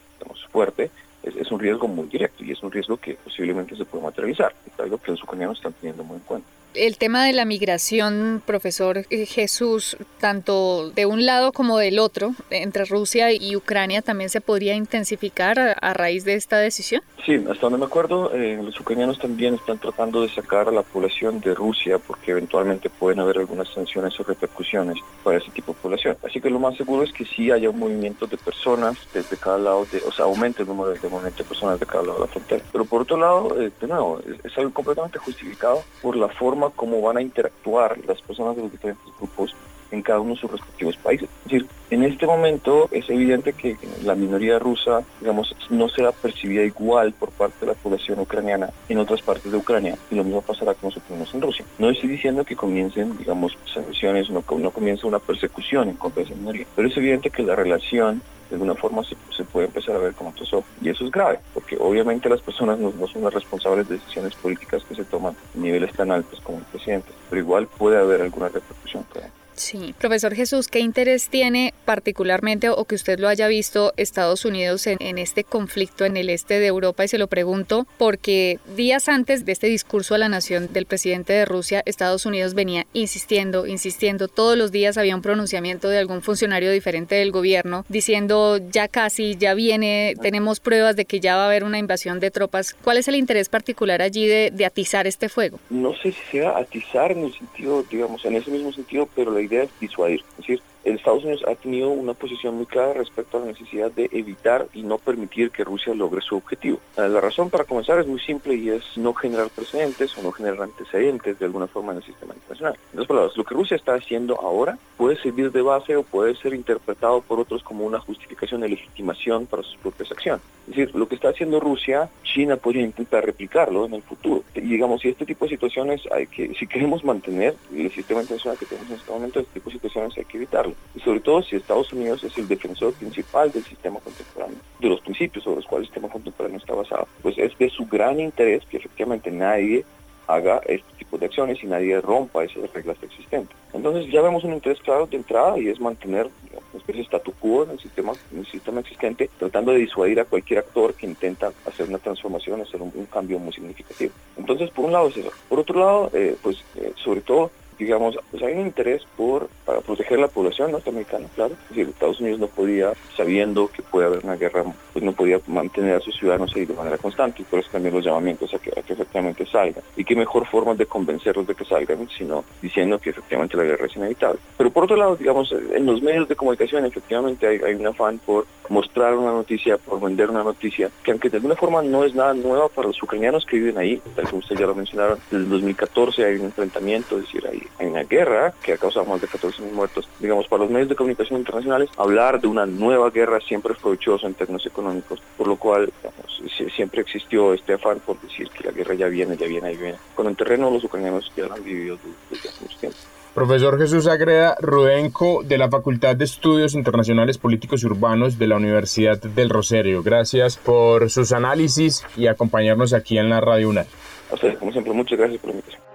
fuerte, 0.51 0.90
es, 1.22 1.51
un 1.51 1.61
riesgo 1.61 1.88
muy 1.88 2.07
directo 2.07 2.32
y 2.42 2.52
es 2.52 2.62
un 2.62 2.70
riesgo 2.70 2.96
que 2.96 3.14
posiblemente 3.14 3.76
se 3.76 3.85
puede 3.85 4.05
materializar. 4.05 4.55
Es 4.66 4.78
algo 4.81 4.98
que 4.98 5.12
los 5.12 5.22
ucranianos 5.22 5.59
están 5.59 5.72
teniendo 5.74 6.05
muy 6.05 6.16
en 6.16 6.22
cuenta. 6.22 6.48
El 6.74 6.96
tema 6.96 7.26
de 7.26 7.35
la 7.35 7.44
migración, 7.44 8.42
profesor 8.46 9.05
Jesús, 9.11 9.98
tanto 10.18 10.90
de 10.90 11.05
un 11.05 11.26
lado 11.26 11.52
como 11.52 11.76
del 11.76 11.98
otro, 11.98 12.35
entre 12.48 12.87
Rusia 12.87 13.31
y 13.31 13.57
Ucrania, 13.57 14.00
también 14.00 14.31
se 14.31 14.40
podría 14.40 14.74
intensificar 14.74 15.76
a, 15.78 15.92
raíz 15.92 16.24
de 16.24 16.33
esta 16.33 16.57
decisión. 16.57 17.02
Sí, 17.26 17.35
hasta 17.35 17.61
donde 17.61 17.78
me 17.78 17.85
acuerdo, 17.85 18.33
eh, 18.33 18.59
los 18.62 18.81
ucranianos 18.81 19.18
también 19.18 19.55
están 19.55 19.78
tratando 19.78 20.22
de 20.22 20.31
sacar 20.31 20.68
a 20.68 20.72
la 20.72 20.83
población 20.83 21.40
de 21.40 21.55
Rusia 21.55 21.98
porque 21.98 22.31
eventualmente 22.31 22.88
pueden 22.88 23.20
haber 23.20 23.37
algunas 23.37 23.68
sanciones 23.68 24.18
o 24.18 24.22
repercusiones 24.22 24.96
para 25.22 25.37
ese 25.37 25.50
tipo 25.50 25.74
de 25.74 25.78
población. 25.78 26.16
Así 26.26 26.40
que 26.40 26.48
lo 26.48 26.59
más 26.59 26.74
seguro 26.78 27.02
es 27.02 27.12
que 27.12 27.26
sí 27.26 27.50
haya 27.50 27.68
un 27.68 27.78
movimiento 27.78 28.26
de 28.26 28.38
personas 28.38 28.96
desde 29.12 29.37
cada 29.37 29.59
lado, 29.59 29.87
de, 29.92 29.98
o 29.98 30.11
sea, 30.11 30.24
aumente 30.24 30.62
el 30.62 30.68
número 30.68 30.90
de, 30.90 30.98
de 30.98 31.44
personas 31.44 31.78
de 31.78 31.85
cada 31.85 32.02
lado 32.02 32.14
de 32.14 32.26
la 32.26 32.32
frontera. 32.33 32.64
Pero 32.73 32.85
por 32.85 33.03
otro 33.03 33.16
lado, 33.16 33.61
eh, 33.61 33.71
de 33.81 33.87
nuevo, 33.87 34.21
es 34.42 34.59
algo 34.59 34.73
completamente 34.73 35.18
justificado 35.18 35.83
por 36.01 36.16
la 36.16 36.29
forma 36.29 36.71
cómo 36.71 37.01
van 37.01 37.18
a 37.18 37.23
interactuar 37.23 37.99
las 38.07 38.21
personas 38.23 38.57
de 38.57 38.62
los 38.62 38.73
diferentes 38.73 39.07
grupos 39.18 39.55
en 39.92 40.03
cada 40.03 40.21
uno 40.21 40.35
de 40.35 40.40
sus 40.40 40.51
respectivos 40.51 40.97
países. 40.97 41.29
Es 41.45 41.53
decir, 41.53 41.66
en 41.90 42.03
este 42.05 42.27
momento 42.27 42.88
es 42.90 43.09
evidente 43.11 43.53
que 43.53 43.77
la 44.03 44.14
minoría 44.14 44.59
rusa, 44.59 45.03
digamos, 45.21 45.55
no 45.71 45.88
será 45.88 46.12
percibida 46.12 46.62
igual 46.62 47.12
por 47.12 47.31
parte 47.31 47.61
de 47.61 47.66
la 47.66 47.75
población 47.75 48.18
ucraniana 48.21 48.71
en 48.88 48.99
otras 48.99 49.21
partes 49.23 49.53
de 49.53 49.59
Ucrania 49.59 49.97
y 50.11 50.14
lo 50.14 50.25
mismo 50.25 50.40
pasará 50.40 50.75
con 50.75 50.90
ucranianos 50.90 51.35
en 51.35 51.42
Rusia. 51.42 51.64
No 51.79 51.90
estoy 51.90 52.09
diciendo 52.09 52.45
que 52.45 52.57
comiencen, 52.57 53.16
digamos, 53.18 53.57
sanciones, 53.73 54.31
no, 54.31 54.42
no 54.59 54.71
comience 54.71 55.07
una 55.07 55.18
persecución 55.18 55.90
en 55.90 55.97
contra 55.97 56.23
de 56.23 56.31
esa 56.31 56.38
minoría, 56.38 56.66
pero 56.75 56.88
es 56.88 56.97
evidente 56.97 57.31
que 57.31 57.42
la 57.42 57.55
relación 57.55 58.23
de 58.52 58.56
alguna 58.56 58.74
forma 58.74 59.02
se, 59.02 59.44
puede 59.44 59.66
empezar 59.68 59.96
a 59.96 59.98
ver 59.98 60.12
como 60.12 60.28
otros 60.28 60.50
Y 60.82 60.90
eso 60.90 61.06
es 61.06 61.10
grave, 61.10 61.40
porque 61.54 61.74
obviamente 61.80 62.28
las 62.28 62.42
personas 62.42 62.78
no, 62.78 62.92
son 63.06 63.22
las 63.22 63.32
responsables 63.32 63.88
de 63.88 63.94
decisiones 63.94 64.34
políticas 64.34 64.84
que 64.84 64.94
se 64.94 65.06
toman 65.06 65.34
a 65.34 65.58
niveles 65.58 65.90
tan 65.94 66.10
altos 66.10 66.38
como 66.42 66.58
el 66.58 66.64
presidente, 66.64 67.12
pero 67.30 67.40
igual 67.40 67.66
puede 67.66 67.98
haber 67.98 68.20
alguna 68.20 68.48
repercusión. 68.48 69.06
Sí, 69.54 69.94
profesor 69.98 70.34
Jesús, 70.34 70.68
¿qué 70.68 70.80
interés 70.80 71.28
tiene 71.28 71.74
particularmente 71.84 72.70
o 72.70 72.84
que 72.84 72.94
usted 72.94 73.18
lo 73.18 73.28
haya 73.28 73.48
visto 73.48 73.92
Estados 73.96 74.44
Unidos 74.44 74.86
en, 74.86 75.18
este 75.18 75.44
conflicto 75.44 76.04
en 76.04 76.16
el 76.16 76.30
este 76.30 76.58
de 76.58 76.66
Europa? 76.66 77.04
Y 77.04 77.08
se 77.08 77.18
lo 77.18 77.26
pregunto 77.26 77.86
porque 77.98 78.58
días 78.76 79.08
antes 79.08 79.44
de 79.44 79.52
este 79.52 79.66
discurso 79.66 80.14
a 80.14 80.18
la 80.18 80.28
nación 80.28 80.72
del 80.72 80.86
presidente 80.86 81.32
de 81.32 81.44
Rusia, 81.44 81.82
Estados 81.84 82.26
Unidos 82.26 82.54
venía 82.54 82.86
insistiendo, 82.92 83.66
insistiendo, 83.66 84.28
todos 84.28 84.56
los 84.56 84.72
días 84.72 84.96
había 84.96 85.14
un 85.14 85.22
pronunciamiento 85.22 85.88
de 85.88 85.98
algún 85.98 86.22
funcionario 86.22 86.72
diferente 86.72 87.14
del 87.14 87.30
gobierno 87.30 87.84
diciendo 87.88 88.58
ya 88.70 88.88
casi, 88.88 89.36
ya 89.36 89.54
viene, 89.54 90.14
tenemos 90.20 90.60
pruebas 90.60 90.96
de 90.96 91.04
que 91.04 91.20
ya 91.20 91.36
va 91.36 91.44
a 91.44 91.46
haber 91.46 91.64
una 91.64 91.78
invasión 91.78 92.20
de 92.20 92.30
tropas. 92.30 92.74
¿Cuál 92.74 92.96
es 92.96 93.08
el 93.08 93.16
interés 93.16 93.48
particular 93.48 94.02
allí 94.02 94.26
de, 94.26 94.50
de 94.50 94.64
atizar 94.64 95.06
este 95.06 95.28
fuego? 95.28 95.60
No 95.70 95.94
sé 95.94 96.12
si 96.12 96.38
sea 96.38 96.56
atizar 96.56 97.12
en 97.12 97.24
el 97.24 97.34
sentido, 97.34 97.84
digamos, 97.90 98.24
en 98.24 98.36
ese 98.36 98.50
mismo 98.50 98.72
sentido, 98.72 99.08
pero 99.14 99.30
la 99.30 99.41
idea 99.42 99.64
es 99.64 99.70
disuadir. 99.81 100.20
Es 100.31 100.37
decir, 100.38 100.62
Estados 100.85 101.25
Unidos 101.25 101.45
ha 101.47 101.55
tenido 101.55 101.90
una 101.90 102.14
posición 102.14 102.57
muy 102.57 102.66
clara 102.66 102.95
respecto 102.95 103.37
a 103.37 103.40
la 103.40 103.47
necesidad 103.47 103.90
de 103.92 104.09
evitar 104.12 104.66
y 104.75 104.83
no 104.83 104.99
permitir 104.99 105.51
que 105.51 105.64
Rusia 105.64 105.95
logre 105.95 106.21
su 106.21 106.37
objetivo. 106.37 106.79
Eh, 106.97 107.09
la 107.09 107.21
razón 107.21 107.51
para 107.51 107.64
comenzar 107.64 107.99
es 108.01 108.07
muy 108.07 108.21
simple 108.21 108.55
y 108.55 108.71
es 108.71 108.85
no 108.97 109.14
generar 109.14 109.49
precedentes 109.51 110.16
o 110.18 110.23
no 110.23 110.33
generar 110.33 110.62
antecedentes 110.62 111.38
de 111.38 111.45
alguna 111.45 111.66
forma 111.66 111.92
en 111.92 111.99
el 111.99 112.05
sistema 112.05 112.35
internacional. 112.35 112.77
En 112.92 112.99
otras 112.99 113.09
palabras, 113.09 113.37
lo 113.37 113.45
que 113.45 113.55
Rusia 113.55 113.77
está 113.77 113.95
haciendo 113.95 114.40
ahora 114.40 114.79
puede 114.97 115.16
servir 115.21 115.53
de 115.53 115.62
base 115.62 115.97
o 115.97 116.03
puede 116.03 116.35
ser 116.37 116.55
interpretado 116.55 117.21
por 117.21 117.40
otros 117.40 117.62
como 117.62 117.85
una 117.85 118.01
justificación 118.01 118.61
de 118.61 118.68
legitimación 118.68 119.47
para 119.47 119.62
sus 119.62 119.77
propias 119.77 120.11
acciones. 120.11 120.42
Es 120.68 120.77
decir, 120.77 120.95
lo 120.95 121.09
que 121.09 121.16
está 121.16 121.29
haciendo 121.31 121.59
Rusia, 121.61 122.09
China 122.23 122.57
podría 122.57 122.83
intentar 122.83 123.25
replicarlo 123.25 123.87
en 123.87 123.95
el 123.95 124.03
futuro. 124.03 124.45
Y 124.55 124.61
digamos, 124.61 125.01
si 125.01 125.09
este 125.09 125.27
tipo 125.27 125.45
de 125.45 125.51
situaciones 125.51 126.03
hay 126.12 126.27
que, 126.27 126.55
si 126.55 126.66
queremos 126.66 127.05
mantener 127.05 127.57
el 127.75 127.90
sistema 127.90 128.21
internacional 128.21 128.59
que 128.59 128.66
tenemos 128.66 128.90
en 128.90 128.97
este 128.97 129.12
momento, 129.12 129.40
este 129.40 129.55
tipo 129.55 129.71
de 129.71 129.77
situaciones 129.77 130.16
hay 130.16 130.25
que 130.25 130.37
evitarlo 130.37 130.71
y 130.94 131.00
sobre 131.00 131.20
todo 131.20 131.42
si 131.42 131.56
Estados 131.56 131.92
Unidos 131.92 132.22
es 132.24 132.37
el 132.38 132.48
defensor 132.48 132.92
principal 132.94 133.50
del 133.50 133.64
sistema 133.64 134.00
contemporáneo, 134.00 134.58
de 134.80 134.88
los 134.88 135.00
principios 135.00 135.44
sobre 135.44 135.56
los 135.56 135.66
cuales 135.66 135.88
el 135.88 135.94
sistema 135.94 136.12
contemporáneo 136.12 136.58
está 136.58 136.74
basado, 136.74 137.08
pues 137.22 137.38
es 137.38 137.56
de 137.58 137.70
su 137.70 137.87
gran 137.87 138.20
interés 138.20 138.64
que 138.66 138.76
efectivamente 138.76 139.30
nadie 139.30 139.85
haga 140.26 140.61
este 140.66 140.87
tipo 140.98 141.18
de 141.18 141.26
acciones 141.26 141.62
y 141.62 141.66
nadie 141.66 142.00
rompa 142.00 142.44
esas 142.44 142.72
reglas 142.72 142.96
existentes. 143.02 143.56
Entonces 143.72 144.11
ya 144.11 144.22
vemos 144.22 144.44
un 144.44 144.52
interés 144.52 144.80
claro 144.80 145.06
de 145.06 145.16
entrada 145.16 145.58
y 145.58 145.68
es 145.68 145.80
mantener 145.80 146.28
una 146.52 146.78
especie 146.78 147.02
de 147.02 147.06
statu 147.06 147.32
quo 147.32 147.64
en 147.64 147.70
el 147.70 147.80
sistema, 147.80 148.12
en 148.32 148.38
el 148.40 148.46
sistema 148.46 148.80
existente, 148.80 149.30
tratando 149.38 149.72
de 149.72 149.78
disuadir 149.78 150.20
a 150.20 150.24
cualquier 150.24 150.61
actor 150.61 150.94
que 150.94 151.06
intenta 151.06 151.52
hacer 151.66 151.88
una 151.88 151.98
transformación, 151.98 152.61
hacer 152.61 152.80
un, 152.80 152.92
cambio 153.12 153.38
muy 153.38 153.52
significativo. 153.52 154.12
Entonces, 154.37 154.70
por 154.70 154.87
un 154.87 154.92
lado 154.92 155.08
es 155.08 155.16
eso. 155.16 155.30
Por 155.48 155.58
otro 155.58 155.78
lado, 155.78 156.11
eh, 156.14 156.37
pues 156.42 156.64
eh, 156.76 156.92
sobre 156.96 157.20
todo 157.20 157.50
digamos, 157.83 158.18
pues 158.31 158.42
hay 158.42 158.55
un 158.55 158.61
interés 158.61 159.03
por 159.16 159.49
para 159.64 159.81
proteger 159.81 160.18
la 160.18 160.29
población 160.29 160.73
norteamericana, 160.73 161.27
claro. 161.35 161.55
Es 161.71 161.88
Estados 161.88 162.21
Unidos 162.21 162.40
no 162.40 162.47
podía, 162.49 162.92
sabiendo 163.16 163.68
que 163.68 163.83
puede 163.83 164.07
haber 164.07 164.25
una 164.25 164.37
guerra, 164.37 164.64
pues 164.92 165.05
no 165.05 165.12
podía 165.12 165.40
mantener 165.47 165.97
a 165.97 166.01
sus 166.01 166.16
ciudadanos 166.16 166.55
ahí 166.55 166.64
de 166.64 166.75
manera 166.75 166.99
constante 166.99 167.42
y 167.42 167.45
por 167.45 167.61
eso 167.61 167.68
también 167.73 167.95
los 167.95 168.05
llamamientos 168.05 168.53
a 168.55 168.59
que, 168.59 168.71
a 168.71 168.83
que 168.83 168.92
efectivamente 168.92 169.47
salgan. 169.47 169.83
Y 169.97 170.05
qué 170.05 170.16
mejor 170.16 170.47
forma 170.47 170.75
de 170.75 170.87
convencerlos 170.87 171.47
de 171.47 171.55
que 171.55 171.64
salgan, 171.64 172.09
sino 172.16 172.45
diciendo 172.61 172.99
que 172.99 173.11
efectivamente 173.11 173.57
la 173.57 173.64
guerra 173.64 173.87
es 173.87 173.97
inevitable. 173.97 174.40
Pero 174.57 174.71
por 174.71 174.85
otro 174.85 174.97
lado, 174.97 175.16
digamos, 175.16 175.53
en 175.53 175.87
los 175.87 176.03
medios 176.03 176.29
de 176.29 176.37
comunicación 176.37 176.85
efectivamente 176.85 177.47
hay, 177.47 177.59
hay 177.59 177.75
un 177.75 177.87
afán 177.87 178.18
por 178.18 178.47
mostrar 178.68 179.14
una 179.14 179.33
noticia, 179.33 179.77
por 179.77 180.01
vender 180.01 180.31
una 180.31 180.42
noticia, 180.42 180.90
que 181.03 181.11
aunque 181.11 181.29
de 181.29 181.37
alguna 181.37 181.57
forma 181.57 181.83
no 181.83 182.05
es 182.05 182.14
nada 182.14 182.35
nueva 182.35 182.68
para 182.68 182.88
los 182.88 183.03
ucranianos 183.03 183.45
que 183.47 183.59
viven 183.59 183.79
ahí, 183.79 184.01
tal 184.16 184.27
como 184.27 184.38
ustedes 184.38 184.61
ya 184.61 184.66
lo 184.66 184.75
mencionaron, 184.75 185.18
desde 185.31 185.45
el 185.45 185.51
2014 185.51 186.25
hay 186.25 186.37
un 186.37 186.47
enfrentamiento, 186.47 187.16
es 187.16 187.23
decir, 187.23 187.47
hay, 187.47 187.62
hay 187.78 187.87
una 187.87 188.02
guerra 188.04 188.52
que 188.62 188.74
ha 188.74 188.76
causado 188.76 189.06
más 189.06 189.20
de 189.20 189.28
14 189.28 189.62
mil 189.62 189.72
muertos. 189.72 190.08
Digamos, 190.18 190.46
para 190.48 190.62
los 190.62 190.70
medios 190.70 190.88
de 190.88 190.96
comunicación 190.96 191.40
internacionales, 191.40 191.90
hablar 191.96 192.40
de 192.40 192.48
una 192.48 192.66
nueva 192.66 193.11
guerra 193.11 193.40
siempre 193.40 193.74
es 193.74 193.80
provechoso 193.80 194.26
en 194.26 194.35
términos 194.35 194.64
económicos, 194.66 195.22
por 195.37 195.48
lo 195.48 195.56
cual 195.56 195.92
digamos, 196.02 196.42
siempre 196.74 197.02
existió 197.02 197.54
este 197.54 197.74
afán 197.74 198.00
por 198.00 198.20
decir 198.20 198.48
que 198.50 198.64
la 198.64 198.72
guerra 198.72 198.94
ya 198.94 199.06
viene, 199.06 199.37
ya 199.37 199.46
viene, 199.46 199.74
ya 199.74 199.80
viene. 199.80 199.98
Con 200.14 200.26
el 200.26 200.37
terreno 200.37 200.70
los 200.70 200.85
ucranianos 200.85 201.30
ya 201.37 201.46
lo 201.46 201.54
han 201.54 201.64
vivido 201.64 201.98
desde 202.30 202.48
hace 202.48 202.62
mucho 202.62 202.78
tiempo. 202.78 202.98
Profesor 203.35 203.78
Jesús 203.78 204.06
Agreda 204.08 204.56
Rudenko 204.61 205.42
de 205.42 205.56
la 205.56 205.70
Facultad 205.70 206.16
de 206.16 206.24
Estudios 206.24 206.74
Internacionales 206.74 207.38
Políticos 207.38 207.82
y 207.82 207.87
Urbanos 207.87 208.38
de 208.38 208.46
la 208.46 208.56
Universidad 208.56 209.18
del 209.18 209.48
Rosario. 209.48 210.02
Gracias 210.02 210.58
por 210.58 211.08
sus 211.08 211.32
análisis 211.32 212.04
y 212.14 212.26
acompañarnos 212.26 212.92
aquí 212.92 213.16
en 213.16 213.30
la 213.30 213.40
Radio 213.40 213.70
UNAL. 213.70 213.87
A 214.30 214.35
ustedes, 214.35 214.58
como 214.58 214.70
siempre, 214.70 214.92
muchas 214.92 215.18
gracias 215.18 215.40
por 215.40 215.48
la 215.48 215.54
invitación. 215.56 215.91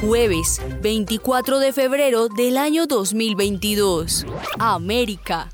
Jueves 0.00 0.60
24 0.82 1.58
de 1.58 1.72
febrero 1.72 2.28
del 2.28 2.56
año 2.56 2.86
2022. 2.86 4.26
América. 4.58 5.53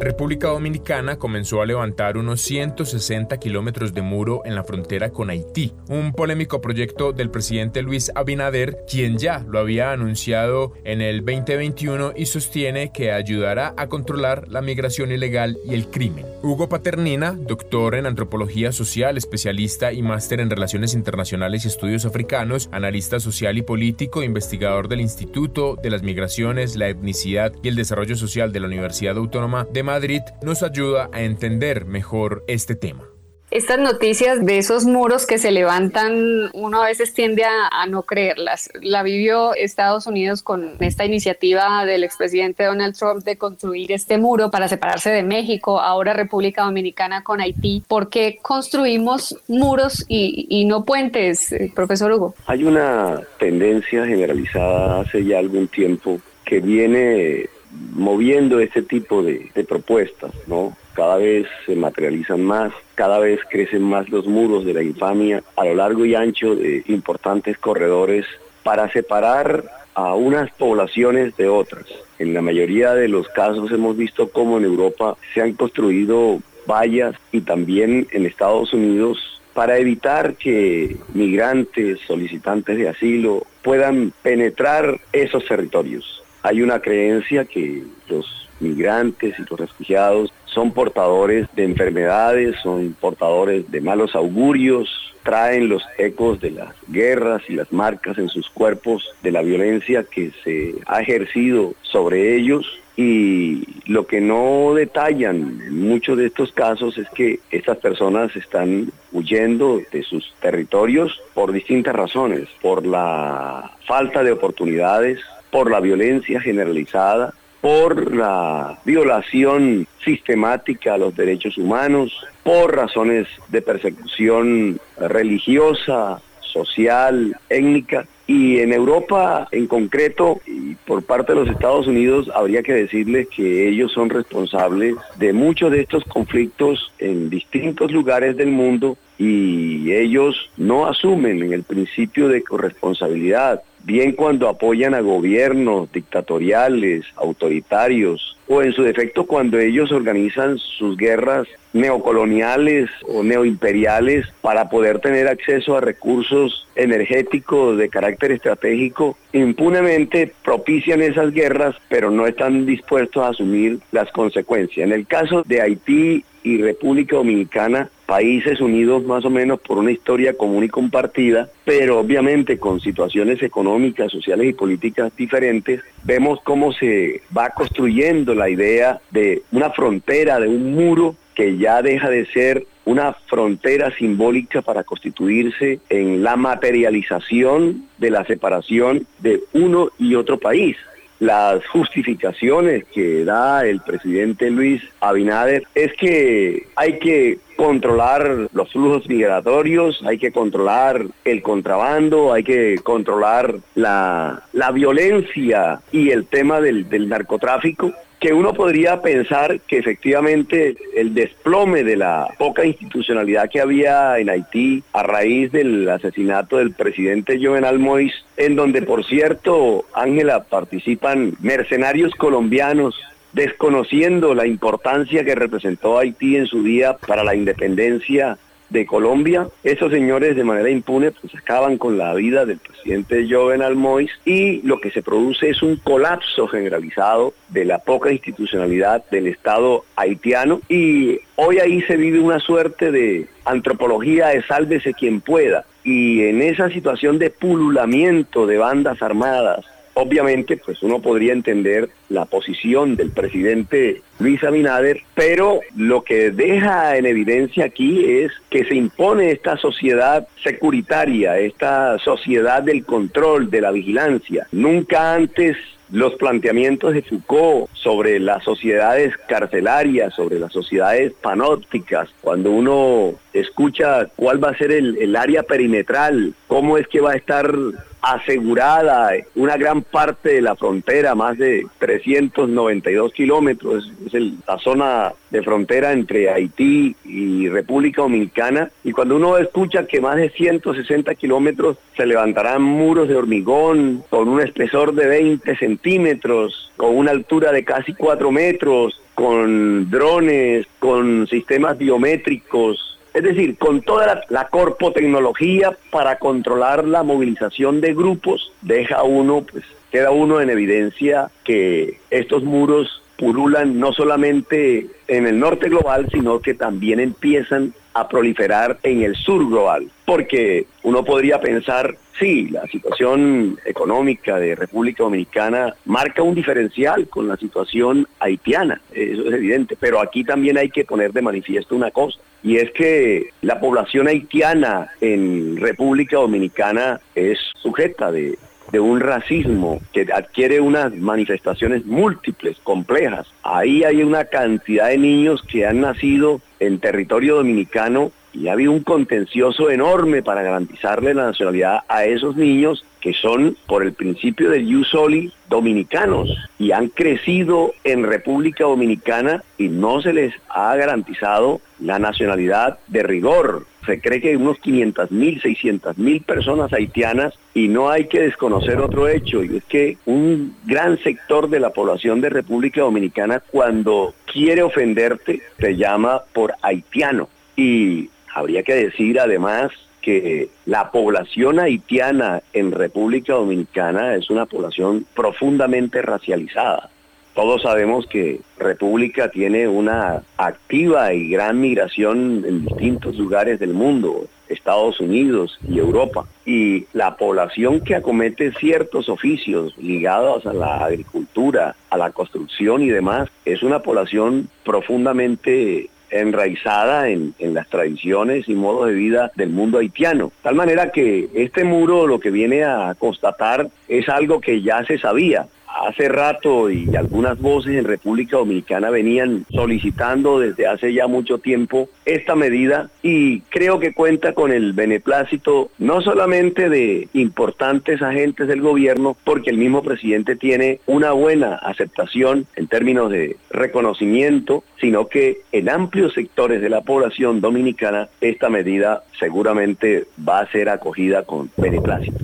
República 0.00 0.46
Dominicana 0.46 1.18
comenzó 1.18 1.60
a 1.60 1.66
levantar 1.66 2.18
unos 2.18 2.40
160 2.42 3.36
kilómetros 3.38 3.94
de 3.94 4.02
muro 4.02 4.42
en 4.44 4.54
la 4.54 4.62
frontera 4.62 5.10
con 5.10 5.28
Haití, 5.28 5.72
un 5.88 6.12
polémico 6.12 6.60
proyecto 6.60 7.12
del 7.12 7.30
presidente 7.30 7.82
Luis 7.82 8.12
Abinader, 8.14 8.84
quien 8.88 9.18
ya 9.18 9.40
lo 9.48 9.58
había 9.58 9.90
anunciado 9.90 10.72
en 10.84 11.00
el 11.00 11.24
2021 11.24 12.12
y 12.14 12.26
sostiene 12.26 12.92
que 12.92 13.10
ayudará 13.10 13.74
a 13.76 13.88
controlar 13.88 14.46
la 14.48 14.62
migración 14.62 15.10
ilegal 15.10 15.58
y 15.66 15.74
el 15.74 15.88
crimen. 15.88 16.24
Hugo 16.44 16.68
Paternina, 16.68 17.32
doctor 17.32 17.96
en 17.96 18.06
antropología 18.06 18.70
social, 18.70 19.16
especialista 19.16 19.92
y 19.92 20.02
máster 20.02 20.38
en 20.38 20.50
relaciones 20.50 20.94
internacionales 20.94 21.64
y 21.64 21.68
estudios 21.68 22.04
africanos, 22.04 22.68
analista 22.70 23.18
social 23.18 23.58
y 23.58 23.62
político, 23.62 24.22
investigador 24.22 24.86
del 24.86 25.00
Instituto 25.00 25.76
de 25.82 25.90
las 25.90 26.04
Migraciones, 26.04 26.76
la 26.76 26.88
Etnicidad 26.88 27.52
y 27.64 27.68
el 27.68 27.74
Desarrollo 27.74 28.14
Social 28.14 28.52
de 28.52 28.60
la 28.60 28.68
Universidad 28.68 29.16
Autónoma 29.16 29.66
de 29.72 29.87
Madrid 29.88 30.20
nos 30.42 30.62
ayuda 30.62 31.08
a 31.14 31.22
entender 31.22 31.86
mejor 31.86 32.44
este 32.46 32.74
tema. 32.74 33.04
Estas 33.50 33.78
noticias 33.78 34.44
de 34.44 34.58
esos 34.58 34.84
muros 34.84 35.26
que 35.26 35.38
se 35.38 35.50
levantan, 35.50 36.50
uno 36.52 36.82
a 36.82 36.88
veces 36.88 37.14
tiende 37.14 37.44
a, 37.44 37.68
a, 37.72 37.86
no 37.86 38.02
creerlas. 38.02 38.68
La 38.82 39.02
vivió 39.02 39.54
Estados 39.54 40.06
Unidos 40.06 40.42
con 40.42 40.76
esta 40.80 41.06
iniciativa 41.06 41.86
del 41.86 42.04
expresidente 42.04 42.64
Donald 42.64 42.94
Trump 42.94 43.24
de 43.24 43.38
construir 43.38 43.90
este 43.92 44.18
muro 44.18 44.50
para 44.50 44.68
separarse 44.68 45.08
de 45.08 45.22
México, 45.22 45.80
ahora 45.80 46.12
República 46.12 46.64
Dominicana 46.64 47.24
con 47.24 47.40
Haití. 47.40 47.82
¿Por 47.88 48.10
qué 48.10 48.38
construimos 48.42 49.38
muros 49.48 50.04
y, 50.06 50.46
y 50.50 50.66
no 50.66 50.84
puentes, 50.84 51.50
eh, 51.52 51.72
profesor 51.74 52.12
Hugo? 52.12 52.34
Hay 52.44 52.64
una 52.64 53.22
tendencia 53.38 54.04
generalizada 54.04 55.00
hace 55.00 55.24
ya 55.24 55.38
algún 55.38 55.68
tiempo 55.68 56.20
que 56.44 56.60
viene 56.60 57.48
moviendo 57.92 58.60
este 58.60 58.82
tipo 58.82 59.22
de, 59.22 59.50
de, 59.54 59.64
propuestas, 59.64 60.32
¿no? 60.46 60.76
Cada 60.94 61.16
vez 61.16 61.46
se 61.66 61.76
materializan 61.76 62.42
más, 62.42 62.72
cada 62.94 63.18
vez 63.18 63.40
crecen 63.48 63.82
más 63.82 64.08
los 64.08 64.26
muros 64.26 64.64
de 64.64 64.74
la 64.74 64.82
infamia 64.82 65.42
a 65.56 65.64
lo 65.64 65.74
largo 65.74 66.04
y 66.04 66.14
ancho 66.14 66.54
de 66.54 66.82
importantes 66.88 67.56
corredores 67.58 68.26
para 68.64 68.90
separar 68.90 69.64
a 69.94 70.14
unas 70.14 70.50
poblaciones 70.52 71.36
de 71.36 71.48
otras. 71.48 71.86
En 72.18 72.34
la 72.34 72.42
mayoría 72.42 72.94
de 72.94 73.08
los 73.08 73.28
casos 73.28 73.70
hemos 73.70 73.96
visto 73.96 74.28
cómo 74.28 74.58
en 74.58 74.64
Europa 74.64 75.16
se 75.34 75.40
han 75.40 75.54
construido 75.54 76.40
vallas 76.66 77.14
y 77.32 77.40
también 77.40 78.06
en 78.10 78.26
Estados 78.26 78.72
Unidos 78.72 79.18
para 79.54 79.78
evitar 79.78 80.34
que 80.36 80.96
migrantes, 81.14 81.98
solicitantes 82.06 82.76
de 82.76 82.88
asilo 82.88 83.44
puedan 83.62 84.12
penetrar 84.22 85.00
esos 85.12 85.44
territorios 85.46 86.22
hay 86.42 86.62
una 86.62 86.80
creencia 86.80 87.44
que 87.44 87.82
los 88.08 88.48
migrantes 88.60 89.38
y 89.38 89.42
los 89.48 89.60
refugiados 89.60 90.32
son 90.46 90.72
portadores 90.72 91.46
de 91.54 91.64
enfermedades, 91.64 92.56
son 92.62 92.96
portadores 92.98 93.70
de 93.70 93.80
malos 93.80 94.14
augurios, 94.14 94.88
traen 95.22 95.68
los 95.68 95.82
ecos 95.98 96.40
de 96.40 96.52
las 96.52 96.74
guerras 96.88 97.42
y 97.48 97.54
las 97.54 97.72
marcas 97.72 98.18
en 98.18 98.28
sus 98.28 98.48
cuerpos 98.48 99.04
de 99.22 99.30
la 99.30 99.42
violencia 99.42 100.04
que 100.04 100.32
se 100.42 100.74
ha 100.86 101.00
ejercido 101.00 101.74
sobre 101.82 102.36
ellos. 102.36 102.66
Y 102.96 103.62
lo 103.86 104.08
que 104.08 104.20
no 104.20 104.74
detallan 104.74 105.60
en 105.64 105.88
muchos 105.88 106.18
de 106.18 106.26
estos 106.26 106.50
casos 106.52 106.98
es 106.98 107.08
que 107.10 107.38
estas 107.52 107.76
personas 107.76 108.34
están 108.34 108.90
huyendo 109.12 109.80
de 109.92 110.02
sus 110.02 110.34
territorios 110.40 111.20
por 111.32 111.52
distintas 111.52 111.94
razones, 111.94 112.48
por 112.60 112.84
la 112.84 113.70
falta 113.86 114.24
de 114.24 114.32
oportunidades, 114.32 115.20
por 115.50 115.70
la 115.70 115.80
violencia 115.80 116.40
generalizada, 116.40 117.34
por 117.60 118.14
la 118.14 118.78
violación 118.84 119.86
sistemática 120.04 120.94
a 120.94 120.98
los 120.98 121.14
derechos 121.16 121.58
humanos, 121.58 122.12
por 122.42 122.74
razones 122.74 123.26
de 123.48 123.62
persecución 123.62 124.78
religiosa, 124.96 126.20
social, 126.40 127.36
étnica. 127.48 128.06
Y 128.26 128.58
en 128.58 128.74
Europa 128.74 129.48
en 129.52 129.66
concreto, 129.66 130.40
y 130.46 130.74
por 130.74 131.02
parte 131.02 131.32
de 131.32 131.40
los 131.40 131.48
Estados 131.48 131.86
Unidos, 131.86 132.30
habría 132.34 132.62
que 132.62 132.74
decirles 132.74 133.26
que 133.34 133.68
ellos 133.68 133.90
son 133.92 134.10
responsables 134.10 134.96
de 135.16 135.32
muchos 135.32 135.72
de 135.72 135.80
estos 135.80 136.04
conflictos 136.04 136.92
en 136.98 137.30
distintos 137.30 137.90
lugares 137.90 138.36
del 138.36 138.50
mundo 138.50 138.98
y 139.16 139.92
ellos 139.92 140.50
no 140.58 140.86
asumen 140.86 141.42
en 141.42 141.54
el 141.54 141.62
principio 141.62 142.28
de 142.28 142.42
corresponsabilidad, 142.42 143.62
bien 143.84 144.12
cuando 144.12 144.48
apoyan 144.48 144.94
a 144.94 145.00
gobiernos 145.00 145.90
dictatoriales, 145.92 147.04
autoritarios, 147.16 148.36
o 148.46 148.62
en 148.62 148.72
su 148.72 148.82
defecto 148.82 149.26
cuando 149.26 149.58
ellos 149.58 149.92
organizan 149.92 150.58
sus 150.58 150.96
guerras 150.96 151.46
neocoloniales 151.72 152.90
o 153.06 153.22
neoimperiales 153.22 154.26
para 154.40 154.68
poder 154.70 155.00
tener 155.00 155.28
acceso 155.28 155.76
a 155.76 155.80
recursos 155.80 156.66
energéticos 156.74 157.76
de 157.76 157.88
carácter 157.88 158.32
estratégico, 158.32 159.16
impunemente 159.32 160.32
propician 160.44 161.02
esas 161.02 161.32
guerras, 161.32 161.76
pero 161.88 162.10
no 162.10 162.26
están 162.26 162.64
dispuestos 162.64 163.22
a 163.22 163.28
asumir 163.28 163.80
las 163.92 164.10
consecuencias. 164.12 164.86
En 164.86 164.92
el 164.92 165.06
caso 165.06 165.42
de 165.46 165.60
Haití 165.60 166.24
y 166.42 166.62
República 166.62 167.16
Dominicana, 167.16 167.90
países 168.08 168.58
unidos 168.62 169.04
más 169.04 169.26
o 169.26 169.30
menos 169.30 169.60
por 169.60 169.76
una 169.76 169.90
historia 169.90 170.34
común 170.34 170.64
y 170.64 170.70
compartida, 170.70 171.50
pero 171.66 171.98
obviamente 171.98 172.58
con 172.58 172.80
situaciones 172.80 173.42
económicas, 173.42 174.10
sociales 174.10 174.48
y 174.48 174.54
políticas 174.54 175.14
diferentes, 175.14 175.82
vemos 176.04 176.40
cómo 176.42 176.72
se 176.72 177.20
va 177.36 177.50
construyendo 177.50 178.34
la 178.34 178.48
idea 178.48 178.98
de 179.10 179.42
una 179.52 179.68
frontera, 179.72 180.40
de 180.40 180.48
un 180.48 180.72
muro 180.74 181.16
que 181.34 181.58
ya 181.58 181.82
deja 181.82 182.08
de 182.08 182.24
ser 182.24 182.66
una 182.86 183.12
frontera 183.12 183.94
simbólica 183.98 184.62
para 184.62 184.84
constituirse 184.84 185.80
en 185.90 186.22
la 186.22 186.36
materialización 186.36 187.88
de 187.98 188.10
la 188.10 188.24
separación 188.24 189.06
de 189.18 189.42
uno 189.52 189.90
y 189.98 190.14
otro 190.14 190.38
país 190.38 190.78
las 191.20 191.66
justificaciones 191.66 192.84
que 192.92 193.24
da 193.24 193.66
el 193.66 193.80
presidente 193.80 194.50
Luis 194.50 194.82
Abinader 195.00 195.64
es 195.74 195.92
que 195.94 196.66
hay 196.76 196.98
que 196.98 197.38
controlar 197.56 198.48
los 198.52 198.70
flujos 198.72 199.08
migratorios, 199.08 200.00
hay 200.06 200.18
que 200.18 200.30
controlar 200.30 201.04
el 201.24 201.42
contrabando, 201.42 202.32
hay 202.32 202.44
que 202.44 202.76
controlar 202.84 203.56
la, 203.74 204.42
la 204.52 204.70
violencia 204.70 205.80
y 205.90 206.10
el 206.10 206.26
tema 206.26 206.60
del, 206.60 206.88
del 206.88 207.08
narcotráfico 207.08 207.92
que 208.20 208.32
uno 208.32 208.52
podría 208.52 209.00
pensar 209.00 209.60
que 209.60 209.78
efectivamente 209.78 210.76
el 210.96 211.14
desplome 211.14 211.84
de 211.84 211.96
la 211.96 212.26
poca 212.36 212.64
institucionalidad 212.64 213.48
que 213.48 213.60
había 213.60 214.18
en 214.18 214.28
Haití 214.28 214.82
a 214.92 215.02
raíz 215.02 215.52
del 215.52 215.88
asesinato 215.88 216.56
del 216.56 216.72
presidente 216.72 217.38
Jovenal 217.40 217.78
Moïse, 217.78 218.16
en 218.36 218.56
donde 218.56 218.82
por 218.82 219.04
cierto, 219.04 219.84
Ángela, 219.94 220.44
participan 220.44 221.34
mercenarios 221.40 222.14
colombianos 222.14 222.94
desconociendo 223.32 224.34
la 224.34 224.46
importancia 224.46 225.24
que 225.24 225.34
representó 225.34 225.98
Haití 225.98 226.36
en 226.36 226.46
su 226.46 226.62
día 226.62 226.96
para 226.96 227.22
la 227.22 227.34
independencia 227.34 228.38
de 228.70 228.86
Colombia. 228.86 229.48
Esos 229.64 229.90
señores 229.90 230.36
de 230.36 230.44
manera 230.44 230.70
impune 230.70 231.10
pues 231.10 231.34
acaban 231.34 231.78
con 231.78 231.98
la 231.98 232.14
vida 232.14 232.44
del 232.44 232.58
presidente 232.58 233.26
Jovenel 233.28 233.76
Moïse 233.76 234.12
y 234.24 234.62
lo 234.62 234.80
que 234.80 234.90
se 234.90 235.02
produce 235.02 235.50
es 235.50 235.62
un 235.62 235.76
colapso 235.76 236.46
generalizado 236.48 237.34
de 237.48 237.64
la 237.64 237.78
poca 237.78 238.12
institucionalidad 238.12 239.04
del 239.10 239.26
Estado 239.26 239.84
haitiano 239.96 240.60
y 240.68 241.18
hoy 241.36 241.58
ahí 241.58 241.82
se 241.82 241.96
vive 241.96 242.20
una 242.20 242.40
suerte 242.40 242.90
de 242.90 243.28
antropología 243.44 244.28
de 244.28 244.42
sálvese 244.42 244.94
quien 244.94 245.20
pueda 245.20 245.64
y 245.84 246.22
en 246.24 246.42
esa 246.42 246.68
situación 246.70 247.18
de 247.18 247.30
pululamiento 247.30 248.46
de 248.46 248.58
bandas 248.58 249.00
armadas 249.02 249.64
Obviamente, 250.00 250.56
pues 250.56 250.80
uno 250.84 251.02
podría 251.02 251.32
entender 251.32 251.88
la 252.08 252.24
posición 252.24 252.94
del 252.94 253.10
presidente 253.10 254.00
Luis 254.20 254.44
Abinader, 254.44 255.02
pero 255.16 255.58
lo 255.76 256.02
que 256.02 256.30
deja 256.30 256.96
en 256.96 257.04
evidencia 257.04 257.64
aquí 257.64 258.04
es 258.04 258.30
que 258.48 258.64
se 258.64 258.76
impone 258.76 259.32
esta 259.32 259.56
sociedad 259.56 260.28
securitaria, 260.44 261.40
esta 261.40 261.98
sociedad 261.98 262.62
del 262.62 262.84
control, 262.84 263.50
de 263.50 263.60
la 263.60 263.72
vigilancia. 263.72 264.46
Nunca 264.52 265.14
antes 265.14 265.56
los 265.90 266.14
planteamientos 266.14 266.94
de 266.94 267.02
Foucault 267.02 267.68
sobre 267.72 268.20
las 268.20 268.44
sociedades 268.44 269.16
carcelarias, 269.26 270.14
sobre 270.14 270.38
las 270.38 270.52
sociedades 270.52 271.12
panópticas, 271.14 272.08
cuando 272.20 272.52
uno 272.52 273.14
escucha 273.32 274.06
cuál 274.14 274.42
va 274.42 274.50
a 274.50 274.58
ser 274.58 274.70
el, 274.70 274.96
el 274.98 275.16
área 275.16 275.42
perimetral, 275.42 276.34
cómo 276.46 276.78
es 276.78 276.86
que 276.86 277.00
va 277.00 277.12
a 277.12 277.16
estar 277.16 277.52
asegurada 278.00 279.10
una 279.34 279.56
gran 279.56 279.82
parte 279.82 280.34
de 280.34 280.42
la 280.42 280.56
frontera, 280.56 281.14
más 281.14 281.38
de 281.38 281.66
392 281.78 283.12
kilómetros, 283.12 283.90
es 284.06 284.14
la 284.46 284.58
zona 284.58 285.12
de 285.30 285.42
frontera 285.42 285.92
entre 285.92 286.30
Haití 286.30 286.96
y 287.04 287.48
República 287.48 288.02
Dominicana. 288.02 288.70
Y 288.84 288.92
cuando 288.92 289.16
uno 289.16 289.38
escucha 289.38 289.86
que 289.86 290.00
más 290.00 290.16
de 290.16 290.30
160 290.30 291.14
kilómetros 291.14 291.76
se 291.96 292.06
levantarán 292.06 292.62
muros 292.62 293.08
de 293.08 293.16
hormigón 293.16 294.04
con 294.08 294.28
un 294.28 294.40
espesor 294.40 294.94
de 294.94 295.06
20 295.06 295.56
centímetros, 295.56 296.72
con 296.76 296.96
una 296.96 297.10
altura 297.10 297.52
de 297.52 297.64
casi 297.64 297.94
4 297.94 298.30
metros, 298.30 299.00
con 299.14 299.90
drones, 299.90 300.66
con 300.78 301.26
sistemas 301.26 301.76
biométricos, 301.76 302.87
es 303.18 303.24
decir, 303.24 303.58
con 303.58 303.82
toda 303.82 304.24
la, 304.28 304.48
corpotecnología 304.48 305.76
para 305.90 306.20
controlar 306.20 306.86
la 306.86 307.02
movilización 307.02 307.80
de 307.80 307.92
grupos, 307.92 308.52
deja 308.62 309.02
uno, 309.02 309.44
pues 309.50 309.64
queda 309.90 310.12
uno 310.12 310.40
en 310.40 310.50
evidencia 310.50 311.28
que 311.42 311.98
estos 312.10 312.44
muros 312.44 313.02
pululan 313.16 313.80
no 313.80 313.92
solamente 313.92 314.86
en 315.08 315.26
el 315.26 315.40
norte 315.40 315.68
global, 315.68 316.08
sino 316.12 316.38
que 316.38 316.54
también 316.54 317.00
empiezan 317.00 317.74
a 317.92 318.08
proliferar 318.08 318.78
en 318.84 319.02
el 319.02 319.16
sur 319.16 319.44
global. 319.48 319.90
Porque 320.04 320.66
uno 320.84 321.04
podría 321.04 321.40
pensar, 321.40 321.96
sí, 322.20 322.48
la 322.50 322.68
situación 322.68 323.58
económica 323.64 324.38
de 324.38 324.54
República 324.54 325.02
Dominicana 325.02 325.74
marca 325.86 326.22
un 326.22 326.36
diferencial 326.36 327.08
con 327.08 327.26
la 327.26 327.36
situación 327.36 328.06
haitiana, 328.20 328.80
eso 328.92 329.22
es 329.28 329.34
evidente, 329.34 329.76
pero 329.80 330.00
aquí 330.00 330.22
también 330.22 330.56
hay 330.56 330.70
que 330.70 330.84
poner 330.84 331.12
de 331.12 331.22
manifiesto 331.22 331.74
una 331.74 331.90
cosa, 331.90 332.20
y 332.42 332.56
es 332.56 332.70
que 332.72 333.30
la 333.42 333.60
población 333.60 334.08
haitiana 334.08 334.90
en 335.00 335.56
República 335.56 336.16
Dominicana 336.16 337.00
es 337.14 337.38
sujeta 337.60 338.12
de 338.12 338.38
de 338.70 338.80
un 338.80 339.00
racismo 339.00 339.80
que 339.92 340.06
adquiere 340.12 340.60
unas 340.60 340.94
manifestaciones 340.94 341.86
múltiples, 341.86 342.58
complejas. 342.62 343.26
Ahí 343.42 343.84
hay 343.84 344.02
una 344.02 344.24
cantidad 344.26 344.88
de 344.88 344.98
niños 344.98 345.42
que 345.42 345.66
han 345.66 345.80
nacido 345.80 346.40
en 346.60 346.78
territorio 346.78 347.36
dominicano 347.36 348.12
y 348.32 348.48
ha 348.48 348.52
habido 348.52 348.72
un 348.72 348.82
contencioso 348.82 349.70
enorme 349.70 350.22
para 350.22 350.42
garantizarle 350.42 351.14
la 351.14 351.26
nacionalidad 351.26 351.80
a 351.88 352.04
esos 352.04 352.36
niños 352.36 352.84
que 353.00 353.14
son 353.14 353.56
por 353.66 353.82
el 353.82 353.92
principio 353.92 354.50
del 354.50 354.66
Iusoli 354.66 355.32
dominicanos 355.48 356.28
y 356.58 356.72
han 356.72 356.88
crecido 356.88 357.72
en 357.84 358.04
República 358.04 358.64
Dominicana 358.64 359.42
y 359.56 359.68
no 359.68 360.02
se 360.02 360.12
les 360.12 360.34
ha 360.48 360.74
garantizado 360.76 361.60
la 361.80 361.98
nacionalidad 361.98 362.78
de 362.88 363.02
rigor. 363.02 363.66
Se 363.86 364.00
cree 364.00 364.20
que 364.20 364.30
hay 364.30 364.36
unos 364.36 364.58
500 364.58 365.10
mil, 365.12 365.40
600 365.40 365.96
mil 365.96 366.20
personas 366.22 366.72
haitianas 366.72 367.34
y 367.54 367.68
no 367.68 367.88
hay 367.88 368.06
que 368.06 368.20
desconocer 368.20 368.80
otro 368.80 369.08
hecho 369.08 369.42
y 369.42 369.56
es 369.56 369.64
que 369.64 369.96
un 370.04 370.56
gran 370.66 370.98
sector 370.98 371.48
de 371.48 371.60
la 371.60 371.70
población 371.70 372.20
de 372.20 372.28
República 372.28 372.82
Dominicana 372.82 373.40
cuando 373.50 374.14
quiere 374.30 374.62
ofenderte 374.62 375.40
te 375.56 375.76
llama 375.76 376.22
por 376.32 376.52
haitiano 376.60 377.28
y 377.56 378.10
habría 378.34 378.62
que 378.62 378.74
decir 378.74 379.20
además 379.20 379.70
que 380.00 380.48
la 380.64 380.90
población 380.90 381.58
haitiana 381.58 382.42
en 382.52 382.72
República 382.72 383.34
Dominicana 383.34 384.14
es 384.14 384.30
una 384.30 384.46
población 384.46 385.06
profundamente 385.14 386.02
racializada. 386.02 386.90
Todos 387.34 387.62
sabemos 387.62 388.06
que 388.06 388.40
República 388.58 389.30
tiene 389.30 389.68
una 389.68 390.22
activa 390.36 391.12
y 391.12 391.28
gran 391.28 391.60
migración 391.60 392.44
en 392.44 392.64
distintos 392.64 393.16
lugares 393.16 393.60
del 393.60 393.74
mundo, 393.74 394.26
Estados 394.48 394.98
Unidos 394.98 395.56
y 395.68 395.78
Europa. 395.78 396.26
Y 396.44 396.86
la 396.92 397.16
población 397.16 397.80
que 397.80 397.94
acomete 397.94 398.52
ciertos 398.54 399.08
oficios 399.08 399.76
ligados 399.78 400.46
a 400.46 400.52
la 400.52 400.84
agricultura, 400.84 401.76
a 401.90 401.96
la 401.96 402.10
construcción 402.10 402.82
y 402.82 402.88
demás, 402.88 403.28
es 403.44 403.62
una 403.62 403.82
población 403.82 404.48
profundamente 404.64 405.90
enraizada 406.10 407.08
en, 407.08 407.34
las 407.38 407.68
tradiciones 407.68 408.48
y 408.48 408.54
modos 408.54 408.88
de 408.88 408.94
vida 408.94 409.32
del 409.34 409.50
mundo 409.50 409.78
haitiano. 409.78 410.32
Tal 410.42 410.54
manera 410.54 410.90
que 410.90 411.28
este 411.34 411.64
muro 411.64 412.06
lo 412.06 412.20
que 412.20 412.30
viene 412.30 412.64
a 412.64 412.94
constatar 412.98 413.68
es 413.88 414.08
algo 414.08 414.40
que 414.40 414.62
ya 414.62 414.84
se 414.84 414.98
sabía. 414.98 415.46
Hace 415.68 416.08
rato 416.08 416.70
y 416.70 416.94
algunas 416.96 417.40
voces 417.40 417.76
en 417.76 417.84
República 417.84 418.36
Dominicana 418.36 418.90
venían 418.90 419.44
solicitando 419.50 420.38
desde 420.38 420.66
hace 420.66 420.92
ya 420.92 421.06
mucho 421.06 421.38
tiempo 421.38 421.88
esta 422.04 422.34
medida 422.34 422.90
y 423.02 423.40
creo 423.42 423.78
que 423.78 423.92
cuenta 423.92 424.32
con 424.32 424.52
el 424.52 424.72
beneplácito 424.72 425.70
no 425.78 426.00
solamente 426.00 426.68
de 426.68 427.08
importantes 427.12 428.02
agentes 428.02 428.48
del 428.48 428.60
gobierno, 428.60 429.16
porque 429.24 429.50
el 429.50 429.58
mismo 429.58 429.82
presidente 429.82 430.36
tiene 430.36 430.80
una 430.86 431.12
buena 431.12 431.56
aceptación 431.56 432.46
en 432.56 432.66
términos 432.66 433.10
de 433.10 433.36
reconocimiento, 433.50 434.64
sino 434.80 435.08
que 435.08 435.42
en 435.52 435.68
amplios 435.68 436.14
sectores 436.14 436.60
de 436.60 436.70
la 436.70 436.80
población 436.80 437.40
dominicana 437.40 438.08
esta 438.20 438.48
medida 438.48 439.02
seguramente 439.18 440.06
va 440.26 440.40
a 440.40 440.50
ser 440.50 440.68
acogida 440.68 441.24
con 441.24 441.50
beneplácito. 441.56 442.18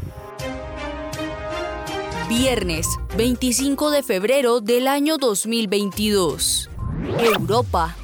Viernes 2.28 2.88
25 3.18 3.90
de 3.90 4.02
febrero 4.02 4.62
del 4.62 4.86
año 4.86 5.18
2022. 5.18 6.70
Europa. 7.22 7.94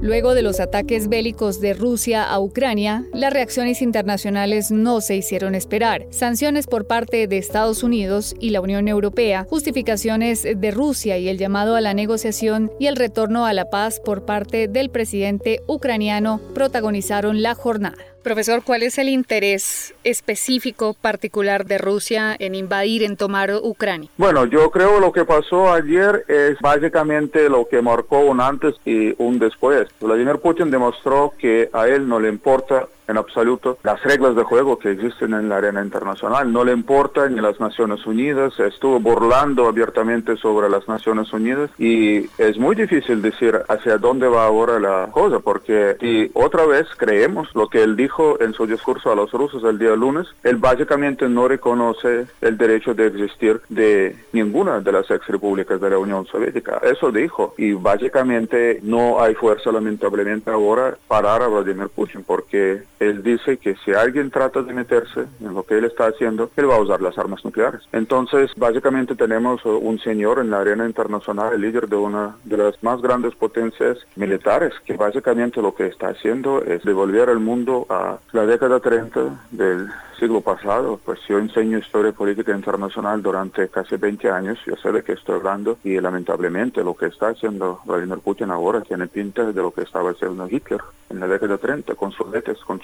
Luego 0.00 0.34
de 0.34 0.42
los 0.42 0.60
ataques 0.60 1.08
bélicos 1.08 1.60
de 1.60 1.74
Rusia 1.74 2.22
a 2.22 2.38
Ucrania, 2.38 3.04
las 3.12 3.32
reacciones 3.32 3.82
internacionales 3.82 4.70
no 4.70 5.00
se 5.00 5.16
hicieron 5.16 5.56
esperar. 5.56 6.06
Sanciones 6.10 6.68
por 6.68 6.86
parte 6.86 7.26
de 7.26 7.38
Estados 7.38 7.82
Unidos 7.82 8.36
y 8.38 8.50
la 8.50 8.60
Unión 8.60 8.86
Europea, 8.86 9.44
justificaciones 9.50 10.44
de 10.44 10.70
Rusia 10.70 11.18
y 11.18 11.28
el 11.28 11.36
llamado 11.36 11.74
a 11.74 11.80
la 11.80 11.94
negociación 11.94 12.70
y 12.78 12.86
el 12.86 12.94
retorno 12.94 13.44
a 13.44 13.52
la 13.52 13.70
paz 13.70 14.00
por 14.04 14.24
parte 14.24 14.68
del 14.68 14.90
presidente 14.90 15.62
ucraniano 15.66 16.40
protagonizaron 16.54 17.42
la 17.42 17.56
jornada. 17.56 18.04
Profesor, 18.28 18.62
¿cuál 18.62 18.82
es 18.82 18.98
el 18.98 19.08
interés 19.08 19.94
específico 20.04 20.92
particular 20.92 21.64
de 21.64 21.78
Rusia 21.78 22.36
en 22.38 22.54
invadir, 22.54 23.02
en 23.02 23.16
tomar 23.16 23.50
Ucrania? 23.62 24.10
Bueno, 24.18 24.44
yo 24.44 24.70
creo 24.70 25.00
lo 25.00 25.12
que 25.12 25.24
pasó 25.24 25.72
ayer 25.72 26.26
es 26.28 26.58
básicamente 26.60 27.48
lo 27.48 27.66
que 27.66 27.80
marcó 27.80 28.18
un 28.18 28.42
antes 28.42 28.74
y 28.84 29.14
un 29.16 29.38
después. 29.38 29.88
Vladimir 29.98 30.40
Putin 30.40 30.70
demostró 30.70 31.32
que 31.38 31.70
a 31.72 31.88
él 31.88 32.06
no 32.06 32.20
le 32.20 32.28
importa 32.28 32.86
en 33.08 33.16
absoluto 33.16 33.78
las 33.82 34.02
reglas 34.02 34.36
de 34.36 34.42
juego 34.42 34.78
que 34.78 34.92
existen 34.92 35.34
en 35.34 35.48
la 35.48 35.56
arena 35.56 35.82
internacional. 35.82 36.52
No 36.52 36.64
le 36.64 36.72
importa 36.72 37.28
ni 37.28 37.40
las 37.40 37.58
Naciones 37.58 38.06
Unidas, 38.06 38.58
estuvo 38.60 39.00
burlando 39.00 39.66
abiertamente 39.66 40.36
sobre 40.36 40.68
las 40.68 40.86
Naciones 40.88 41.32
Unidas 41.32 41.70
y 41.78 42.28
es 42.38 42.58
muy 42.58 42.76
difícil 42.76 43.22
decir 43.22 43.58
hacia 43.68 43.98
dónde 43.98 44.28
va 44.28 44.44
ahora 44.44 44.78
la 44.78 45.08
cosa, 45.10 45.40
porque 45.40 45.96
si 46.00 46.30
otra 46.34 46.66
vez 46.66 46.86
creemos 46.96 47.48
lo 47.54 47.68
que 47.68 47.82
él 47.82 47.96
dijo 47.96 48.40
en 48.40 48.52
su 48.52 48.66
discurso 48.66 49.10
a 49.10 49.16
los 49.16 49.32
rusos 49.32 49.64
el 49.64 49.78
día 49.78 49.96
lunes, 49.96 50.26
él 50.42 50.56
básicamente 50.56 51.28
no 51.28 51.48
reconoce 51.48 52.26
el 52.40 52.58
derecho 52.58 52.94
de 52.94 53.06
existir 53.06 53.60
de 53.68 54.16
ninguna 54.32 54.80
de 54.80 54.92
las 54.92 55.10
ex 55.10 55.26
repúblicas 55.28 55.80
de 55.80 55.90
la 55.90 55.98
Unión 55.98 56.26
Soviética. 56.26 56.80
Eso 56.82 57.10
dijo 57.10 57.54
y 57.56 57.72
básicamente 57.72 58.80
no 58.82 59.22
hay 59.22 59.34
fuerza 59.34 59.72
lamentablemente 59.72 60.50
ahora 60.50 60.96
para 61.06 61.28
a 61.36 61.46
Vladimir 61.46 61.88
Putin 61.88 62.24
porque 62.24 62.82
él 63.00 63.22
dice 63.22 63.58
que 63.58 63.76
si 63.84 63.92
alguien 63.92 64.30
trata 64.30 64.62
de 64.62 64.72
meterse 64.72 65.26
en 65.40 65.54
lo 65.54 65.62
que 65.62 65.78
él 65.78 65.84
está 65.84 66.06
haciendo, 66.06 66.50
él 66.56 66.68
va 66.68 66.76
a 66.76 66.80
usar 66.80 67.00
las 67.00 67.18
armas 67.18 67.44
nucleares. 67.44 67.82
Entonces, 67.92 68.50
básicamente 68.56 69.14
tenemos 69.14 69.64
un 69.64 69.98
señor 70.00 70.38
en 70.38 70.50
la 70.50 70.60
arena 70.60 70.86
internacional, 70.86 71.52
el 71.54 71.60
líder 71.60 71.88
de 71.88 71.96
una 71.96 72.36
de 72.44 72.56
las 72.56 72.82
más 72.82 73.00
grandes 73.00 73.34
potencias 73.34 73.98
militares, 74.16 74.72
que 74.84 74.96
básicamente 74.96 75.62
lo 75.62 75.74
que 75.74 75.86
está 75.86 76.08
haciendo 76.08 76.62
es 76.62 76.82
devolver 76.82 77.28
al 77.28 77.40
mundo 77.40 77.86
a 77.88 78.18
la 78.32 78.46
década 78.46 78.80
30 78.80 79.46
del 79.50 79.88
siglo 80.18 80.40
pasado, 80.40 81.00
pues 81.04 81.20
yo 81.28 81.38
enseño 81.38 81.78
historia 81.78 82.12
política 82.12 82.52
internacional 82.52 83.22
durante 83.22 83.68
casi 83.68 83.96
20 83.96 84.30
años, 84.30 84.58
yo 84.66 84.74
sé 84.76 84.90
de 84.90 85.02
qué 85.02 85.12
estoy 85.12 85.36
hablando 85.36 85.78
y 85.84 86.00
lamentablemente 86.00 86.82
lo 86.82 86.94
que 86.94 87.06
está 87.06 87.28
haciendo 87.28 87.80
Vladimir 87.84 88.18
Putin 88.18 88.50
ahora 88.50 88.80
tiene 88.80 89.06
pinta 89.06 89.44
de 89.44 89.62
lo 89.62 89.70
que 89.70 89.82
estaba 89.82 90.10
haciendo 90.10 90.48
Hitler 90.48 90.80
en 91.10 91.20
la 91.20 91.28
década 91.28 91.56
30 91.56 91.94
con 91.94 92.12
Sudetes, 92.12 92.58
con 92.58 92.80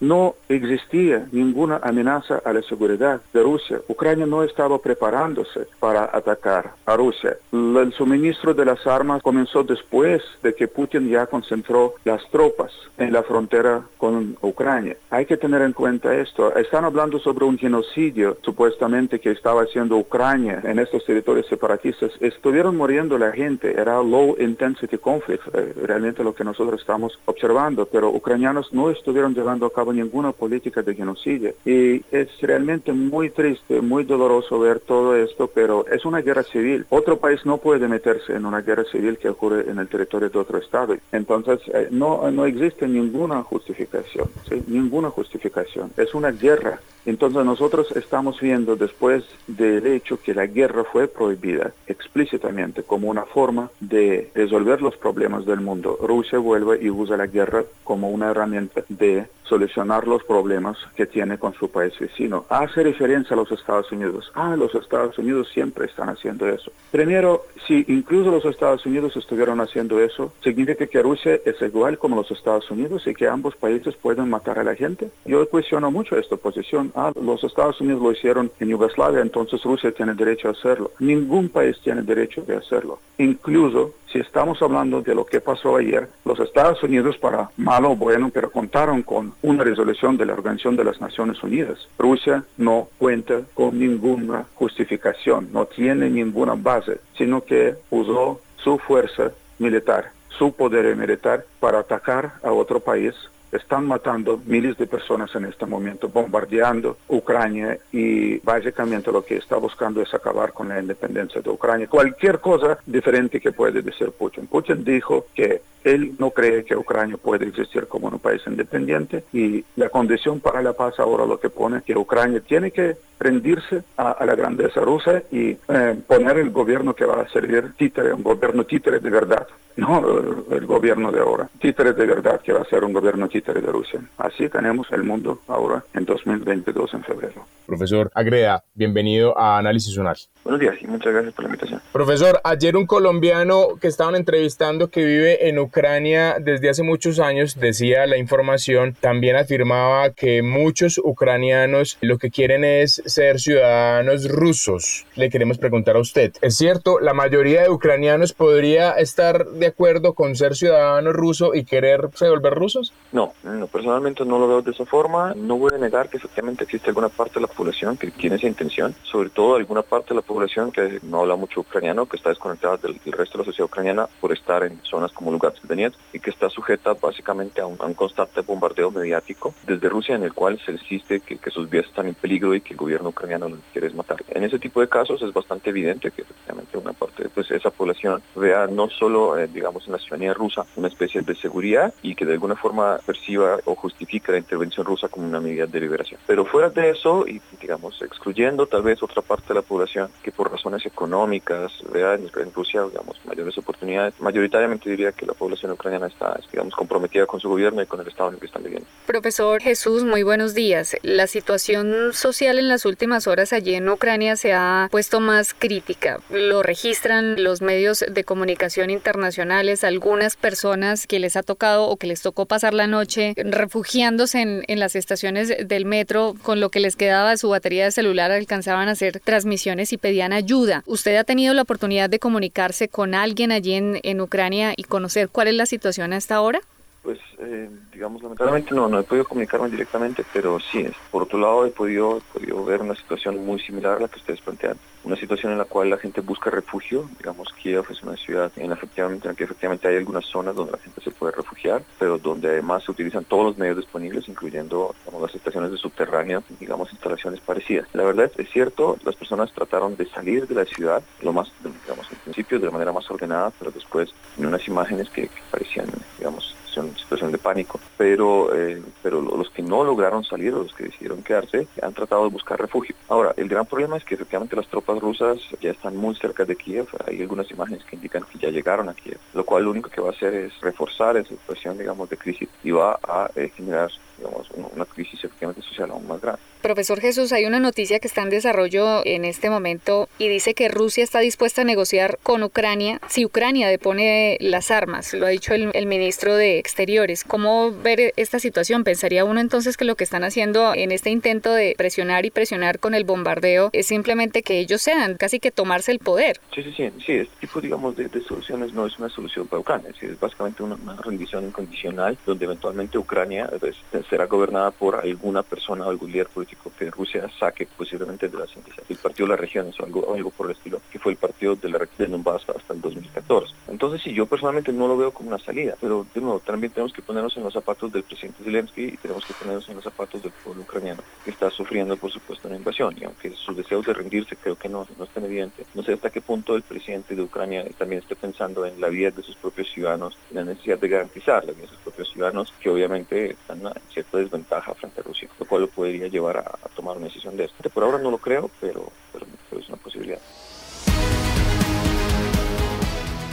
No 0.00 0.34
existía 0.48 1.26
ninguna 1.32 1.80
amenaza 1.82 2.42
a 2.44 2.52
la 2.52 2.62
seguridad 2.62 3.20
de 3.32 3.42
Rusia. 3.42 3.80
Ucrania 3.88 4.26
no 4.26 4.42
estaba 4.42 4.78
preparándose 4.78 5.66
para 5.78 6.10
atacar 6.12 6.74
a 6.86 6.96
Rusia. 6.96 7.36
El 7.52 7.92
suministro 7.96 8.54
de 8.54 8.64
las 8.64 8.86
armas 8.86 9.22
comenzó 9.22 9.62
después 9.62 10.22
de 10.42 10.54
que 10.54 10.68
Putin 10.68 11.08
ya 11.08 11.26
concentró 11.26 11.94
las 12.04 12.22
tropas 12.30 12.72
en 12.98 13.12
la 13.12 13.22
frontera 13.22 13.82
con 13.98 14.36
Ucrania. 14.40 14.96
Hay 15.10 15.26
que 15.26 15.36
tener 15.36 15.62
en 15.62 15.72
cuenta 15.72 16.14
esto 16.14 16.54
están 16.56 16.84
hablando 16.84 17.18
sobre 17.18 17.44
un 17.44 17.58
genocidio 17.58 18.36
supuestamente 18.42 19.20
que 19.20 19.30
estaba 19.30 19.62
haciendo 19.62 19.96
Ucrania 19.96 20.60
en 20.64 20.78
estos 20.78 21.04
territorios 21.04 21.46
separatistas. 21.46 22.10
Estuvieron 22.20 22.76
muriendo 22.76 23.18
la 23.18 23.32
gente, 23.32 23.72
era 23.72 24.02
low 24.02 24.36
intensity 24.38 24.98
conflict, 24.98 25.42
eh, 25.54 25.74
realmente 25.82 26.24
lo 26.24 26.34
que 26.34 26.44
nosotros 26.44 26.80
estamos 26.80 27.18
observando, 27.26 27.86
pero 27.86 28.10
ucranianos 28.10 28.72
no 28.72 28.90
estuvieron 28.90 29.31
llevando 29.34 29.66
a 29.66 29.72
cabo 29.72 29.92
ninguna 29.92 30.32
política 30.32 30.82
de 30.82 30.94
genocidio. 30.94 31.54
Y 31.64 32.02
es 32.10 32.28
realmente 32.40 32.92
muy 32.92 33.30
triste, 33.30 33.80
muy 33.80 34.04
doloroso 34.04 34.58
ver 34.58 34.80
todo 34.80 35.16
esto, 35.16 35.50
pero 35.52 35.86
es 35.86 36.04
una 36.04 36.20
guerra 36.20 36.42
civil. 36.42 36.86
Otro 36.88 37.18
país 37.18 37.44
no 37.44 37.58
puede 37.58 37.88
meterse 37.88 38.34
en 38.34 38.46
una 38.46 38.60
guerra 38.60 38.84
civil 38.84 39.18
que 39.18 39.28
ocurre 39.28 39.70
en 39.70 39.78
el 39.78 39.88
territorio 39.88 40.28
de 40.28 40.38
otro 40.38 40.58
estado. 40.58 40.96
Entonces, 41.12 41.60
eh, 41.72 41.88
no, 41.90 42.30
no 42.30 42.46
existe 42.46 42.86
ninguna 42.86 43.42
justificación, 43.42 44.28
ninguna 44.66 45.10
justificación. 45.10 45.90
Es 45.96 46.14
una 46.14 46.30
guerra 46.30 46.80
entonces 47.04 47.44
nosotros 47.44 47.90
estamos 47.96 48.40
viendo 48.40 48.76
después 48.76 49.24
del 49.48 49.86
hecho 49.86 50.20
que 50.20 50.34
la 50.34 50.46
guerra 50.46 50.84
fue 50.84 51.08
prohibida 51.08 51.72
explícitamente 51.86 52.84
como 52.84 53.08
una 53.08 53.24
forma 53.24 53.70
de 53.80 54.30
resolver 54.34 54.80
los 54.80 54.96
problemas 54.96 55.44
del 55.44 55.60
mundo. 55.60 55.98
Rusia 56.00 56.38
vuelve 56.38 56.78
y 56.80 56.90
usa 56.90 57.16
la 57.16 57.26
guerra 57.26 57.64
como 57.82 58.10
una 58.10 58.30
herramienta 58.30 58.84
de 58.88 59.21
solucionar 59.44 60.08
los 60.08 60.24
problemas 60.24 60.78
que 60.96 61.04
tiene 61.04 61.36
con 61.36 61.52
su 61.52 61.70
país 61.70 61.92
vecino. 61.98 62.46
Hace 62.48 62.82
referencia 62.82 63.34
a 63.34 63.36
los 63.36 63.52
Estados 63.52 63.92
Unidos. 63.92 64.32
Ah, 64.34 64.56
los 64.56 64.74
Estados 64.74 65.18
Unidos 65.18 65.50
siempre 65.52 65.84
están 65.84 66.08
haciendo 66.08 66.48
eso. 66.48 66.72
Primero, 66.90 67.44
si 67.66 67.84
incluso 67.88 68.30
los 68.30 68.46
Estados 68.46 68.86
Unidos 68.86 69.14
estuvieron 69.14 69.60
haciendo 69.60 70.00
eso, 70.00 70.32
significa 70.42 70.86
que 70.86 71.02
Rusia 71.02 71.38
es 71.44 71.60
igual 71.60 71.98
como 71.98 72.16
los 72.16 72.30
Estados 72.30 72.70
Unidos 72.70 73.06
y 73.06 73.14
que 73.14 73.28
ambos 73.28 73.54
países 73.56 73.94
pueden 73.96 74.30
matar 74.30 74.58
a 74.58 74.64
la 74.64 74.74
gente. 74.74 75.10
Yo 75.26 75.46
cuestiono 75.48 75.90
mucho 75.90 76.16
esta 76.16 76.36
posición. 76.36 76.90
Ah, 76.94 77.12
los 77.20 77.44
Estados 77.44 77.78
Unidos 77.82 78.02
lo 78.02 78.12
hicieron 78.12 78.50
en 78.58 78.68
Yugoslavia, 78.68 79.20
entonces 79.20 79.62
Rusia 79.62 79.92
tiene 79.92 80.14
derecho 80.14 80.48
a 80.48 80.52
hacerlo. 80.52 80.92
Ningún 80.98 81.50
país 81.50 81.76
tiene 81.84 82.00
derecho 82.00 82.42
de 82.42 82.56
hacerlo. 82.56 83.00
Incluso 83.18 83.92
si 84.12 84.18
estamos 84.18 84.60
hablando 84.60 85.00
de 85.00 85.14
lo 85.14 85.24
que 85.24 85.40
pasó 85.40 85.76
ayer, 85.76 86.08
los 86.24 86.38
Estados 86.38 86.82
Unidos, 86.82 87.16
para 87.16 87.50
malo 87.56 87.92
o 87.92 87.96
bueno, 87.96 88.30
pero 88.32 88.50
contaron 88.50 89.02
con 89.02 89.11
una 89.42 89.64
resolución 89.64 90.16
de 90.16 90.26
la 90.26 90.34
Organización 90.34 90.76
de 90.76 90.84
las 90.84 91.00
Naciones 91.00 91.42
Unidas. 91.42 91.88
Rusia 91.98 92.44
no 92.56 92.88
cuenta 92.98 93.42
con 93.54 93.78
ninguna 93.78 94.46
justificación, 94.54 95.48
no 95.52 95.66
tiene 95.66 96.10
ninguna 96.10 96.54
base, 96.54 97.00
sino 97.16 97.44
que 97.44 97.76
usó 97.90 98.40
su 98.56 98.78
fuerza 98.78 99.32
militar, 99.58 100.12
su 100.28 100.52
poder 100.52 100.96
militar 100.96 101.44
para 101.60 101.80
atacar 101.80 102.34
a 102.42 102.52
otro 102.52 102.80
país 102.80 103.14
están 103.52 103.86
matando 103.86 104.40
miles 104.46 104.76
de 104.78 104.86
personas 104.86 105.34
en 105.34 105.44
este 105.44 105.66
momento, 105.66 106.08
bombardeando 106.08 106.96
Ucrania 107.08 107.78
y 107.92 108.38
básicamente 108.38 109.12
lo 109.12 109.24
que 109.24 109.36
está 109.36 109.56
buscando 109.56 110.00
es 110.00 110.12
acabar 110.14 110.52
con 110.52 110.68
la 110.68 110.80
independencia 110.80 111.40
de 111.40 111.50
Ucrania. 111.50 111.86
Cualquier 111.86 112.40
cosa 112.40 112.78
diferente 112.86 113.40
que 113.40 113.52
puede 113.52 113.82
decir 113.82 114.10
Putin. 114.12 114.46
Putin 114.46 114.82
dijo 114.84 115.26
que 115.34 115.60
él 115.84 116.14
no 116.18 116.30
cree 116.30 116.64
que 116.64 116.76
Ucrania 116.76 117.16
puede 117.16 117.46
existir 117.46 117.86
como 117.88 118.08
un 118.08 118.18
país 118.18 118.40
independiente 118.46 119.24
y 119.32 119.64
la 119.76 119.88
condición 119.88 120.40
para 120.40 120.62
la 120.62 120.72
paz 120.72 120.98
ahora 120.98 121.26
lo 121.26 121.40
que 121.40 121.50
pone 121.50 121.82
que 121.82 121.96
Ucrania 121.96 122.40
tiene 122.40 122.70
que 122.70 122.96
rendirse 123.18 123.82
a, 123.96 124.24
la 124.24 124.34
grandeza 124.34 124.80
rusa 124.80 125.22
y 125.30 125.56
eh, 125.68 125.96
poner 126.06 126.38
el 126.38 126.50
gobierno 126.50 126.94
que 126.94 127.04
va 127.04 127.22
a 127.22 127.28
servir 127.28 127.72
títere, 127.76 128.12
un 128.12 128.22
gobierno 128.22 128.64
títere 128.64 128.98
de 128.98 129.10
verdad, 129.10 129.46
no 129.76 130.02
el 130.50 130.66
gobierno 130.66 131.12
de 131.12 131.20
ahora, 131.20 131.48
títere 131.60 131.92
de 131.92 132.06
verdad 132.06 132.40
que 132.40 132.52
va 132.52 132.62
a 132.62 132.66
ser 132.66 132.84
un 132.84 132.92
gobierno 132.92 133.28
títere 133.28 133.41
de 133.44 133.72
Rusia. 133.72 134.00
Así 134.18 134.48
tenemos 134.48 134.86
el 134.92 135.02
mundo 135.02 135.40
ahora 135.48 135.84
en 135.94 136.04
2022 136.04 136.94
en 136.94 137.02
febrero. 137.02 137.44
Profesor 137.66 138.10
Agreda, 138.14 138.64
bienvenido 138.74 139.38
a 139.38 139.58
Análisis 139.58 139.94
Sonar. 139.94 140.16
Buenos 140.44 140.60
días 140.60 140.74
y 140.80 140.86
muchas 140.86 141.12
gracias 141.12 141.32
por 141.32 141.44
la 141.44 141.48
invitación. 141.50 141.80
Profesor, 141.92 142.40
ayer 142.44 142.76
un 142.76 142.86
colombiano 142.86 143.76
que 143.80 143.88
estaban 143.88 144.14
entrevistando 144.14 144.90
que 144.90 145.04
vive 145.04 145.48
en 145.48 145.58
Ucrania 145.58 146.36
desde 146.40 146.68
hace 146.68 146.82
muchos 146.82 147.18
años, 147.18 147.58
decía 147.58 148.06
la 148.06 148.16
información, 148.16 148.94
también 149.00 149.36
afirmaba 149.36 150.10
que 150.10 150.42
muchos 150.42 150.98
ucranianos 150.98 151.98
lo 152.00 152.18
que 152.18 152.30
quieren 152.30 152.64
es 152.64 153.02
ser 153.06 153.40
ciudadanos 153.40 154.28
rusos. 154.28 155.06
Le 155.14 155.30
queremos 155.30 155.58
preguntar 155.58 155.96
a 155.96 156.00
usted, 156.00 156.32
¿es 156.42 156.56
cierto? 156.56 157.00
¿La 157.00 157.14
mayoría 157.14 157.62
de 157.62 157.70
ucranianos 157.70 158.32
podría 158.32 158.92
estar 158.92 159.46
de 159.46 159.66
acuerdo 159.66 160.14
con 160.14 160.36
ser 160.36 160.56
ciudadano 160.56 161.12
ruso 161.12 161.54
y 161.54 161.64
quererse 161.64 162.28
volver 162.28 162.54
rusos? 162.54 162.92
No, 163.12 163.31
No, 163.42 163.52
no, 163.54 163.66
personalmente 163.66 164.24
no 164.24 164.38
lo 164.38 164.48
veo 164.48 164.62
de 164.62 164.70
esa 164.70 164.84
forma. 164.86 165.34
No 165.34 165.56
voy 165.56 165.72
a 165.74 165.78
negar 165.78 166.08
que 166.08 166.16
efectivamente 166.16 166.64
existe 166.64 166.88
alguna 166.88 167.08
parte 167.08 167.34
de 167.34 167.42
la 167.42 167.46
población 167.46 167.96
que 167.96 168.10
tiene 168.10 168.36
esa 168.36 168.46
intención, 168.46 168.94
sobre 169.02 169.30
todo 169.30 169.56
alguna 169.56 169.82
parte 169.82 170.10
de 170.10 170.16
la 170.16 170.22
población 170.22 170.70
que 170.70 171.00
no 171.02 171.20
habla 171.20 171.36
mucho 171.36 171.60
ucraniano, 171.60 172.06
que 172.06 172.16
está 172.16 172.30
desconectada 172.30 172.76
del, 172.76 172.98
resto 173.12 173.38
de 173.38 173.44
la 173.44 173.44
sociedad 173.44 173.66
ucraniana 173.66 174.06
por 174.20 174.32
estar 174.32 174.62
en 174.64 174.80
zonas 174.82 175.12
como 175.12 175.32
Lugansk 175.32 175.62
de 175.62 175.68
Donetsk 175.68 175.98
y 176.12 176.20
que 176.20 176.30
está 176.30 176.48
sujeta 176.50 176.94
básicamente 176.94 177.60
a 177.60 177.66
un, 177.66 177.76
constante 177.94 178.40
bombardeo 178.40 178.90
mediático 178.90 179.54
desde 179.66 179.88
Rusia 179.88 180.14
en 180.14 180.22
el 180.22 180.32
cual 180.32 180.60
se 180.64 180.72
insiste 180.72 181.20
que, 181.20 181.38
sus 181.50 181.68
vías 181.68 181.84
están 181.84 182.06
en 182.06 182.14
peligro 182.14 182.54
y 182.54 182.62
que 182.62 182.72
el 182.72 182.78
gobierno 182.78 183.10
ucraniano 183.10 183.48
lo 183.48 183.58
quiere 183.72 183.90
matar. 183.90 184.24
En 184.28 184.44
ese 184.44 184.58
tipo 184.58 184.80
de 184.80 184.88
casos 184.88 185.20
es 185.20 185.32
bastante 185.32 185.68
evidente 185.70 186.10
que 186.10 186.22
efectivamente 186.22 186.78
una 186.78 186.94
parte 186.94 187.24
de 187.24 187.28
pues, 187.28 187.50
esa 187.50 187.70
población 187.70 188.22
vea 188.34 188.66
no 188.66 188.88
solo, 188.88 189.38
eh, 189.38 189.48
digamos, 189.52 189.86
en 189.86 189.92
la 189.92 189.98
ciudadanía 189.98 190.32
rusa 190.32 190.64
una 190.76 190.88
especie 190.88 191.20
de 191.20 191.34
seguridad 191.34 191.92
y 192.02 192.14
que 192.14 192.24
de 192.24 192.32
alguna 192.32 192.56
forma 192.56 192.98
perciba 193.04 193.21
o 193.64 193.74
justifique 193.74 194.32
la 194.32 194.38
intervención 194.38 194.84
rusa 194.86 195.08
como 195.08 195.26
una 195.26 195.40
medida 195.40 195.66
de 195.66 195.80
liberación. 195.80 196.20
Pero 196.26 196.44
fuera 196.44 196.70
de 196.70 196.90
eso, 196.90 197.26
y 197.26 197.40
digamos, 197.60 198.00
excluyendo 198.02 198.66
tal 198.66 198.82
vez 198.82 199.02
otra 199.02 199.22
parte 199.22 199.48
de 199.48 199.54
la 199.54 199.62
población 199.62 200.10
que 200.22 200.32
por 200.32 200.50
razones 200.50 200.84
económicas 200.86 201.72
vea 201.92 202.14
en, 202.14 202.52
Rusia, 202.52 202.82
digamos, 202.82 203.16
mayores 203.24 203.56
oportunidades, 203.58 204.14
mayoritariamente 204.20 204.90
diría 204.90 205.12
que 205.12 205.26
la 205.26 205.32
población 205.34 205.72
ucraniana 205.72 206.06
está, 206.06 206.38
digamos, 206.50 206.74
comprometida 206.74 207.26
con 207.26 207.40
su 207.40 207.48
gobierno 207.48 207.82
y 207.82 207.86
con 207.86 208.00
el 208.00 208.08
estado 208.08 208.30
en 208.30 208.34
el 208.34 208.40
que 208.40 208.46
están 208.46 208.62
viviendo. 208.62 208.86
Profesor 209.06 209.60
Jesús, 209.60 210.04
muy 210.04 210.22
buenos 210.22 210.54
días. 210.54 210.96
La 211.02 211.26
situación 211.26 212.12
social 212.12 212.58
en 212.58 212.68
las 212.68 212.84
últimas 212.84 213.26
horas 213.26 213.52
allí 213.52 213.74
en 213.74 213.88
Ucrania 213.88 214.36
se 214.36 214.52
ha 214.52 214.88
puesto 214.90 215.20
más 215.20 215.54
crítica. 215.54 216.20
Lo 216.30 216.62
registran 216.62 217.42
los 217.42 217.62
medios 217.62 218.04
de 218.08 218.24
comunicación 218.24 218.90
internacionales, 218.90 219.84
algunas 219.84 220.36
personas 220.36 221.06
que 221.06 221.18
les 221.18 221.36
ha 221.36 221.42
tocado 221.42 221.86
o 221.86 221.96
que 221.96 222.06
les 222.06 222.22
tocó 222.22 222.46
pasar 222.46 222.74
la 222.74 222.86
noche 222.86 223.11
refugiándose 223.36 224.40
en, 224.40 224.80
las 224.80 224.96
estaciones 224.96 225.54
del 225.68 225.84
metro 225.84 226.34
con 226.42 226.60
lo 226.60 226.70
que 226.70 226.80
les 226.80 226.96
quedaba 226.96 227.30
de 227.30 227.36
su 227.36 227.48
batería 227.48 227.84
de 227.84 227.90
celular 227.90 228.30
alcanzaban 228.30 228.88
a 228.88 228.92
hacer 228.92 229.20
transmisiones 229.20 229.92
y 229.92 229.98
pedían 229.98 230.32
ayuda. 230.32 230.82
¿Usted 230.86 231.16
ha 231.16 231.24
tenido 231.24 231.54
la 231.54 231.62
oportunidad 231.62 232.10
de 232.10 232.18
comunicarse 232.18 232.88
con 232.88 233.14
alguien 233.14 233.52
allí 233.52 233.74
en, 233.74 234.00
en 234.02 234.20
Ucrania 234.20 234.74
y 234.76 234.84
conocer 234.84 235.28
cuál 235.28 235.48
es 235.48 235.54
la 235.54 235.66
situación 235.66 236.12
hasta 236.12 236.34
ahora? 236.36 236.60
Pues, 237.02 237.18
eh, 237.38 237.68
digamos, 237.92 238.22
lamentablemente 238.22 238.74
no, 238.74 238.88
no 238.88 239.00
he 239.00 239.02
podido 239.02 239.24
comunicarme 239.26 239.68
directamente, 239.68 240.24
pero 240.32 240.60
sí, 240.60 240.86
por 241.10 241.24
otro 241.24 241.38
lado 241.38 241.66
he 241.66 241.70
podido, 241.70 242.18
he 242.18 242.20
podido 242.38 242.64
ver 242.64 242.80
una 242.80 242.94
situación 242.94 243.44
muy 243.44 243.60
similar 243.60 243.96
a 243.96 244.00
la 244.00 244.08
que 244.08 244.18
ustedes 244.18 244.40
plantean. 244.40 244.76
Una 245.04 245.16
situación 245.16 245.52
en 245.52 245.58
la 245.58 245.64
cual 245.64 245.90
la 245.90 245.98
gente 245.98 246.20
busca 246.20 246.48
refugio, 246.48 247.08
digamos, 247.18 247.52
Kiev 247.54 247.84
es 247.90 248.02
una 248.04 248.16
ciudad 248.16 248.52
en, 248.56 248.70
efectivamente, 248.70 249.26
en 249.26 249.32
la 249.32 249.36
que 249.36 249.44
efectivamente 249.44 249.88
hay 249.88 249.96
algunas 249.96 250.24
zonas 250.26 250.54
donde 250.54 250.72
la 250.72 250.78
gente 250.78 251.00
se 251.00 251.10
puede 251.10 251.32
refugiar, 251.32 251.82
pero 251.98 252.18
donde 252.18 252.48
además 252.48 252.84
se 252.84 252.92
utilizan 252.92 253.24
todos 253.24 253.46
los 253.46 253.58
medios 253.58 253.78
disponibles, 253.78 254.28
incluyendo 254.28 254.94
las 255.20 255.34
estaciones 255.34 255.72
de 255.72 255.76
subterránea, 255.76 256.42
digamos, 256.60 256.92
instalaciones 256.92 257.40
parecidas. 257.40 257.88
La 257.94 258.04
verdad 258.04 258.30
es 258.36 258.50
cierto, 258.50 258.96
las 259.04 259.16
personas 259.16 259.52
trataron 259.52 259.96
de 259.96 260.06
salir 260.06 260.46
de 260.46 260.54
la 260.54 260.64
ciudad, 260.64 261.02
lo 261.20 261.32
más, 261.32 261.52
digamos, 261.62 262.08
al 262.10 262.16
principio 262.18 262.60
de 262.60 262.66
la 262.66 262.72
manera 262.72 262.92
más 262.92 263.10
ordenada, 263.10 263.52
pero 263.58 263.72
después 263.72 264.10
en 264.38 264.46
unas 264.46 264.66
imágenes 264.68 265.10
que 265.10 265.28
parecían, 265.50 265.86
digamos, 266.18 266.54
situación, 266.72 267.32
de 267.32 267.38
pánico. 267.38 267.80
Pero, 267.96 268.54
eh, 268.54 268.82
pero 269.02 269.20
los 269.20 269.50
que 269.50 269.62
no 269.62 269.84
lograron 269.84 270.24
salir, 270.24 270.52
los 270.52 270.74
que 270.74 270.84
decidieron 270.84 271.22
quedarse, 271.22 271.66
han 271.80 271.92
tratado 271.92 272.24
de 272.24 272.30
buscar 272.30 272.60
refugio. 272.60 272.94
Ahora, 273.08 273.34
el 273.36 273.48
gran 273.48 273.66
problema 273.66 273.96
es 273.96 274.04
que 274.04 274.14
efectivamente 274.14 274.56
las 274.56 274.66
tropas 274.68 274.98
rusas 274.98 275.38
ya 275.60 275.70
están 275.70 275.96
muy 275.96 276.14
cerca 276.16 276.44
de 276.44 276.56
Kiev. 276.56 276.86
Hay 277.06 277.20
algunas 277.20 277.50
imágenes 277.50 277.84
que 277.84 277.96
indican 277.96 278.24
que 278.24 278.38
ya 278.38 278.50
llegaron 278.50 278.88
a 278.88 278.94
Kiev, 278.94 279.18
lo 279.34 279.44
cual 279.44 279.64
lo 279.64 279.70
único 279.70 279.90
que 279.90 280.00
va 280.00 280.08
a 280.08 280.12
hacer 280.12 280.34
es 280.34 280.52
reforzar 280.60 281.16
esa 281.16 281.30
situación, 281.30 281.78
digamos, 281.78 282.08
de 282.10 282.16
crisis 282.16 282.48
y 282.62 282.70
va 282.70 282.98
a 283.02 283.30
eh, 283.36 283.50
generar 283.54 283.90
digamos, 284.18 284.48
una 284.74 284.84
crisis 284.84 285.24
efectivamente 285.24 285.62
social 285.62 285.90
aún 285.90 286.06
más 286.06 286.20
grande. 286.20 286.51
Profesor 286.62 287.00
Jesús, 287.00 287.32
hay 287.32 287.44
una 287.44 287.58
noticia 287.58 287.98
que 287.98 288.06
está 288.06 288.22
en 288.22 288.30
desarrollo 288.30 289.04
en 289.04 289.24
este 289.24 289.50
momento 289.50 290.08
y 290.18 290.28
dice 290.28 290.54
que 290.54 290.68
Rusia 290.68 291.02
está 291.02 291.18
dispuesta 291.18 291.62
a 291.62 291.64
negociar 291.64 292.20
con 292.22 292.44
Ucrania 292.44 293.00
si 293.08 293.24
Ucrania 293.24 293.68
depone 293.68 294.38
las 294.40 294.70
armas. 294.70 295.12
Lo 295.12 295.26
ha 295.26 295.30
dicho 295.30 295.54
el, 295.54 295.72
el, 295.74 295.86
ministro 295.86 296.36
de 296.36 296.60
Exteriores. 296.60 297.24
¿Cómo 297.24 297.72
ver 297.72 298.12
esta 298.16 298.38
situación? 298.38 298.84
Pensaría 298.84 299.24
uno 299.24 299.40
entonces 299.40 299.76
que 299.76 299.84
lo 299.84 299.96
que 299.96 300.04
están 300.04 300.22
haciendo 300.22 300.72
en 300.72 300.92
este 300.92 301.10
intento 301.10 301.52
de 301.52 301.74
presionar 301.76 302.26
y 302.26 302.30
presionar 302.30 302.78
con 302.78 302.94
el 302.94 303.02
bombardeo 303.02 303.70
es 303.72 303.88
simplemente 303.88 304.44
que 304.44 304.60
ellos 304.60 304.82
sean, 304.82 305.16
casi 305.16 305.40
que 305.40 305.50
tomarse 305.50 305.90
el 305.90 305.98
poder. 305.98 306.38
Sí, 306.54 306.62
sí, 306.62 306.72
sí. 306.76 306.92
sí 307.04 307.12
este 307.12 307.36
tipo, 307.40 307.60
digamos, 307.60 307.96
de, 307.96 308.08
soluciones 308.22 308.72
no 308.72 308.86
es 308.86 308.96
una 309.00 309.08
solución 309.08 309.48
para 309.48 309.58
Ucrania. 309.58 309.90
Es, 310.00 310.20
básicamente 310.20 310.62
una, 310.62 310.76
rendición 311.02 311.44
incondicional 311.44 312.16
donde 312.24 312.44
eventualmente 312.44 312.98
Ucrania 312.98 313.50
pues, 313.58 313.74
será 314.08 314.26
gobernada 314.26 314.70
por 314.70 315.00
alguna 315.00 315.42
persona 315.42 315.86
o 315.86 315.90
algún 315.90 316.12
líder 316.12 316.28
político 316.28 316.51
que 316.78 316.90
Rusia 316.90 317.28
saque 317.38 317.66
posiblemente 317.66 318.28
de 318.28 318.38
la. 318.38 318.46
El 318.88 318.96
partido 318.96 319.26
de 319.26 319.30
las 319.30 319.40
regiones 319.40 319.78
o 319.80 319.84
algo, 319.84 320.14
algo 320.14 320.30
por 320.30 320.46
el 320.46 320.56
estilo, 320.56 320.80
que 320.90 320.98
fue 320.98 321.12
el 321.12 321.18
partido 321.18 321.56
de 321.56 321.68
la 321.68 321.78
de 321.78 322.06
Donbass 322.06 322.48
hasta 322.48 322.74
el 322.74 322.80
2014. 322.80 323.54
Entonces 323.68 324.02
sí, 324.02 324.12
yo 324.12 324.26
personalmente 324.26 324.72
no 324.72 324.88
lo 324.88 324.96
veo 324.96 325.12
como 325.12 325.28
una 325.28 325.38
salida, 325.38 325.76
pero 325.80 326.06
de 326.14 326.20
nuevo 326.20 326.40
también 326.40 326.72
tenemos 326.72 326.92
que 326.92 327.02
ponernos 327.02 327.36
en 327.36 327.44
los 327.44 327.52
zapatos 327.52 327.92
del 327.92 328.02
presidente 328.02 328.44
Zelensky 328.44 328.84
y 328.84 328.96
tenemos 328.96 329.24
que 329.24 329.34
ponernos 329.34 329.68
en 329.68 329.76
los 329.76 329.84
zapatos 329.84 330.22
del 330.22 330.32
pueblo 330.32 330.62
ucraniano, 330.62 331.02
que 331.24 331.30
está 331.30 331.50
sufriendo 331.50 331.96
por 331.96 332.10
supuesto 332.10 332.48
una 332.48 332.56
invasión 332.56 332.94
y 333.00 333.04
aunque 333.04 333.30
sus 333.30 333.56
deseos 333.56 333.86
de 333.86 333.94
rendirse 333.94 334.36
creo 334.36 334.56
que 334.56 334.68
no, 334.68 334.86
no 334.98 335.04
están 335.04 335.24
evidentes, 335.24 335.66
no 335.74 335.82
sé 335.82 335.94
hasta 335.94 336.10
qué 336.10 336.20
punto 336.20 336.56
el 336.56 336.62
presidente 336.62 337.14
de 337.14 337.22
Ucrania 337.22 337.64
también 337.78 338.02
esté 338.02 338.16
pensando 338.16 338.66
en 338.66 338.80
la 338.80 338.88
vida 338.88 339.10
de 339.10 339.22
sus 339.22 339.36
propios 339.36 339.68
ciudadanos 339.70 340.16
y 340.30 340.34
la 340.34 340.44
necesidad 340.44 340.78
de 340.78 340.88
garantizar 340.88 341.44
la 341.44 341.52
vida 341.52 341.62
de 341.62 341.68
sus 341.68 341.78
propios 341.78 342.10
ciudadanos 342.10 342.52
que 342.60 342.70
obviamente 342.70 343.30
están 343.32 343.60
en 343.66 343.72
cierta 343.92 344.18
desventaja 344.18 344.74
frente 344.74 345.00
a 345.00 345.04
Rusia, 345.04 345.28
lo 345.38 345.46
cual 345.46 345.62
lo 345.62 345.68
podría 345.68 346.08
llevar 346.08 346.36
a 346.38 346.41
a, 346.44 346.68
tomar 346.74 346.96
una 346.96 347.06
decisión 347.06 347.36
de 347.36 347.44
esto. 347.44 347.70
Por 347.70 347.84
ahora 347.84 347.98
no 347.98 348.10
lo 348.10 348.18
creo, 348.18 348.50
pero, 348.60 348.90
pero, 349.12 349.26
es 349.60 349.68
una 349.68 349.76
posibilidad. 349.76 350.18